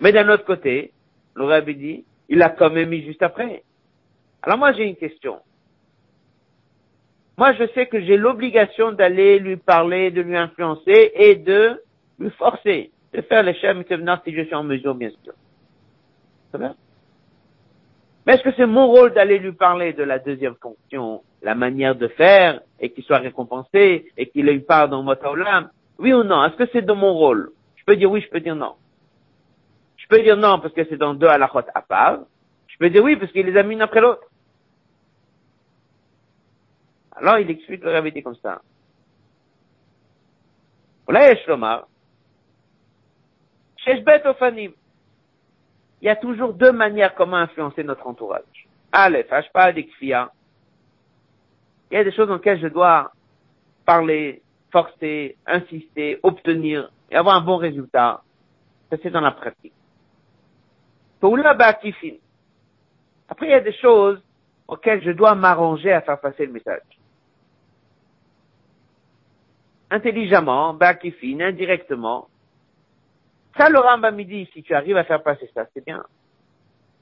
Mais 0.00 0.12
d'un 0.12 0.30
autre 0.30 0.46
côté, 0.46 0.90
le 1.34 1.44
Rabbi 1.44 1.74
dit, 1.74 2.04
il 2.28 2.38
l'a 2.38 2.50
quand 2.50 2.70
même 2.70 2.88
mis 2.88 3.02
juste 3.02 3.22
après. 3.22 3.62
Alors 4.42 4.58
moi, 4.58 4.72
j'ai 4.72 4.84
une 4.84 4.96
question. 4.96 5.38
Moi, 7.38 7.52
je 7.54 7.64
sais 7.74 7.86
que 7.86 8.00
j'ai 8.00 8.16
l'obligation 8.16 8.92
d'aller 8.92 9.38
lui 9.38 9.56
parler, 9.56 10.10
de 10.10 10.20
lui 10.20 10.36
influencer 10.36 11.12
et 11.14 11.36
de 11.36 11.82
lui 12.18 12.30
forcer 12.30 12.90
de 13.12 13.20
faire 13.22 13.42
les 13.42 13.54
Shem 13.54 13.84
si 14.24 14.34
je 14.34 14.42
suis 14.42 14.54
en 14.54 14.64
mesure, 14.64 14.94
bien 14.94 15.10
sûr. 15.22 15.34
C'est 16.50 16.58
bien. 16.58 16.74
Mais 18.26 18.34
est-ce 18.34 18.42
que 18.42 18.52
c'est 18.56 18.66
mon 18.66 18.86
rôle 18.86 19.12
d'aller 19.12 19.38
lui 19.38 19.52
parler 19.52 19.92
de 19.92 20.02
la 20.02 20.18
deuxième 20.18 20.54
fonction, 20.54 21.22
la 21.42 21.54
manière 21.54 21.96
de 21.96 22.08
faire, 22.08 22.60
et 22.80 22.90
qu'il 22.90 23.04
soit 23.04 23.18
récompensé, 23.18 24.06
et 24.16 24.28
qu'il 24.28 24.48
ait 24.48 24.54
une 24.54 24.64
part 24.64 24.88
dans 24.88 25.02
Motaolam 25.02 25.70
Oui 25.98 26.12
ou 26.12 26.22
non? 26.22 26.44
Est-ce 26.44 26.56
que 26.56 26.68
c'est 26.72 26.82
de 26.82 26.92
mon 26.92 27.12
rôle? 27.12 27.50
Je 27.76 27.84
peux 27.84 27.96
dire 27.96 28.10
oui, 28.10 28.20
je 28.20 28.28
peux 28.28 28.40
dire 28.40 28.54
non. 28.54 28.74
Je 30.12 30.18
peux 30.18 30.24
dire 30.24 30.36
non 30.36 30.60
parce 30.60 30.74
que 30.74 30.84
c'est 30.84 30.98
dans 30.98 31.14
deux 31.14 31.26
halachot 31.26 31.60
à 31.74 31.80
part. 31.80 32.18
Je 32.66 32.76
peux 32.76 32.90
dire 32.90 33.02
oui 33.02 33.16
parce 33.16 33.32
qu'il 33.32 33.46
les 33.46 33.56
a 33.56 33.62
mis 33.62 33.76
l'un 33.76 33.86
après 33.86 34.02
l'autre. 34.02 34.26
Alors 37.12 37.38
il 37.38 37.50
explique 37.50 37.82
le 37.82 37.92
réalité 37.92 38.22
comme 38.22 38.36
ça. 38.42 38.60
Il 41.08 41.14
y 46.02 46.08
a 46.10 46.16
toujours 46.16 46.52
deux 46.52 46.72
manières 46.72 47.14
comment 47.14 47.38
influencer 47.38 47.82
notre 47.82 48.06
entourage. 48.06 48.68
Aleph, 48.92 49.30
pas 49.54 49.72
des 49.72 49.88
Il 50.02 50.08
y 50.08 51.96
a 51.96 52.04
des 52.04 52.12
choses 52.12 52.28
dans 52.28 52.34
lesquelles 52.34 52.60
je 52.60 52.68
dois 52.68 53.12
parler, 53.86 54.42
forcer, 54.70 55.38
insister, 55.46 56.20
obtenir 56.22 56.90
et 57.10 57.16
avoir 57.16 57.36
un 57.36 57.40
bon 57.40 57.56
résultat. 57.56 58.20
Ça, 58.90 58.98
c'est 59.02 59.10
dans 59.10 59.22
la 59.22 59.30
pratique. 59.30 59.72
Après, 63.28 63.46
il 63.46 63.50
y 63.50 63.54
a 63.54 63.60
des 63.60 63.72
choses 63.74 64.20
auxquelles 64.66 65.02
je 65.02 65.12
dois 65.12 65.34
m'arranger 65.34 65.92
à 65.92 66.00
faire 66.00 66.20
passer 66.20 66.46
le 66.46 66.52
message. 66.52 66.82
Intelligemment, 69.90 70.76
indirectement, 70.80 72.28
ça, 73.56 73.68
le 73.68 73.78
Rambam 73.78 74.16
dit, 74.22 74.48
si 74.52 74.62
tu 74.62 74.74
arrives 74.74 74.96
à 74.96 75.04
faire 75.04 75.22
passer 75.22 75.50
ça, 75.54 75.66
c'est 75.74 75.84
bien. 75.84 76.02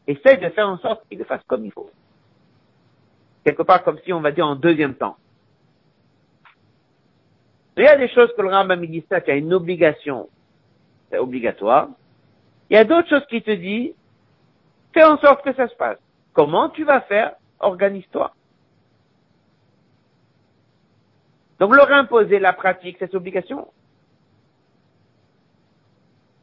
Essaye 0.06 0.38
de 0.38 0.48
faire 0.48 0.68
en 0.68 0.78
sorte 0.78 1.06
qu'il 1.08 1.18
le 1.18 1.24
fasse 1.24 1.42
comme 1.46 1.64
il 1.64 1.72
faut. 1.72 1.90
Quelque 3.44 3.62
part 3.62 3.84
comme 3.84 3.98
si 4.04 4.12
on 4.12 4.20
va 4.20 4.32
dire 4.32 4.46
en 4.46 4.56
deuxième 4.56 4.94
temps. 4.94 5.16
Il 7.76 7.84
y 7.84 7.86
a 7.86 7.96
des 7.96 8.08
choses 8.08 8.30
que 8.36 8.42
le 8.42 8.50
Rambam 8.50 8.84
dit 8.84 9.04
ça, 9.08 9.20
qui 9.20 9.30
a 9.30 9.36
une 9.36 9.54
obligation, 9.54 10.28
c'est 11.08 11.18
obligatoire. 11.18 11.88
Il 12.68 12.74
y 12.74 12.76
a 12.76 12.84
d'autres 12.84 13.08
choses 13.08 13.26
qui 13.26 13.40
te 13.42 13.52
disent, 13.52 13.94
fais 14.93 15.05
en 15.05 15.18
sorte 15.18 15.45
que 15.45 15.53
ça 15.55 15.68
se 15.68 15.74
passe. 15.74 15.99
Comment 16.32 16.68
tu 16.70 16.84
vas 16.84 17.01
faire? 17.03 17.34
Organise-toi. 17.59 18.32
Donc 21.59 21.74
leur 21.74 21.91
imposer 21.93 22.38
la 22.38 22.55
pratique, 22.55 22.97
c'est 22.99 23.14
obligation. 23.14 23.68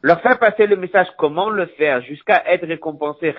Leur 0.02 0.20
faire 0.20 0.38
passer 0.38 0.66
le 0.66 0.76
message 0.76 1.08
comment 1.18 1.50
le 1.50 1.66
faire 1.66 2.00
jusqu'à 2.02 2.44
être 2.46 2.66
récompensé 2.66 3.34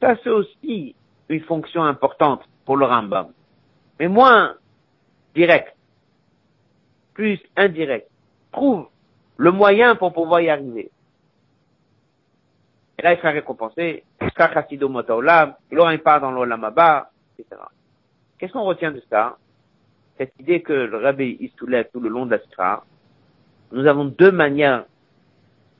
ça 0.00 0.16
c'est 0.22 0.28
aussi 0.28 0.94
une 1.30 1.40
fonction 1.44 1.82
importante 1.82 2.42
pour 2.66 2.76
le 2.76 2.84
Rambam. 2.84 3.32
Mais 3.98 4.08
moins 4.08 4.56
direct, 5.34 5.74
plus 7.14 7.40
indirect. 7.56 8.10
Trouve 8.52 8.88
le 9.38 9.52
moyen 9.52 9.96
pour 9.96 10.12
pouvoir 10.12 10.42
y 10.42 10.50
arriver. 10.50 10.90
Et 12.98 13.02
là, 13.02 13.12
il 13.12 13.18
sera 13.18 13.30
récompensé, 13.30 14.04
il 14.20 15.78
aura 15.78 15.94
une 15.94 16.00
part 16.00 16.20
dans 16.20 16.30
l'olam 16.30 16.64
etc. 16.64 17.60
Qu'est-ce 18.38 18.52
qu'on 18.52 18.64
retient 18.64 18.92
de 18.92 19.02
ça? 19.10 19.36
Cette 20.18 20.32
idée 20.38 20.62
que 20.62 20.72
le 20.72 20.96
rabbi 20.98 21.36
il 21.40 21.50
soulève 21.58 21.88
tout 21.92 22.00
le 22.00 22.08
long 22.08 22.26
de 22.26 22.38
la 22.56 22.82
nous 23.72 23.86
avons 23.86 24.04
deux 24.04 24.30
manières 24.30 24.84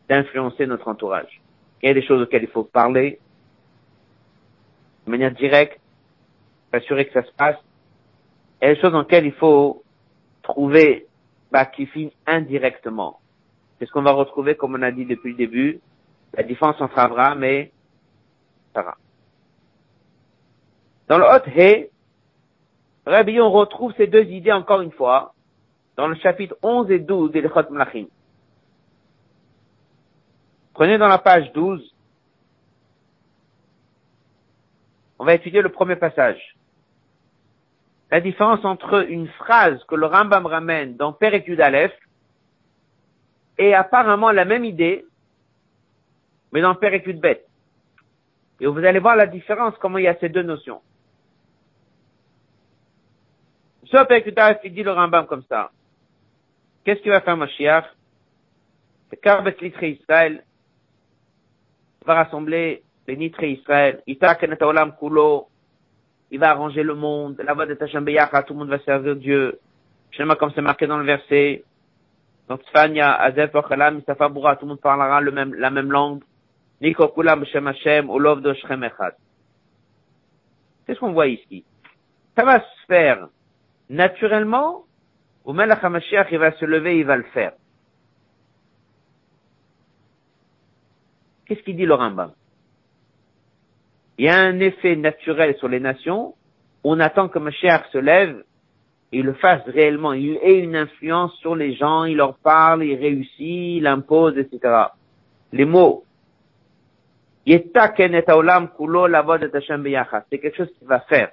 d'influencer 0.09 0.67
notre 0.67 0.89
entourage. 0.89 1.41
Il 1.83 1.87
y 1.87 1.91
a 1.91 1.95
des 1.95 2.03
choses 2.03 2.23
auxquelles 2.23 2.43
il 2.43 2.49
faut 2.49 2.65
parler, 2.65 3.21
de 5.07 5.11
manière 5.11 5.33
directe, 5.33 5.79
s'assurer 6.73 7.07
que 7.07 7.13
ça 7.13 7.23
se 7.23 7.33
passe. 7.33 7.57
Il 8.61 8.67
y 8.67 8.71
a 8.71 8.75
des 8.75 8.81
choses 8.81 8.93
dans 8.93 9.01
lesquelles 9.01 9.27
il 9.27 9.33
faut 9.33 9.85
trouver 10.43 11.07
bah, 11.53 11.67
qui 11.67 11.87
finissent 11.87 12.13
indirectement. 12.27 13.21
C'est 13.79 13.87
ce 13.87 13.93
qu'on 13.93 14.03
va 14.03 14.13
retrouver, 14.13 14.57
comme 14.57 14.75
on 14.75 14.83
a 14.83 14.91
dit 14.91 15.05
depuis 15.05 15.31
le 15.31 15.37
début, 15.37 15.81
la 16.37 16.43
différence 16.43 16.81
entre 16.81 16.99
Abraham 16.99 17.43
et 17.45 17.73
Sarah. 18.75 18.97
Dans 21.09 21.19
le 21.19 21.25
Hot 21.25 21.47
He, 21.47 21.91
Rabbi, 23.07 23.41
on 23.41 23.51
retrouve 23.51 23.93
ces 23.97 24.07
deux 24.07 24.25
idées 24.25 24.53
encore 24.53 24.81
une 24.81 24.93
fois 24.93 25.35
dans 25.97 26.09
le 26.09 26.15
chapitre 26.17 26.57
11 26.63 26.91
et 26.91 26.99
12 26.99 27.33
de 27.33 27.41
l'Echot 27.41 27.71
Mlachim. 27.71 28.07
Prenez 30.73 30.99
dans 30.99 31.09
la 31.09 31.19
page 31.19 31.53
12. 31.53 31.95
On 35.19 35.25
va 35.25 35.35
étudier 35.35 35.63
le 35.63 35.69
premier 35.69 35.97
passage. 35.97 36.57
La 38.11 38.21
différence 38.21 38.65
entre 38.65 39.09
une 39.09 39.29
phrase 39.29 39.83
que 39.85 39.95
le 39.95 40.07
Rambam 40.07 40.47
ramène 40.47 40.97
dans 40.97 41.13
Perekud 41.13 41.61
Aleph 41.61 41.93
et 43.59 43.75
apparemment 43.75 44.33
la 44.33 44.45
même 44.45 44.65
idée, 44.65 45.05
mais 46.55 46.63
dans 46.63 46.77
Perekud 46.77 47.21
Bet. 47.21 47.45
Et 48.61 48.67
vous 48.67 48.79
allez 48.79 49.01
voir 49.01 49.17
la 49.17 49.27
différence, 49.27 49.75
comment 49.81 49.99
il 49.99 50.05
y 50.05 50.09
a 50.09 50.17
ces 50.21 50.29
deux 50.29 50.45
notions. 50.45 50.81
Sur 53.83 54.07
Perekud 54.07 54.39
Aleph, 54.39 54.61
il 54.65 54.73
dit 54.73 54.85
le 54.85 54.93
Rambam 54.93 55.27
comme 55.27 55.43
ça. 55.49 55.73
Qu'est-ce 56.85 57.01
qu'il 57.03 57.11
va 57.11 57.21
faire 57.21 57.37
Mashiach? 57.37 57.85
C'est 59.11 59.21
Karbet 59.21 59.57
Litre 59.61 59.83
Israël, 59.83 60.45
va 62.07 62.15
rassembler 62.15 62.83
les 63.07 63.17
nitrés 63.17 63.51
Israël, 63.53 64.03
il 64.07 64.19
va 66.39 66.51
arranger 66.51 66.83
le 66.83 66.95
monde, 66.95 67.43
la 67.45 67.53
voix 67.55 67.67
de 67.67 67.75
Tachem 67.75 68.05
tout 68.05 68.53
le 68.53 68.59
monde 68.59 68.71
va 68.71 68.79
servir 68.81 69.17
Dieu. 69.17 69.59
Schéma 70.11 70.37
comme 70.37 70.53
c'est 70.55 70.63
marqué 70.63 70.87
dans 70.87 70.99
le 70.99 71.05
verset. 71.05 71.65
Donc, 72.49 72.63
Tzfania, 72.63 73.15
Azef, 73.15 73.55
Ochalam, 73.55 74.03
Boura, 74.31 74.57
tout 74.57 74.65
le 74.65 74.71
monde 74.71 74.81
parlera 74.81 75.21
le 75.21 75.33
même, 75.33 75.55
la 75.55 75.71
même 75.71 75.91
langue. 75.91 76.23
C'est 80.87 80.95
ce 80.95 81.01
qu'on 81.01 81.13
voit 81.13 81.29
ici. 81.29 81.65
Ça 82.37 82.45
va 82.45 82.61
se 82.61 82.87
faire 82.87 83.29
naturellement, 83.89 84.85
ou 85.45 85.53
Melech 85.53 85.83
HaMashiach, 85.83 86.29
il 86.31 86.39
va 86.39 86.53
se 86.53 86.65
lever, 86.65 86.99
il 86.99 87.07
va 87.07 87.17
le 87.17 87.25
faire. 87.35 87.53
Qu'est-ce 91.47 91.63
qu'il 91.63 91.77
dit 91.77 91.87
le 91.87 91.95
Rambam? 91.95 92.33
Il 94.19 94.27
y 94.27 94.29
a 94.29 94.39
un 94.39 94.61
effet 94.61 94.97
naturel 94.97 95.57
sur 95.57 95.69
les 95.69 95.81
nations. 95.81 96.35
On 96.85 97.01
attend 97.01 97.29
que 97.29 97.39
Mashiach 97.39 97.91
se 97.93 97.99
lève 97.99 98.45
et 99.13 99.23
le 99.23 99.33
fasse 99.35 99.63
réellement. 99.67 100.13
Il 100.13 100.39
ait 100.43 100.61
une 100.61 100.77
influence 100.77 101.35
sur 101.37 101.57
les 101.57 101.75
gens, 101.75 102.05
il 102.05 102.17
leur 102.17 102.37
parle, 102.39 102.85
il 102.85 102.95
réussit, 102.95 103.79
il 103.79 103.87
impose, 103.87 104.39
etc. 104.39 104.87
Les 105.53 105.65
mots. 105.65 106.05
C'est 107.47 107.59
quelque 110.39 110.57
chose 110.57 110.73
qu'il 110.79 110.89
va 110.89 111.01
faire. 111.01 111.31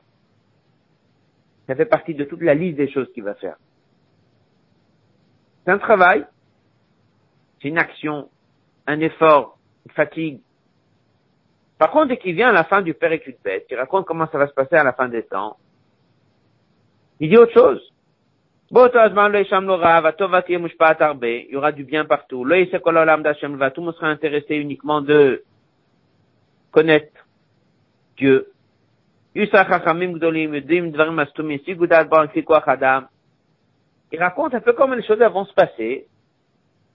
Ça 1.68 1.76
fait 1.76 1.86
partie 1.86 2.14
de 2.14 2.26
toute 2.26 2.41
la 2.41 2.53
liste 2.53 2.78
des 2.78 2.91
choses 2.91 3.09
qu'il 3.14 3.24
va 3.24 3.36
faire. 3.36 3.55
C'est 5.64 5.72
un 5.72 5.78
travail, 5.78 6.26
c'est 7.62 7.70
une 7.70 7.78
action, 7.78 8.30
un 8.88 8.99
effort, 8.99 9.57
fatigue. 9.95 10.41
Par 11.78 11.91
contre, 11.91 12.07
dès 12.09 12.18
qu'il 12.18 12.36
vient 12.36 12.49
à 12.49 12.53
la 12.53 12.64
fin 12.64 12.82
du 12.82 12.93
Père 12.93 13.18
bête, 13.43 13.68
il 13.70 13.78
raconte 13.78 14.05
comment 14.05 14.28
ça 14.32 14.38
va 14.38 14.47
se 14.47 14.53
passer 14.53 14.76
à 14.76 14.84
la 14.84 14.93
fin 14.93 15.07
des 15.07 15.24
temps, 15.24 15.57
il 17.20 17.30
dit 17.30 17.38
autre 17.38 17.53
chose. 17.53 17.80
Il 18.72 18.78
y 21.51 21.55
aura 21.55 21.72
du 21.72 21.84
bien 21.84 22.05
partout. 22.05 22.43
Tout 22.43 22.49
le 22.49 23.82
monde 23.82 23.95
sera 23.95 24.07
intéressé 24.07 24.55
uniquement 24.55 25.01
de 25.01 25.43
connaître 26.72 27.28
Dieu. 28.18 28.48
Il 29.34 29.50
raconte 34.20 34.54
un 34.56 34.60
peu 34.60 34.74
comment 34.74 34.96
les 34.96 35.04
choses 35.04 35.20
vont 35.20 35.46
se 35.46 35.54
passer. 35.54 36.08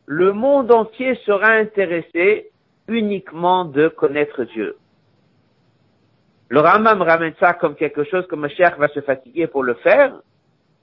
Le 0.07 0.33
monde 0.33 0.73
entier 0.73 1.15
sera 1.25 1.53
intéressé 1.53 2.51
uniquement 2.89 3.65
de 3.65 3.89
connaître 3.89 4.45
Dieu. 4.45 4.77
Le 6.49 6.61
Ramam 6.61 7.03
ramène 7.03 7.35
ça 7.41 7.55
comme 7.55 7.75
quelque 7.75 8.05
chose 8.05 8.27
que 8.29 8.37
Mashiach 8.37 8.79
va 8.79 8.89
se 8.89 9.01
fatiguer 9.01 9.49
pour 9.49 9.65
le 9.65 9.75
faire, 9.75 10.21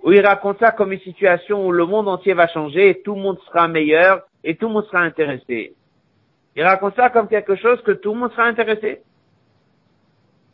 ou 0.02 0.12
il 0.12 0.26
raconte 0.26 0.60
ça 0.60 0.72
comme 0.72 0.92
une 0.92 1.00
situation 1.00 1.66
où 1.66 1.72
le 1.72 1.86
monde 1.86 2.10
entier 2.10 2.34
va 2.34 2.48
changer 2.48 2.90
et 2.90 3.02
tout 3.02 3.16
le 3.16 3.22
monde 3.22 3.40
sera 3.48 3.70
meilleur 3.70 4.24
et 4.44 4.58
tout 4.58 4.68
le 4.68 4.74
monde 4.74 4.86
sera 4.88 5.00
intéressé. 5.00 5.76
Il 6.56 6.64
raconte 6.64 6.96
ça 6.96 7.10
comme 7.10 7.28
quelque 7.28 7.56
chose 7.56 7.82
que 7.84 7.92
tout 7.92 8.14
le 8.14 8.20
monde 8.20 8.32
sera 8.32 8.46
intéressé, 8.46 9.02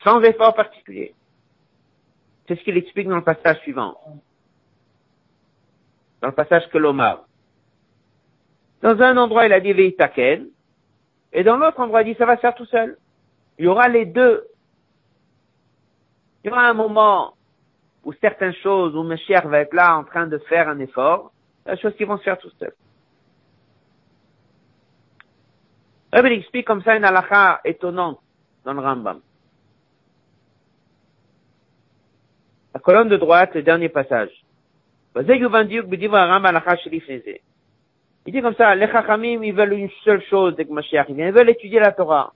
sans 0.04 0.22
effort 0.22 0.56
particulier. 0.56 1.14
C'est 2.48 2.56
ce 2.56 2.64
qu'il 2.64 2.78
explique 2.78 3.08
dans 3.08 3.18
le 3.18 3.24
passage 3.24 3.60
suivant. 3.60 3.96
Dans 6.22 6.30
le 6.30 6.34
passage 6.34 6.68
que 6.70 6.78
l'Omar. 6.78 7.26
Dans 8.82 9.00
un 9.02 9.18
endroit, 9.18 9.46
il 9.46 9.54
a 9.54 9.60
dit 9.60 9.74
Veitaken, 9.74 10.48
et 11.34 11.44
dans 11.44 11.58
l'autre 11.58 11.80
endroit, 11.80 12.02
il 12.02 12.14
dit, 12.14 12.18
ça 12.18 12.26
va 12.26 12.36
se 12.36 12.42
faire 12.42 12.56
tout 12.56 12.66
seul. 12.66 12.98
Il 13.58 13.66
y 13.66 13.68
aura 13.68 13.88
les 13.88 14.06
deux. 14.06 14.48
Il 16.44 16.48
y 16.48 16.52
aura 16.52 16.68
un 16.68 16.74
moment 16.74 17.34
où 18.04 18.14
certaines 18.14 18.56
choses, 18.56 18.96
où 18.96 19.04
Meshiach 19.04 19.46
va 19.46 19.60
être 19.60 19.74
là 19.74 19.98
en 19.98 20.04
train 20.04 20.28
de 20.28 20.38
faire 20.38 20.70
un 20.70 20.80
effort, 20.80 21.32
la 21.66 21.76
chose 21.76 21.94
qui 21.98 22.06
vont 22.06 22.18
se 22.18 22.24
faire 22.24 22.40
tout 22.40 22.50
seul. 22.58 22.74
Rabbi 26.12 26.34
explique 26.34 26.66
comme 26.66 26.82
ça 26.84 26.96
une 26.96 27.06
halakha 27.06 27.62
étonnante 27.64 28.20
dans 28.66 28.74
le 28.74 28.80
Rambam. 28.80 29.22
La 32.74 32.80
colonne 32.80 33.10
de 33.10 33.18
droite, 33.18 33.56
le 33.56 33.64
dernier 33.64 33.90
passage. 33.90 34.32
Il 35.16 35.26
dit 38.34 38.42
comme 38.42 38.56
ça, 38.56 38.76
les 38.76 38.88
Chachamim, 38.88 39.44
ils 39.44 39.54
veulent 39.54 39.74
une 39.74 39.90
seule 40.04 40.24
chose 40.24 40.54
avec 40.54 40.70
Mashiach. 40.70 41.08
Ils 41.10 41.32
veulent 41.32 41.50
étudier 41.50 41.80
la 41.80 41.92
Torah. 41.92 42.32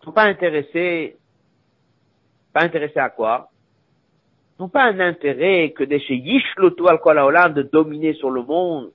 Ils 0.00 0.04
sont 0.06 0.12
pas 0.12 0.24
intéressés, 0.24 1.16
pas 2.52 2.62
intéressés 2.62 2.98
à 2.98 3.10
quoi? 3.10 3.50
Ils 4.58 4.62
n'ont 4.62 4.68
pas 4.68 4.84
un 4.84 5.00
intérêt 5.00 5.72
que 5.76 5.84
de 5.84 5.98
chez 5.98 6.14
Yishlotu 6.14 6.84
al 6.88 7.54
de 7.54 7.62
dominer 7.62 8.14
sur 8.14 8.30
le 8.30 8.42
monde. 8.42 8.90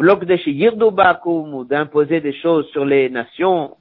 Yirdobakum, 0.00 1.54
ou 1.54 1.64
d'imposer 1.64 2.20
des 2.20 2.32
choses 2.32 2.66
sur 2.68 2.84
les 2.84 3.08
nations. 3.10 3.76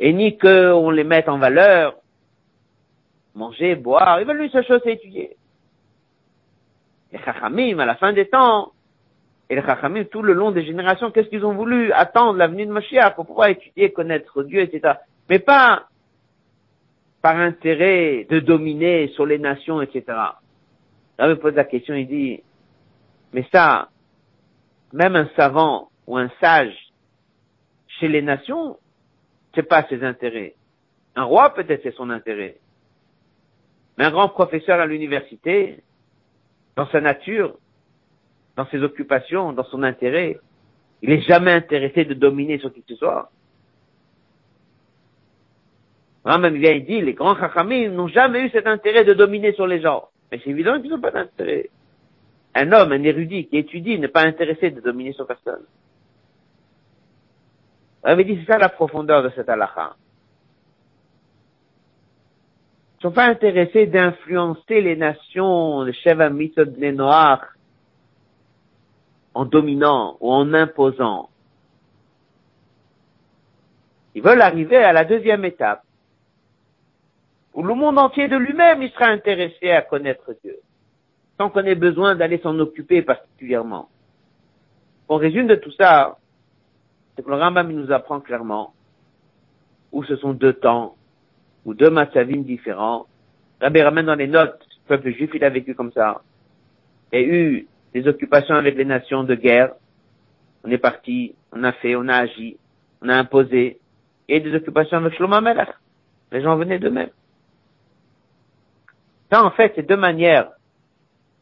Et 0.00 0.12
ni 0.12 0.36
qu'on 0.38 0.90
les 0.90 1.04
mette 1.04 1.28
en 1.28 1.38
valeur. 1.38 1.94
Manger, 3.34 3.74
boire. 3.74 4.20
Ils 4.20 4.26
veulent 4.26 4.42
une 4.42 4.50
seule 4.50 4.66
chose, 4.66 4.80
c'est 4.84 4.92
étudier. 4.92 5.36
Les 7.12 7.18
Chachamim, 7.18 7.78
à 7.78 7.86
la 7.86 7.96
fin 7.96 8.12
des 8.12 8.26
temps, 8.26 8.72
et 9.50 9.56
les 9.56 9.62
Chachamim, 9.62 10.04
tout 10.04 10.22
le 10.22 10.32
long 10.32 10.52
des 10.52 10.64
générations, 10.64 11.10
qu'est-ce 11.10 11.28
qu'ils 11.28 11.44
ont 11.44 11.54
voulu 11.54 11.92
attendre 11.92 12.38
la 12.38 12.46
venue 12.46 12.66
de 12.66 12.72
Mashiach 12.72 13.14
pour 13.14 13.26
pouvoir 13.26 13.48
étudier, 13.48 13.92
connaître 13.92 14.42
Dieu, 14.42 14.60
etc. 14.60 14.94
Mais 15.28 15.38
pas 15.38 15.88
par 17.22 17.36
intérêt 17.38 18.26
de 18.28 18.38
dominer 18.38 19.08
sur 19.14 19.26
les 19.26 19.38
nations, 19.38 19.80
etc. 19.80 20.04
Là, 21.18 21.28
me 21.28 21.36
pose 21.36 21.54
la 21.54 21.64
question, 21.64 21.94
il 21.94 22.06
dit, 22.06 22.42
mais 23.32 23.46
ça, 23.50 23.88
même 24.94 25.16
un 25.16 25.28
savant 25.36 25.90
ou 26.06 26.16
un 26.16 26.30
sage 26.40 26.92
chez 27.98 28.08
les 28.08 28.22
nations, 28.22 28.78
c'est 29.54 29.64
pas 29.64 29.86
ses 29.88 30.04
intérêts. 30.04 30.54
Un 31.16 31.24
roi, 31.24 31.52
peut-être, 31.52 31.82
c'est 31.82 31.94
son 31.94 32.10
intérêt. 32.10 32.56
Mais 33.98 34.04
un 34.04 34.10
grand 34.10 34.28
professeur 34.28 34.80
à 34.80 34.86
l'université, 34.86 35.80
dans 36.76 36.86
sa 36.88 37.00
nature, 37.00 37.56
dans 38.56 38.66
ses 38.66 38.82
occupations, 38.82 39.52
dans 39.52 39.64
son 39.64 39.82
intérêt. 39.82 40.38
Il 41.02 41.10
est 41.10 41.22
jamais 41.22 41.52
intéressé 41.52 42.04
de 42.04 42.14
dominer 42.14 42.58
sur 42.58 42.72
qui 42.72 42.80
que 42.82 42.94
ce 42.94 42.96
soit. 42.96 43.30
Vient 46.24 46.72
et 46.72 46.80
dit, 46.80 47.02
les 47.02 47.14
grands 47.14 47.36
chachamim 47.36 47.90
n'ont 47.90 48.08
jamais 48.08 48.46
eu 48.46 48.50
cet 48.50 48.66
intérêt 48.66 49.04
de 49.04 49.12
dominer 49.12 49.52
sur 49.52 49.66
les 49.66 49.80
gens. 49.80 50.08
Mais 50.30 50.40
c'est 50.42 50.50
évident 50.50 50.80
qu'ils 50.80 50.90
n'ont 50.90 51.00
pas 51.00 51.10
d'intérêt. 51.10 51.68
Un 52.54 52.72
homme, 52.72 52.92
un 52.92 53.02
érudit 53.02 53.46
qui 53.46 53.58
étudie 53.58 53.98
n'est 53.98 54.08
pas 54.08 54.22
intéressé 54.22 54.70
de 54.70 54.80
dominer 54.80 55.12
sur 55.12 55.26
personne. 55.26 55.64
Rambam 58.04 58.24
dit, 58.24 58.38
c'est 58.40 58.52
ça 58.52 58.58
la 58.58 58.68
profondeur 58.68 59.22
de 59.22 59.30
cette 59.30 59.48
halakha. 59.48 59.96
Ils 62.92 63.06
ne 63.06 63.10
sont 63.10 63.14
pas 63.14 63.26
intéressés 63.26 63.86
d'influencer 63.86 64.80
les 64.80 64.96
nations, 64.96 65.82
les 65.82 65.92
chefs 65.92 66.18
les 66.78 66.92
noirs, 66.92 67.54
en 69.34 69.44
dominant 69.44 70.16
ou 70.20 70.32
en 70.32 70.54
imposant. 70.54 71.28
Ils 74.14 74.22
veulent 74.22 74.40
arriver 74.40 74.76
à 74.76 74.92
la 74.92 75.04
deuxième 75.04 75.44
étape, 75.44 75.82
où 77.52 77.62
le 77.62 77.74
monde 77.74 77.98
entier 77.98 78.28
de 78.28 78.36
lui-même 78.36 78.82
il 78.82 78.90
sera 78.90 79.06
intéressé 79.06 79.70
à 79.70 79.82
connaître 79.82 80.34
Dieu, 80.42 80.58
sans 81.38 81.50
qu'on 81.50 81.64
ait 81.64 81.74
besoin 81.74 82.14
d'aller 82.14 82.38
s'en 82.38 82.58
occuper 82.58 83.02
particulièrement. 83.02 83.88
On 85.08 85.16
résume 85.16 85.46
de 85.46 85.56
tout 85.56 85.72
ça, 85.72 86.18
c'est 87.14 87.22
que 87.22 87.30
le 87.30 87.36
Rambam 87.36 87.70
nous 87.70 87.92
apprend 87.92 88.20
clairement 88.20 88.72
où 89.92 90.02
ce 90.04 90.16
sont 90.16 90.32
deux 90.32 90.54
temps, 90.54 90.96
ou 91.64 91.72
deux 91.74 91.90
massavim 91.90 92.42
différents. 92.42 93.06
Rabbi 93.60 93.80
ramène 93.80 94.06
dans 94.06 94.14
les 94.16 94.26
notes, 94.26 94.66
le 94.88 94.88
peuple 94.96 95.12
juif 95.12 95.30
il 95.34 95.44
a 95.44 95.50
vécu 95.50 95.74
comme 95.74 95.92
ça, 95.92 96.22
et 97.12 97.24
eu 97.24 97.68
des 97.92 98.06
occupations 98.08 98.56
avec 98.56 98.76
les 98.76 98.84
nations 98.84 99.22
de 99.22 99.34
guerre. 99.34 99.72
On 100.64 100.70
est 100.70 100.78
parti, 100.78 101.34
on 101.52 101.62
a 101.62 101.72
fait, 101.72 101.94
on 101.94 102.08
a 102.08 102.16
agi, 102.16 102.56
on 103.02 103.08
a 103.08 103.16
imposé, 103.16 103.78
et 104.28 104.40
des 104.40 104.54
occupations 104.54 104.96
avec 104.96 105.14
Shlomo 105.14 105.40
Melech. 105.40 105.68
Les 106.32 106.42
gens 106.42 106.56
venaient 106.56 106.80
d'eux-mêmes. 106.80 107.10
Ça, 109.30 109.44
en 109.44 109.50
fait, 109.52 109.72
c'est 109.76 109.86
deux 109.86 109.96
manières. 109.96 110.50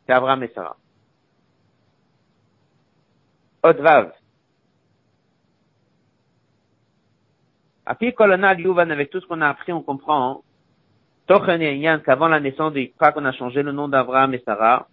C'est 0.07 0.13
Abraham 0.13 0.43
et 0.43 0.53
Sarah. 0.55 0.77
Odvav. 3.63 4.13
Api 7.87 8.13
Kolonal 8.15 8.61
Yuvan, 8.61 8.91
avec 8.91 9.11
tout 9.11 9.21
ce 9.21 9.27
qu'on 9.27 9.41
a 9.41 9.49
appris, 9.49 9.73
on 9.73 9.83
comprend, 9.83 10.43
Tochen 11.27 11.63
et 11.63 11.81
qu'avant 12.05 12.29
la 12.29 12.41
naissance 12.41 12.73
de 12.73 12.81
Yitzhak, 12.81 13.17
on 13.17 13.25
a 13.25 13.33
changé 13.33 13.63
le 13.63 13.73
nom 13.73 13.89
d'Abraham 13.89 14.35
et 14.35 14.43
Sarah. 14.45 14.89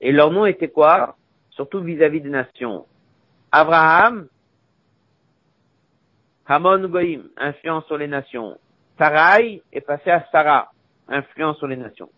Et 0.00 0.12
leur 0.12 0.30
nom 0.30 0.46
était 0.46 0.68
quoi? 0.68 1.16
Surtout 1.50 1.80
vis-à-vis 1.80 2.20
des 2.20 2.30
nations. 2.30 2.86
Abraham, 3.52 4.26
Hamon 6.46 6.88
Goïm, 6.88 7.28
influence 7.36 7.86
sur 7.86 7.96
les 7.96 8.08
nations. 8.08 8.58
Sarai 8.98 9.62
est 9.72 9.80
passé 9.80 10.10
à 10.10 10.26
Sarah, 10.30 10.72
influence 11.08 11.58
sur 11.58 11.68
les 11.68 11.76
nations. 11.76 12.10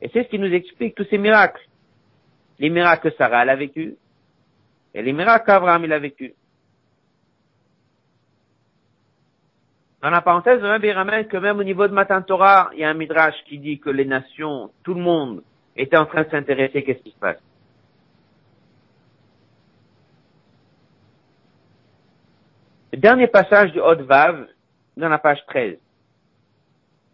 Et 0.00 0.10
c'est 0.12 0.24
ce 0.24 0.28
qui 0.28 0.38
nous 0.38 0.52
explique 0.52 0.94
tous 0.94 1.06
ces 1.10 1.18
miracles. 1.18 1.62
Les 2.58 2.70
miracles 2.70 3.10
que 3.10 3.16
Sarah 3.16 3.42
elle 3.42 3.50
a 3.50 3.56
vécu, 3.56 3.96
et 4.94 5.02
les 5.02 5.12
miracles 5.12 5.46
qu'Abraham 5.46 5.84
il 5.84 5.92
a 5.92 5.98
vécu. 5.98 6.34
Dans 10.02 10.10
la 10.10 10.20
parenthèse, 10.20 10.62
Rabbi 10.62 10.92
ramène 10.92 11.26
que 11.26 11.36
même 11.36 11.58
au 11.58 11.64
niveau 11.64 11.86
de 11.88 11.92
Matan 11.92 12.22
Torah, 12.22 12.70
il 12.72 12.80
y 12.80 12.84
a 12.84 12.88
un 12.88 12.94
midrash 12.94 13.34
qui 13.46 13.58
dit 13.58 13.78
que 13.78 13.90
les 13.90 14.04
nations, 14.04 14.70
tout 14.84 14.94
le 14.94 15.00
monde, 15.00 15.42
était 15.76 15.96
en 15.96 16.06
train 16.06 16.22
de 16.22 16.30
s'intéresser 16.30 16.82
qu'est-ce 16.82 17.02
qui 17.02 17.10
se 17.10 17.18
passe? 17.18 17.42
Le 22.92 22.98
dernier 22.98 23.26
passage 23.26 23.72
du 23.72 23.80
Hod 23.80 24.00
Vav, 24.02 24.46
dans 24.96 25.08
la 25.08 25.18
page 25.18 25.44
13. 25.48 25.76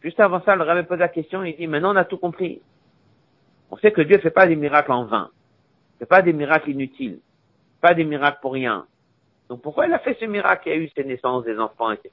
Juste 0.03 0.21
avant 0.21 0.41
ça, 0.43 0.55
le 0.55 0.63
Rabbi 0.63 0.87
pose 0.87 0.99
la 0.99 1.09
question, 1.09 1.43
il 1.43 1.57
dit, 1.57 1.67
maintenant 1.67 1.95
on 1.95 1.97
a 1.97 2.05
tout 2.05 2.19
compris. 2.19 2.61
On 3.73 3.79
sait 3.79 3.91
que 3.91 4.03
Dieu 4.03 4.17
ne 4.17 4.21
fait 4.21 4.31
pas 4.31 4.47
des 4.47 4.55
miracles 4.55 4.93
en 4.93 5.07
vain. 5.07 5.31
Fait 5.99 6.05
pas 6.05 6.21
des 6.21 6.35
miracles 6.35 6.71
inutiles. 6.71 7.21
Pas 7.81 7.95
des 7.95 8.05
miracles 8.05 8.39
pour 8.43 8.53
rien. 8.53 8.87
Donc 9.49 9.63
pourquoi 9.63 9.87
il 9.87 9.95
a 9.95 9.99
fait 9.99 10.15
ce 10.21 10.27
miracle? 10.27 10.69
Il 10.69 10.73
y 10.73 10.75
a 10.75 10.79
eu 10.79 10.91
ces 10.95 11.05
naissances 11.05 11.45
des 11.45 11.59
enfants, 11.59 11.91
etc. 11.91 12.11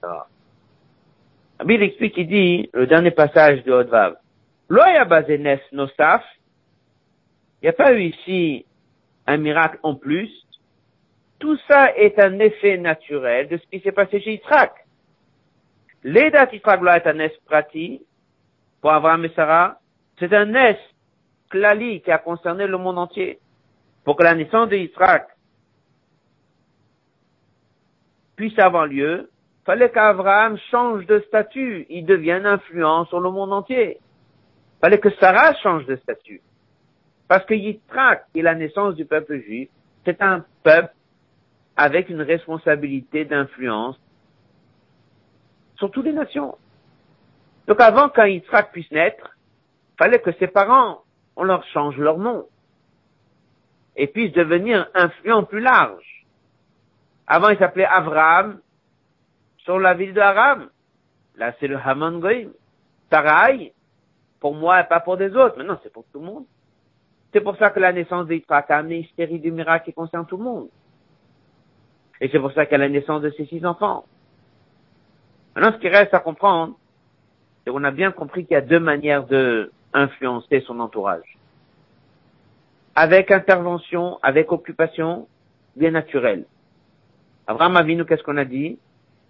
Rabbi 1.60 1.76
il 1.76 1.84
explique, 1.84 2.16
il 2.16 2.28
dit, 2.28 2.70
le 2.74 2.88
dernier 2.88 3.12
passage 3.12 3.62
du 3.64 3.72
Hod 3.72 3.89
Vav. 3.89 4.16
Loya 4.70 5.03
bazenes 5.03 5.60
nosaf. 5.74 6.24
Il 7.62 7.66
n'y 7.66 7.70
a 7.70 7.74
pas 7.74 7.91
eu 7.91 8.03
ici 8.03 8.66
un 9.28 9.38
miracle 9.38 9.80
en 9.84 9.95
plus. 9.95 10.32
Tout 11.39 11.57
ça 11.68 11.93
est 11.97 12.20
un 12.20 12.39
effet 12.39 12.78
naturel 12.78 13.49
de 13.49 13.57
ce 13.57 13.66
qui 13.68 13.82
s'est 13.82 13.91
passé 13.91 14.22
chez 14.22 14.32
Yitzhak. 14.32 14.72
L'Eda 16.05 16.47
Yitzhak 16.49 16.82
est 16.82 17.07
un 17.07 17.20
es 17.20 17.38
prati 17.45 18.01
pour 18.80 18.91
Abraham 18.91 19.26
et 19.26 19.32
Sarah. 19.36 19.78
C'est 20.20 20.34
un 20.34 20.53
es 20.55 20.80
klali 21.49 22.01
qui 22.01 22.11
a 22.11 22.17
concerné 22.17 22.67
le 22.67 22.77
monde 22.77 22.97
entier. 22.97 23.39
Pour 24.03 24.15
que 24.15 24.23
la 24.23 24.35
naissance 24.35 24.69
de 24.69 24.89
puisse 28.35 28.57
avoir 28.57 28.87
lieu, 28.87 29.29
fallait 29.65 29.91
qu'Abraham 29.91 30.57
change 30.71 31.05
de 31.05 31.19
statut. 31.27 31.85
Il 31.89 32.05
devienne 32.05 32.45
influent 32.45 33.05
sur 33.05 33.19
le 33.19 33.29
monde 33.29 33.51
entier. 33.51 33.99
Fallait 34.81 34.99
que 34.99 35.09
Sarah 35.19 35.53
change 35.61 35.85
de 35.85 35.97
statut. 35.97 36.41
Parce 37.27 37.45
que 37.45 37.53
Yitzhak 37.53 38.25
est 38.33 38.41
la 38.41 38.55
naissance 38.55 38.95
du 38.95 39.05
peuple 39.05 39.39
juif. 39.41 39.69
C'est 40.05 40.21
un 40.21 40.45
peuple 40.63 40.93
avec 41.75 42.09
une 42.09 42.21
responsabilité 42.21 43.25
d'influence 43.25 43.99
sur 45.77 45.91
toutes 45.91 46.05
les 46.05 46.13
nations. 46.13 46.57
Donc 47.67 47.79
avant 47.79 48.09
qu'un 48.09 48.39
puisse 48.71 48.91
naître, 48.91 49.37
fallait 49.97 50.19
que 50.19 50.31
ses 50.33 50.47
parents, 50.47 51.03
on 51.39 51.43
leur 51.43 51.63
change 51.67 51.97
leur 51.97 52.17
nom 52.17 52.45
et 53.95 54.07
puissent 54.07 54.33
devenir 54.33 54.89
influents 54.93 55.43
plus 55.43 55.61
large. 55.61 56.25
Avant, 57.25 57.49
il 57.49 57.57
s'appelait 57.57 57.85
Avraham 57.85 58.59
sur 59.59 59.79
la 59.79 59.93
ville 59.93 60.13
d'Aram. 60.13 60.69
Là, 61.35 61.53
c'est 61.59 61.67
le 61.67 61.77
Haman 61.77 62.19
Goïm. 62.19 62.51
Sarai, 63.09 63.73
pour 64.41 64.53
moi 64.53 64.81
et 64.81 64.83
pas 64.83 64.99
pour 64.99 65.15
des 65.15 65.33
autres. 65.35 65.55
Mais 65.57 65.63
non, 65.63 65.79
c'est 65.81 65.93
pour 65.93 66.03
tout 66.11 66.19
le 66.19 66.25
monde. 66.25 66.45
C'est 67.31 67.41
pour 67.41 67.55
ça 67.57 67.69
que 67.69 67.79
la 67.79 67.93
naissance 67.93 68.27
d'Yitzhak 68.27 68.69
a 68.69 68.77
amené 68.77 68.97
une 68.97 69.15
série 69.15 69.39
de 69.39 69.49
miracles 69.49 69.85
qui 69.85 69.93
concernent 69.93 70.25
tout 70.25 70.37
le 70.37 70.43
monde. 70.43 70.69
Et 72.19 72.27
c'est 72.29 72.39
pour 72.39 72.51
ça 72.51 72.65
qu'à 72.65 72.77
la 72.77 72.89
naissance 72.89 73.21
de 73.21 73.29
ses 73.31 73.45
six 73.45 73.65
enfants. 73.65 74.03
Maintenant, 75.55 75.71
ce 75.71 75.77
qui 75.77 75.87
reste 75.87 76.13
à 76.13 76.19
comprendre, 76.19 76.77
c'est 77.63 77.71
qu'on 77.71 77.83
a 77.85 77.91
bien 77.91 78.11
compris 78.11 78.45
qu'il 78.45 78.55
y 78.55 78.57
a 78.57 78.61
deux 78.61 78.79
manières 78.79 79.25
de 79.25 79.71
influencer 79.93 80.61
son 80.61 80.79
entourage. 80.79 81.37
Avec 82.95 83.31
intervention, 83.31 84.19
avec 84.21 84.51
occupation, 84.51 85.27
bien 85.75 85.91
naturelle. 85.91 86.45
Abraham 87.47 87.77
Avinu, 87.77 88.05
qu'est-ce 88.05 88.23
qu'on 88.23 88.37
a 88.37 88.45
dit? 88.45 88.77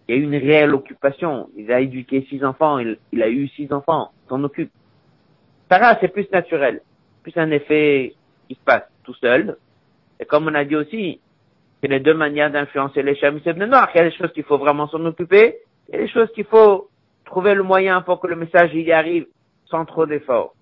Il 0.08 0.16
y 0.16 0.18
a 0.18 0.22
eu 0.22 0.24
une 0.24 0.36
réelle 0.36 0.74
occupation. 0.74 1.50
Il 1.56 1.72
a 1.72 1.80
éduqué 1.80 2.26
six 2.30 2.44
enfants, 2.44 2.80
il, 2.80 2.98
a 3.22 3.30
eu 3.30 3.48
six 3.50 3.72
enfants, 3.72 4.12
s'en 4.28 4.44
occupe. 4.44 4.72
Sarah, 5.70 5.98
c'est 6.02 6.08
plus 6.08 6.30
naturel, 6.32 6.82
plus 7.22 7.38
un 7.38 7.52
effet 7.52 8.16
qui 8.48 8.56
se 8.56 8.60
passe 8.62 8.84
tout 9.04 9.14
seul. 9.16 9.56
Et 10.20 10.26
comme 10.26 10.48
on 10.48 10.56
a 10.56 10.66
dit 10.66 10.76
aussi, 10.76 11.20
c'est 11.80 11.88
les 11.88 12.00
deux 12.00 12.16
manières 12.16 12.52
d'influencer 12.52 13.04
les 13.04 13.16
chamis 13.16 13.42
de 13.42 13.66
noir. 13.66 13.90
Il 13.94 14.00
y 14.00 14.02
a 14.02 14.10
des 14.10 14.16
choses 14.16 14.34
qu'il 14.34 14.44
faut 14.44 14.58
vraiment 14.58 14.88
s'en 14.88 15.06
occuper, 15.06 15.58
il 15.88 15.96
y 15.96 15.98
a 16.00 16.02
des 16.02 16.10
choses 16.10 16.32
qu'il 16.34 16.46
faut 16.46 16.90
trouver 17.26 17.54
le 17.54 17.64
moyen 17.64 18.02
pour 18.02 18.20
que 18.20 18.28
le 18.28 18.36
message 18.36 18.74
y 18.74 18.92
arrive 18.92 19.28
sans 19.70 19.86
trop 19.86 20.06
d'efforts. 20.06 20.56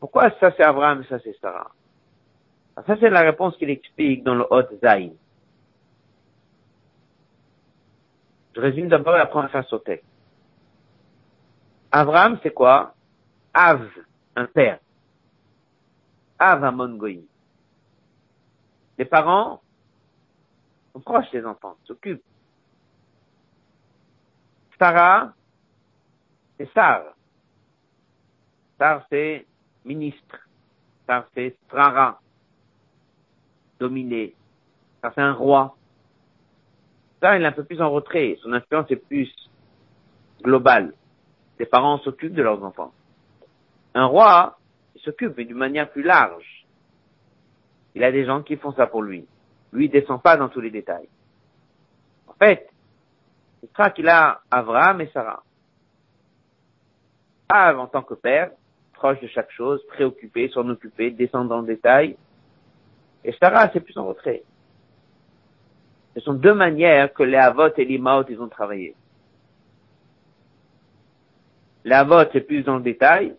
Pourquoi 0.00 0.30
ça 0.38 0.52
c'est 0.56 0.62
Abraham 0.62 1.02
et 1.02 1.06
ça 1.06 1.18
c'est 1.20 1.36
Sarah? 1.40 1.70
Ça 2.86 2.96
c'est 3.00 3.10
la 3.10 3.22
réponse 3.22 3.56
qu'il 3.56 3.70
explique 3.70 4.22
dans 4.22 4.34
le 4.34 4.46
Hot 4.50 4.68
Zayn. 4.82 5.12
Je 8.54 8.60
résume 8.60 8.88
d'abord 8.88 9.16
et 9.16 9.20
après 9.20 9.40
on 9.40 9.48
faire 9.48 9.66
sauter. 9.66 10.02
Abraham 11.90 12.38
c'est 12.42 12.52
quoi? 12.52 12.94
Av, 13.54 13.88
un 14.36 14.46
père. 14.46 14.78
Av 16.38 16.62
Amon 16.62 16.96
Goïm. 16.96 17.24
Les 18.98 19.04
parents 19.04 19.62
sont 20.92 21.00
proches 21.00 21.30
des 21.30 21.44
enfants, 21.44 21.76
s'occupent. 21.84 22.22
Sarah, 24.78 25.32
c'est 26.58 26.70
Sar. 26.72 27.13
Sar, 28.78 29.04
c'est 29.10 29.46
ministre. 29.84 30.48
Sar, 31.06 31.26
c'est 31.34 31.56
Strara. 31.66 32.20
Dominé. 33.78 34.34
Sar, 35.00 35.12
c'est 35.14 35.20
un 35.20 35.32
roi. 35.32 35.76
Sar, 37.20 37.36
il 37.36 37.42
est 37.42 37.46
un 37.46 37.52
peu 37.52 37.64
plus 37.64 37.80
en 37.80 37.90
retrait. 37.90 38.38
Son 38.42 38.52
influence 38.52 38.90
est 38.90 38.96
plus 38.96 39.32
globale. 40.42 40.94
Les 41.58 41.66
parents 41.66 41.98
s'occupent 41.98 42.34
de 42.34 42.42
leurs 42.42 42.62
enfants. 42.62 42.92
Un 43.94 44.06
roi, 44.06 44.58
s'occupe, 45.04 45.36
mais 45.36 45.44
d'une 45.44 45.56
manière 45.56 45.90
plus 45.90 46.02
large. 46.02 46.66
Il 47.94 48.02
a 48.02 48.10
des 48.10 48.24
gens 48.24 48.42
qui 48.42 48.56
font 48.56 48.72
ça 48.72 48.86
pour 48.86 49.02
lui. 49.02 49.26
Lui, 49.72 49.86
il 49.86 49.90
descend 49.90 50.20
pas 50.20 50.36
dans 50.36 50.48
tous 50.48 50.60
les 50.60 50.70
détails. 50.70 51.08
En 52.26 52.32
fait, 52.34 52.68
il 53.62 53.68
sera 53.68 53.90
qu'il 53.90 54.08
a 54.08 54.40
Abraham 54.50 55.00
et 55.00 55.08
Sarah. 55.08 55.42
Av, 57.48 57.78
en 57.78 57.86
tant 57.86 58.02
que 58.02 58.14
père, 58.14 58.50
proche 59.04 59.20
de 59.20 59.26
chaque 59.26 59.50
chose, 59.50 59.84
préoccupé, 59.88 60.48
s'en 60.48 60.66
occuper, 60.70 61.10
descendre 61.10 61.50
dans 61.50 61.60
le 61.60 61.66
détail. 61.66 62.16
Et 63.22 63.32
Sarah, 63.38 63.68
c'est 63.70 63.80
plus 63.80 63.98
en 63.98 64.06
retrait. 64.06 64.42
Ce 66.14 66.22
sont 66.22 66.32
deux 66.32 66.54
manières 66.54 67.12
que 67.12 67.22
les 67.22 67.36
Avot 67.36 67.68
et 67.76 67.84
l'Imaot, 67.84 68.24
ils 68.30 68.40
ont 68.40 68.48
travaillé. 68.48 68.94
Les 71.84 71.94
Avot, 71.94 72.24
c'est 72.32 72.40
plus 72.40 72.62
dans 72.62 72.76
le 72.76 72.82
détail. 72.82 73.36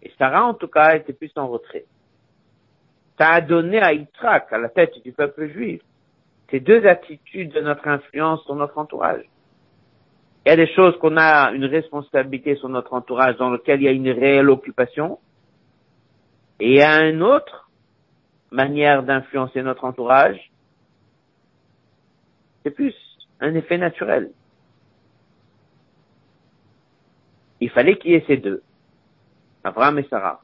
Et 0.00 0.10
Sarah, 0.16 0.46
en 0.46 0.54
tout 0.54 0.68
cas, 0.68 0.96
était 0.96 1.12
plus 1.12 1.32
en 1.36 1.46
retrait. 1.46 1.84
Ça 3.18 3.32
a 3.32 3.40
donné 3.42 3.78
à 3.82 3.92
Yitzhak, 3.92 4.50
à 4.54 4.56
la 4.56 4.70
tête 4.70 5.02
du 5.04 5.12
peuple 5.12 5.48
juif, 5.48 5.82
ces 6.50 6.60
deux 6.60 6.86
attitudes 6.86 7.52
de 7.52 7.60
notre 7.60 7.86
influence 7.86 8.42
sur 8.44 8.54
notre 8.54 8.78
entourage. 8.78 9.26
Il 10.44 10.48
y 10.48 10.52
a 10.52 10.56
des 10.56 10.72
choses 10.74 10.96
qu'on 10.98 11.16
a 11.16 11.52
une 11.52 11.66
responsabilité 11.66 12.56
sur 12.56 12.68
notre 12.68 12.94
entourage 12.94 13.36
dans 13.36 13.50
lequel 13.50 13.80
il 13.80 13.84
y 13.84 13.88
a 13.88 13.92
une 13.92 14.10
réelle 14.10 14.48
occupation. 14.48 15.18
Et 16.60 16.70
il 16.70 16.76
y 16.76 16.82
a 16.82 17.08
une 17.08 17.22
autre 17.22 17.70
manière 18.50 19.02
d'influencer 19.02 19.62
notre 19.62 19.84
entourage. 19.84 20.50
C'est 22.62 22.70
plus 22.70 22.94
un 23.40 23.54
effet 23.54 23.78
naturel. 23.78 24.30
Il 27.60 27.70
fallait 27.70 27.96
qu'il 27.98 28.12
y 28.12 28.14
ait 28.14 28.24
ces 28.26 28.38
deux. 28.38 28.62
Abraham 29.62 29.98
et 29.98 30.06
Sarah. 30.08 30.42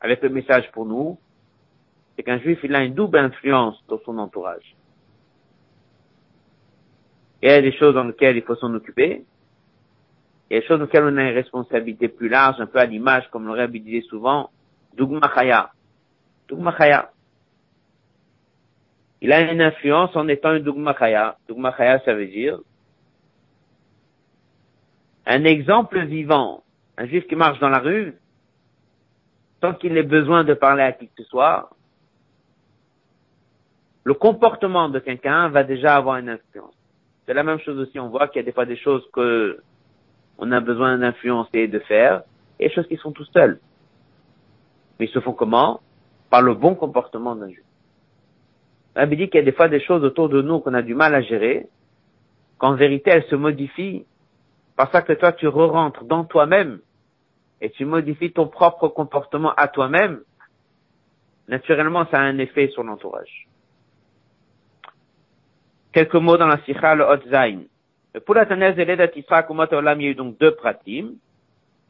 Avec 0.00 0.22
le 0.22 0.28
message 0.30 0.70
pour 0.72 0.86
nous, 0.86 1.18
c'est 2.16 2.24
qu'un 2.24 2.38
juif, 2.38 2.58
il 2.64 2.74
a 2.74 2.82
une 2.82 2.94
double 2.94 3.18
influence 3.18 3.82
dans 3.88 4.00
son 4.04 4.18
entourage. 4.18 4.74
Il 7.42 7.48
y 7.48 7.52
a 7.52 7.62
des 7.62 7.72
choses 7.72 7.94
dans 7.94 8.04
lesquelles 8.04 8.36
il 8.36 8.42
faut 8.42 8.56
s'en 8.56 8.72
occuper. 8.74 9.24
Il 10.50 10.54
y 10.54 10.56
a 10.56 10.60
des 10.60 10.66
choses 10.66 10.78
dans 10.78 10.84
lesquelles 10.84 11.04
on 11.04 11.16
a 11.16 11.22
une 11.22 11.34
responsabilité 11.34 12.08
plus 12.08 12.28
large, 12.28 12.60
un 12.60 12.66
peu 12.66 12.78
à 12.78 12.86
l'image, 12.86 13.28
comme 13.30 13.46
le 13.46 13.52
Rabbi 13.52 13.80
disait 13.80 14.06
souvent, 14.08 14.50
Dugma 14.96 15.30
Chaya. 15.34 15.70
Dugma 16.48 16.74
Chaya. 16.76 17.10
Il 19.22 19.32
a 19.32 19.52
une 19.52 19.60
influence 19.60 20.14
en 20.16 20.28
étant 20.28 20.50
un 20.50 20.60
Dugma 20.60 20.94
Chaya. 20.98 21.36
Dugma 21.48 21.74
Chaya, 21.76 22.00
ça 22.04 22.14
veut 22.14 22.26
dire 22.26 22.58
un 25.30 25.44
exemple 25.44 26.04
vivant. 26.06 26.64
Un 26.98 27.06
juif 27.06 27.26
qui 27.26 27.36
marche 27.36 27.58
dans 27.60 27.68
la 27.68 27.78
rue, 27.78 28.14
sans 29.60 29.74
qu'il 29.74 29.96
ait 29.96 30.02
besoin 30.02 30.44
de 30.44 30.54
parler 30.54 30.82
à 30.82 30.92
qui 30.92 31.06
que 31.06 31.22
ce 31.22 31.24
soit, 31.24 31.70
le 34.04 34.14
comportement 34.14 34.88
de 34.88 34.98
quelqu'un 34.98 35.48
va 35.48 35.62
déjà 35.62 35.96
avoir 35.96 36.16
une 36.16 36.30
influence. 36.30 36.74
C'est 37.30 37.34
la 37.34 37.44
même 37.44 37.60
chose 37.60 37.78
aussi, 37.78 38.00
on 38.00 38.08
voit 38.08 38.26
qu'il 38.26 38.40
y 38.40 38.42
a 38.42 38.44
des 38.44 38.50
fois 38.50 38.66
des 38.66 38.76
choses 38.76 39.08
que 39.12 39.60
on 40.38 40.50
a 40.50 40.58
besoin 40.58 40.98
d'influencer 40.98 41.60
et 41.60 41.68
de 41.68 41.78
faire, 41.78 42.24
et 42.58 42.66
des 42.66 42.74
choses 42.74 42.88
qui 42.88 42.96
sont 42.96 43.12
tout 43.12 43.24
seuls. 43.26 43.60
Mais 44.98 45.06
ils 45.06 45.12
se 45.12 45.20
font 45.20 45.32
comment? 45.32 45.80
Par 46.28 46.42
le 46.42 46.54
bon 46.54 46.74
comportement 46.74 47.36
d'un 47.36 47.48
juif. 47.48 47.62
Rabbi 48.96 49.16
dit 49.16 49.28
qu'il 49.28 49.38
y 49.38 49.42
a 49.42 49.44
des 49.44 49.52
fois 49.52 49.68
des 49.68 49.78
choses 49.78 50.02
autour 50.02 50.28
de 50.28 50.42
nous 50.42 50.58
qu'on 50.58 50.74
a 50.74 50.82
du 50.82 50.96
mal 50.96 51.14
à 51.14 51.22
gérer, 51.22 51.68
qu'en 52.58 52.74
vérité 52.74 53.12
elles 53.12 53.26
se 53.26 53.36
modifient 53.36 54.06
parce 54.74 54.90
que 55.04 55.12
toi 55.12 55.30
tu 55.30 55.46
re-rentres 55.46 56.02
dans 56.06 56.24
toi-même 56.24 56.80
et 57.60 57.70
tu 57.70 57.84
modifies 57.84 58.32
ton 58.32 58.48
propre 58.48 58.88
comportement 58.88 59.54
à 59.54 59.68
toi-même, 59.68 60.22
naturellement 61.46 62.06
ça 62.10 62.18
a 62.18 62.22
un 62.22 62.38
effet 62.38 62.70
sur 62.70 62.82
l'entourage. 62.82 63.46
Quelques 65.92 66.14
mots 66.14 66.36
dans 66.36 66.46
la 66.46 66.58
Sikha, 66.64 66.94
le 66.94 67.04
Hotzain. 67.04 67.62
Pour 68.24 68.34
la 68.34 68.46
Tanez 68.46 68.74
et 68.78 68.84
l'Edat 68.84 69.14
Yitzhak, 69.14 69.46
il 69.50 70.02
y 70.02 70.06
a 70.06 70.10
eu 70.10 70.14
donc 70.14 70.38
deux 70.38 70.54
pratim. 70.54 71.14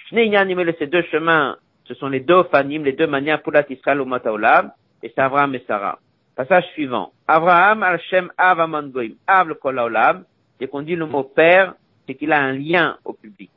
Shnei 0.09 0.29
les 0.29 0.77
ces 0.79 0.87
deux 0.87 1.03
chemins, 1.03 1.57
ce 1.85 1.95
sont 1.95 2.09
les 2.09 2.21
deux 2.21 2.43
fanim, 2.45 2.83
les 2.85 2.93
deux 2.93 3.07
manières 3.07 3.43
pour 3.43 3.53
la 3.53 3.63
Tisrael 3.63 4.01
au 4.01 4.07
Olam, 4.07 4.73
et 5.03 5.13
c'est 5.15 5.21
Avraham 5.21 5.55
et 5.55 5.65
Sarah. 5.67 5.99
Passage 6.35 6.65
suivant. 6.73 7.13
Avraham, 7.29 7.83
Al-Shem, 7.83 8.31
Av, 8.37 8.59
Amangoim, 8.61 9.13
Av, 9.27 9.49
le 9.49 9.55
Kol 9.55 9.79
Olam. 9.79 10.25
Qu'on 10.71 10.83
dit 10.83 10.97
le 10.97 11.07
mot 11.07 11.23
père, 11.23 11.75
c'est 12.07 12.15
qu'il 12.15 12.33
a 12.33 12.41
un 12.41 12.53
lien 12.53 12.99
au 13.05 13.15
public. 13.15 13.51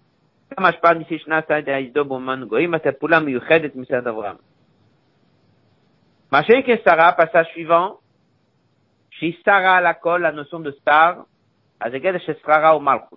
Mashenke 6.33 6.81
Sarah, 6.83 7.13
passage 7.13 7.47
suivant 7.53 7.99
chez 9.23 9.39
Sarah 9.45 9.79
la 9.79 9.97
la 10.19 10.31
notion 10.33 10.59
de 10.59 10.71
star, 10.71 11.25
à 11.79 11.89
Zeged 11.89 12.19
chez 12.19 12.33
Srara 12.41 12.75
ou 12.75 12.81
Malchut. 12.81 13.15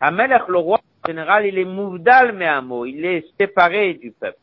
Hamelech, 0.00 0.46
le 0.48 0.58
roi, 0.58 0.78
en 0.78 1.08
général, 1.08 1.46
il 1.46 1.58
est 1.58 1.64
mouvdal 1.64 2.32
me'amo, 2.32 2.84
il 2.84 3.04
est 3.04 3.26
séparé 3.38 3.94
du 3.94 4.12
peuple. 4.12 4.38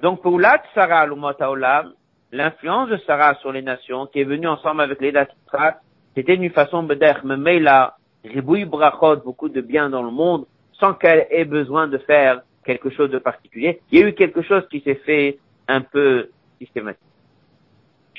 Donc, 0.00 0.20
pour 0.20 0.38
l'at 0.38 0.62
Sarah, 0.74 1.06
l'umotaolam, 1.06 1.94
l'influence 2.32 2.90
de 2.90 2.98
Sarah 3.06 3.36
sur 3.36 3.52
les 3.52 3.62
nations, 3.62 4.06
qui 4.06 4.20
est 4.20 4.24
venue 4.24 4.48
ensemble 4.48 4.82
avec 4.82 5.00
les 5.00 5.12
Datitrat, 5.12 5.76
c'était 6.14 6.36
d'une 6.36 6.50
façon 6.50 6.82
bedech, 6.82 7.22
mais 7.24 7.58
là, 7.58 7.96
ribouille 8.24 8.66
brachot, 8.66 9.16
beaucoup 9.24 9.48
de 9.48 9.60
bien 9.60 9.88
dans 9.88 10.02
le 10.02 10.10
monde, 10.10 10.44
sans 10.72 10.92
qu'elle 10.94 11.26
ait 11.30 11.44
besoin 11.46 11.86
de 11.88 11.98
faire 11.98 12.42
quelque 12.64 12.90
chose 12.90 13.10
de 13.10 13.18
particulier. 13.18 13.80
Il 13.90 14.00
y 14.00 14.02
a 14.02 14.08
eu 14.08 14.12
quelque 14.12 14.42
chose 14.42 14.66
qui 14.70 14.80
s'est 14.80 15.00
fait 15.06 15.38
un 15.68 15.80
peu 15.80 16.28
systématique. 16.58 17.13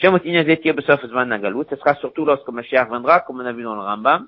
Ce 0.02 1.76
sera 1.76 1.96
surtout 1.96 2.26
lorsque 2.26 2.50
Mashiach 2.50 2.90
viendra, 2.90 3.22
comme 3.22 3.40
on 3.40 3.46
a 3.46 3.54
vu 3.54 3.64
dans 3.64 3.76
le 3.76 3.82
Rambam, 3.82 4.28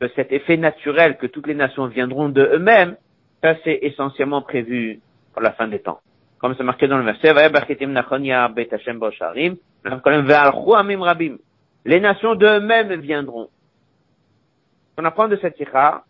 que 0.00 0.08
cet 0.16 0.32
effet 0.32 0.56
naturel 0.56 1.18
que 1.18 1.26
toutes 1.26 1.46
les 1.46 1.54
nations 1.54 1.86
viendront 1.86 2.28
de 2.28 2.42
eux-mêmes, 2.42 2.96
ça 3.42 3.54
c'est 3.64 3.78
essentiellement 3.82 4.42
prévu 4.42 5.00
pour 5.32 5.42
la 5.42 5.52
fin 5.52 5.68
des 5.68 5.80
temps. 5.80 6.00
Comme 6.38 6.54
c'est 6.56 6.64
marqué 6.64 6.88
dans 6.88 6.98
le 6.98 7.04
verset, 7.04 7.32
les 11.84 12.00
nations 12.00 12.34
d'eux-mêmes 12.34 13.00
viendront. 13.00 13.48
On 14.98 15.04
apprend 15.04 15.28
de 15.28 15.36
cette 15.36 15.56
sikha, 15.56 16.04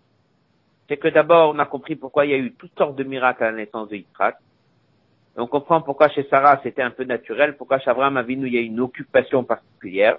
c'est 0.89 0.97
que 0.97 1.09
d'abord 1.09 1.55
on 1.55 1.59
a 1.59 1.67
compris 1.67 1.97
pourquoi 1.97 2.27
il 2.27 2.31
y 2.31 2.35
a 2.35 2.39
eu 2.39 2.53
toutes 2.53 2.77
sortes 2.79 2.97
de 2.97 3.05
miracles 3.05 3.45
à 3.45 3.51
la 3.51 3.57
naissance 3.59 3.89
de 3.89 3.97
Yitzhak. 3.97 4.37
On 5.37 5.47
comprend 5.47 5.81
pourquoi 5.81 6.09
chez 6.09 6.27
Sarah 6.29 6.61
c'était 6.63 6.83
un 6.83 6.91
peu 6.91 7.05
naturel, 7.05 7.57
pourquoi 7.57 7.79
chez 7.79 7.91
Abraham 7.91 8.17
Avinu 8.17 8.47
il 8.47 8.55
y 8.55 8.59
a 8.59 8.63
une 8.63 8.81
occupation 8.81 9.45
particulière, 9.45 10.19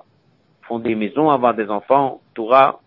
fonder 0.63 0.89
des 0.89 0.95
maisons, 0.95 1.29
avoir 1.29 1.53
des 1.53 1.69
enfants, 1.69 2.21
Torah. 2.33 2.79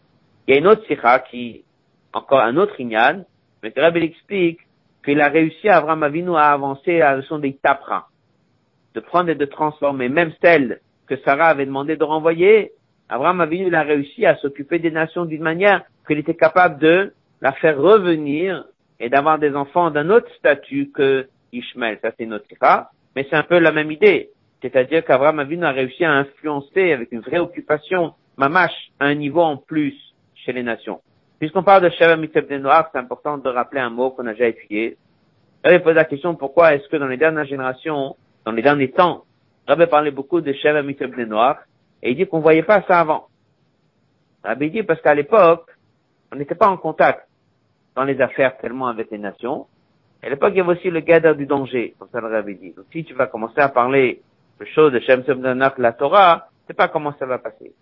Il 0.47 0.55
y 0.55 0.57
a 0.57 0.61
une 0.61 0.67
autre 0.67 0.85
sikha 0.87 1.21
qui, 1.21 1.65
encore 2.13 2.41
un 2.41 2.57
autre 2.57 2.81
ignan, 2.81 3.25
mais 3.63 3.73
Rabbi 3.77 4.05
explique 4.05 4.61
qu'il 5.05 5.21
a 5.21 5.29
réussi 5.29 5.69
Abraham 5.69 6.03
Avinu 6.03 6.37
à 6.37 6.53
avancer 6.53 7.01
à 7.01 7.11
la 7.11 7.17
leçon 7.19 7.39
des 7.39 7.55
tapras, 7.55 8.09
de 8.95 9.01
prendre 9.01 9.29
et 9.29 9.35
de 9.35 9.45
transformer, 9.45 10.09
même 10.09 10.33
celle 10.43 10.81
que 11.07 11.17
Sarah 11.19 11.49
avait 11.49 11.67
demandé 11.67 11.97
de 11.97 12.05
renvoyer, 12.05 12.73
Abraham 13.09 13.43
Avinu 13.43 13.67
il 13.67 13.75
a 13.75 13.83
réussi 13.83 14.25
à 14.25 14.37
s'occuper 14.37 14.79
des 14.79 14.91
nations 14.91 15.27
d'une 15.27 15.43
manière 15.43 15.83
qu'il 16.07 16.19
était 16.19 16.35
capable 16.35 16.79
de 16.79 17.13
la 17.43 17.53
faire 17.53 17.79
revenir 17.79 18.65
et 18.99 19.11
d'avoir 19.11 19.39
des 19.39 19.55
enfants 19.55 19.91
d'un 19.91 20.09
autre 20.09 20.29
statut 20.39 20.91
que 20.91 21.29
Ishmael. 21.59 21.99
Ça, 22.03 22.11
c'est 22.19 22.27
notre 22.27 22.49
cas. 22.59 22.89
Mais 23.15 23.27
c'est 23.31 23.37
un 23.37 23.43
peu 23.43 23.59
la 23.59 23.73
même 23.73 23.91
idée. 23.91 24.31
C'est-à-dire 24.63 25.05
qu'Abraham 25.05 25.41
Avinu 25.41 25.65
a 25.65 25.73
réussi 25.73 26.05
à 26.05 26.13
influencer 26.13 26.93
avec 26.93 27.13
une 27.13 27.21
vraie 27.21 27.39
occupation, 27.39 28.15
mamash, 28.37 28.73
à 28.99 29.07
un 29.07 29.15
niveau 29.15 29.43
en 29.43 29.57
plus 29.57 29.95
chez 30.35 30.53
les 30.53 30.63
nations. 30.63 31.01
Puisqu'on 31.39 31.63
parle 31.63 31.83
de 31.83 31.91
Sheva 31.91 32.17
Mitzvah 32.17 32.41
des 32.43 32.59
Noirs, 32.59 32.89
c'est 32.93 32.99
important 32.99 33.39
de 33.39 33.49
rappeler 33.49 33.81
un 33.81 33.91
mot 33.91 34.11
qu'on 34.11 34.27
a 34.27 34.33
déjà 34.33 34.49
étudié. 34.49 34.97
J'avais 35.65 35.81
posé 35.81 35.95
la 35.95 36.05
question 36.05 36.35
pourquoi 36.35 36.75
est-ce 36.75 36.89
que 36.89 36.97
dans 36.97 37.07
les 37.07 37.17
dernières 37.17 37.45
générations, 37.45 38.17
dans 38.45 38.53
les 38.53 38.63
derniers 38.63 38.91
temps, 38.91 39.25
Rabbi 39.67 39.87
parlait 39.87 40.11
beaucoup 40.11 40.41
de 40.41 40.53
Sheva 40.53 40.83
Mitzvah 40.83 41.09
des 41.09 41.27
Noirs, 41.27 41.59
et 42.03 42.11
il 42.11 42.17
dit 42.17 42.27
qu'on 42.27 42.41
voyait 42.41 42.63
pas 42.63 42.83
ça 42.89 43.01
avant. 43.01 43.29
Rabbi 44.43 44.71
dit 44.71 44.83
parce 44.83 45.01
qu'à 45.01 45.15
l'époque, 45.15 45.71
on 46.33 46.37
n'était 46.37 46.55
pas 46.55 46.69
en 46.69 46.77
contact 46.77 47.27
dans 47.95 48.05
les 48.05 48.21
affaires 48.21 48.57
tellement 48.59 48.89
avec 48.89 49.11
les 49.11 49.19
nations. 49.19 49.67
À 50.25 50.31
l'époque, 50.31 50.53
il 50.55 50.59
y 50.59 50.61
avait 50.61 50.73
aussi 50.73 50.89
le 50.89 51.01
gather 51.01 51.35
du 51.35 51.45
danger, 51.45 51.95
comme 51.99 52.09
ça 52.11 52.19
le 52.19 52.29
Rabbi 52.29 52.55
dit. 52.55 52.73
Donc 52.73 52.87
si 52.91 53.05
tu 53.05 53.13
vas 53.13 53.27
commencer 53.27 53.61
à 53.61 53.69
parler 53.69 54.23
de 54.59 54.65
choses 54.65 54.91
de 54.91 55.01
Shem 55.01 55.23
la 55.77 55.93
Torah, 55.93 56.49
c'est 56.67 56.75
pas 56.75 56.89
comment 56.89 57.15
ça 57.19 57.27
va 57.27 57.37
passer. 57.37 57.73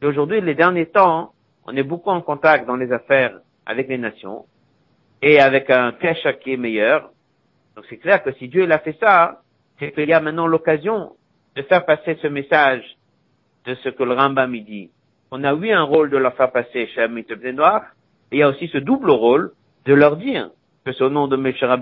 Et 0.00 0.06
aujourd'hui, 0.06 0.40
les 0.40 0.56
derniers 0.56 0.86
temps, 0.86 1.32
on 1.64 1.76
est 1.76 1.84
beaucoup 1.84 2.10
en 2.10 2.20
contact 2.20 2.66
dans 2.66 2.74
les 2.74 2.90
affaires 2.90 3.38
avec 3.66 3.88
les 3.88 3.98
nations 3.98 4.46
et 5.22 5.38
avec 5.38 5.70
un 5.70 5.92
kesha 5.92 6.32
qui 6.32 6.54
est 6.54 6.56
meilleur. 6.56 7.12
Donc 7.76 7.84
c'est 7.88 7.98
clair 7.98 8.20
que 8.24 8.32
si 8.32 8.48
Dieu 8.48 8.66
l'a 8.66 8.80
fait 8.80 8.96
ça, 8.98 9.42
c'est 9.78 9.92
qu'il 9.92 10.08
y 10.08 10.12
a 10.12 10.20
maintenant 10.20 10.48
l'occasion 10.48 11.12
de 11.54 11.62
faire 11.62 11.84
passer 11.84 12.18
ce 12.20 12.26
message 12.26 12.82
de 13.64 13.76
ce 13.76 13.90
que 13.90 14.02
le 14.02 14.14
Rambam 14.14 14.50
dit. 14.50 14.90
On 15.30 15.44
a 15.44 15.54
eu 15.54 15.70
un 15.70 15.84
rôle 15.84 16.10
de 16.10 16.16
leur 16.16 16.34
faire 16.34 16.50
passer 16.50 16.88
chez 16.88 17.02
Amit 17.02 17.26
Noir, 17.54 17.84
et 18.32 18.36
il 18.36 18.38
y 18.40 18.42
a 18.42 18.48
aussi 18.48 18.66
ce 18.68 18.78
double 18.78 19.12
rôle 19.12 19.52
de 19.84 19.94
leur 19.94 20.16
dire 20.16 20.50
que 20.84 20.92
c'est 20.92 21.04
au 21.04 21.10
nom 21.10 21.28
de 21.28 21.36
Meshach 21.36 21.80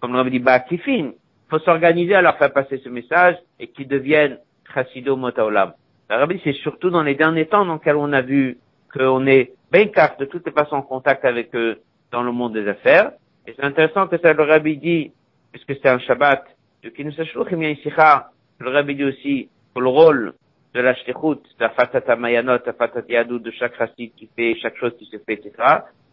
comme 0.00 0.12
le 0.12 0.18
Rabbi 0.18 0.32
dit, 0.32 0.38
bah, 0.38 0.60
Kifin, 0.60 1.12
faut 1.48 1.58
s'organiser 1.60 2.14
à 2.14 2.20
leur 2.20 2.36
faire 2.36 2.52
passer 2.52 2.78
ce 2.84 2.90
message 2.90 3.36
et 3.58 3.68
qu'ils 3.68 3.88
deviennent 3.88 4.38
chassido 4.74 5.16
motaolam. 5.16 5.72
Le 6.10 6.16
Rabbi, 6.16 6.40
c'est 6.44 6.52
surtout 6.52 6.90
dans 6.90 7.02
les 7.02 7.14
derniers 7.14 7.46
temps 7.46 7.64
dans 7.64 7.74
lesquels 7.74 7.96
on 7.96 8.12
a 8.12 8.20
vu 8.20 8.58
qu'on 8.92 9.26
est 9.26 9.52
bien 9.72 9.86
carte 9.86 10.20
de 10.20 10.26
toutes 10.26 10.44
les 10.44 10.52
façons 10.52 10.76
en 10.76 10.82
contact 10.82 11.24
avec 11.24 11.54
eux 11.54 11.78
dans 12.12 12.22
le 12.22 12.32
monde 12.32 12.52
des 12.52 12.68
affaires. 12.68 13.12
Et 13.46 13.54
c'est 13.56 13.64
intéressant 13.64 14.06
que 14.06 14.18
ça, 14.18 14.32
le 14.32 14.42
Rabbi 14.42 14.76
dit, 14.76 15.12
puisque 15.52 15.74
c'est 15.80 15.88
un 15.88 15.98
Shabbat, 15.98 16.44
de 16.82 16.92
le 18.60 18.70
Rabbi 18.70 18.94
dit 18.94 19.04
aussi, 19.04 19.48
pour 19.72 19.80
le 19.80 19.88
rôle 19.88 20.34
de 20.74 20.80
la 20.80 20.94
shlichut, 20.94 21.40
la 21.58 21.70
fatata 21.70 22.14
mayanot, 22.16 22.58
la 22.66 22.72
fatata 22.74 23.10
yadou, 23.10 23.38
de 23.38 23.50
chaque 23.52 23.76
racine 23.76 24.10
qui 24.16 24.28
fait, 24.36 24.54
chaque 24.60 24.76
chose 24.76 24.92
qui 24.98 25.06
se 25.06 25.16
fait, 25.16 25.34
etc. 25.34 25.52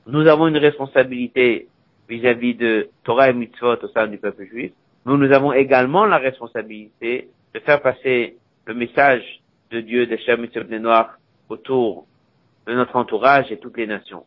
Nous 0.07 0.25
avons 0.27 0.47
une 0.47 0.57
responsabilité 0.57 1.67
vis-à-vis 2.11 2.55
de 2.55 2.89
Torah 3.05 3.29
et 3.29 3.33
mitzvot 3.33 3.77
au 3.81 3.87
sein 3.87 4.07
du 4.07 4.17
peuple 4.17 4.45
juif. 4.45 4.73
Nous, 5.05 5.17
nous 5.17 5.31
avons 5.31 5.53
également 5.53 6.05
la 6.05 6.17
responsabilité 6.17 7.29
de 7.53 7.59
faire 7.61 7.81
passer 7.81 8.35
le 8.65 8.73
message 8.73 9.23
de 9.71 9.79
Dieu, 9.79 10.05
des 10.05 10.17
chers 10.17 10.37
des 10.37 10.79
noirs, 10.79 11.17
autour 11.47 12.05
de 12.67 12.73
notre 12.73 12.97
entourage 12.97 13.49
et 13.51 13.57
toutes 13.57 13.77
les 13.77 13.87
nations. 13.87 14.25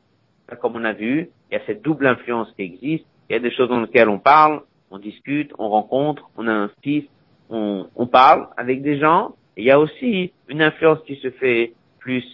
Comme 0.61 0.76
on 0.76 0.85
a 0.85 0.95
vu, 0.95 1.28
il 1.51 1.55
y 1.55 1.57
a 1.57 1.64
cette 1.66 1.82
double 1.82 2.07
influence 2.07 2.51
qui 2.57 2.62
existe. 2.62 3.07
Il 3.28 3.35
y 3.35 3.37
a 3.37 3.39
des 3.39 3.51
choses 3.51 3.68
dans 3.68 3.80
lesquelles 3.80 4.09
on 4.09 4.18
parle, 4.18 4.62
on 4.91 4.99
discute, 4.99 5.53
on 5.59 5.68
rencontre, 5.68 6.30
on 6.37 6.49
a 6.49 6.53
un 6.53 6.70
fils, 6.82 7.05
on, 7.51 7.87
on 7.97 8.07
parle 8.07 8.49
avec 8.57 8.82
des 8.82 8.99
gens. 8.99 9.35
il 9.57 9.64
y 9.64 9.70
a 9.70 9.78
aussi 9.78 10.32
une 10.49 10.62
influence 10.62 11.01
qui 11.07 11.16
se 11.16 11.30
fait 11.30 11.74
plus 11.99 12.24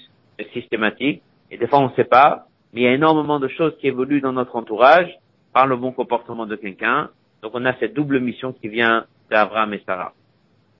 systématique. 0.52 1.22
Et 1.50 1.58
des 1.58 1.66
fois, 1.66 1.80
on 1.80 1.88
ne 1.88 1.94
sait 1.94 2.04
pas. 2.04 2.46
Mais 2.72 2.82
il 2.82 2.84
y 2.84 2.86
a 2.86 2.94
énormément 2.94 3.40
de 3.40 3.48
choses 3.48 3.76
qui 3.80 3.88
évoluent 3.88 4.20
dans 4.20 4.32
notre 4.32 4.54
entourage 4.54 5.10
par 5.52 5.66
le 5.66 5.76
bon 5.76 5.92
comportement 5.92 6.46
de 6.46 6.56
quelqu'un. 6.56 7.10
Donc, 7.42 7.52
on 7.54 7.64
a 7.64 7.74
cette 7.78 7.94
double 7.94 8.20
mission 8.20 8.52
qui 8.52 8.68
vient 8.68 9.06
d'Abraham 9.30 9.74
et 9.74 9.82
Sarah. 9.86 10.12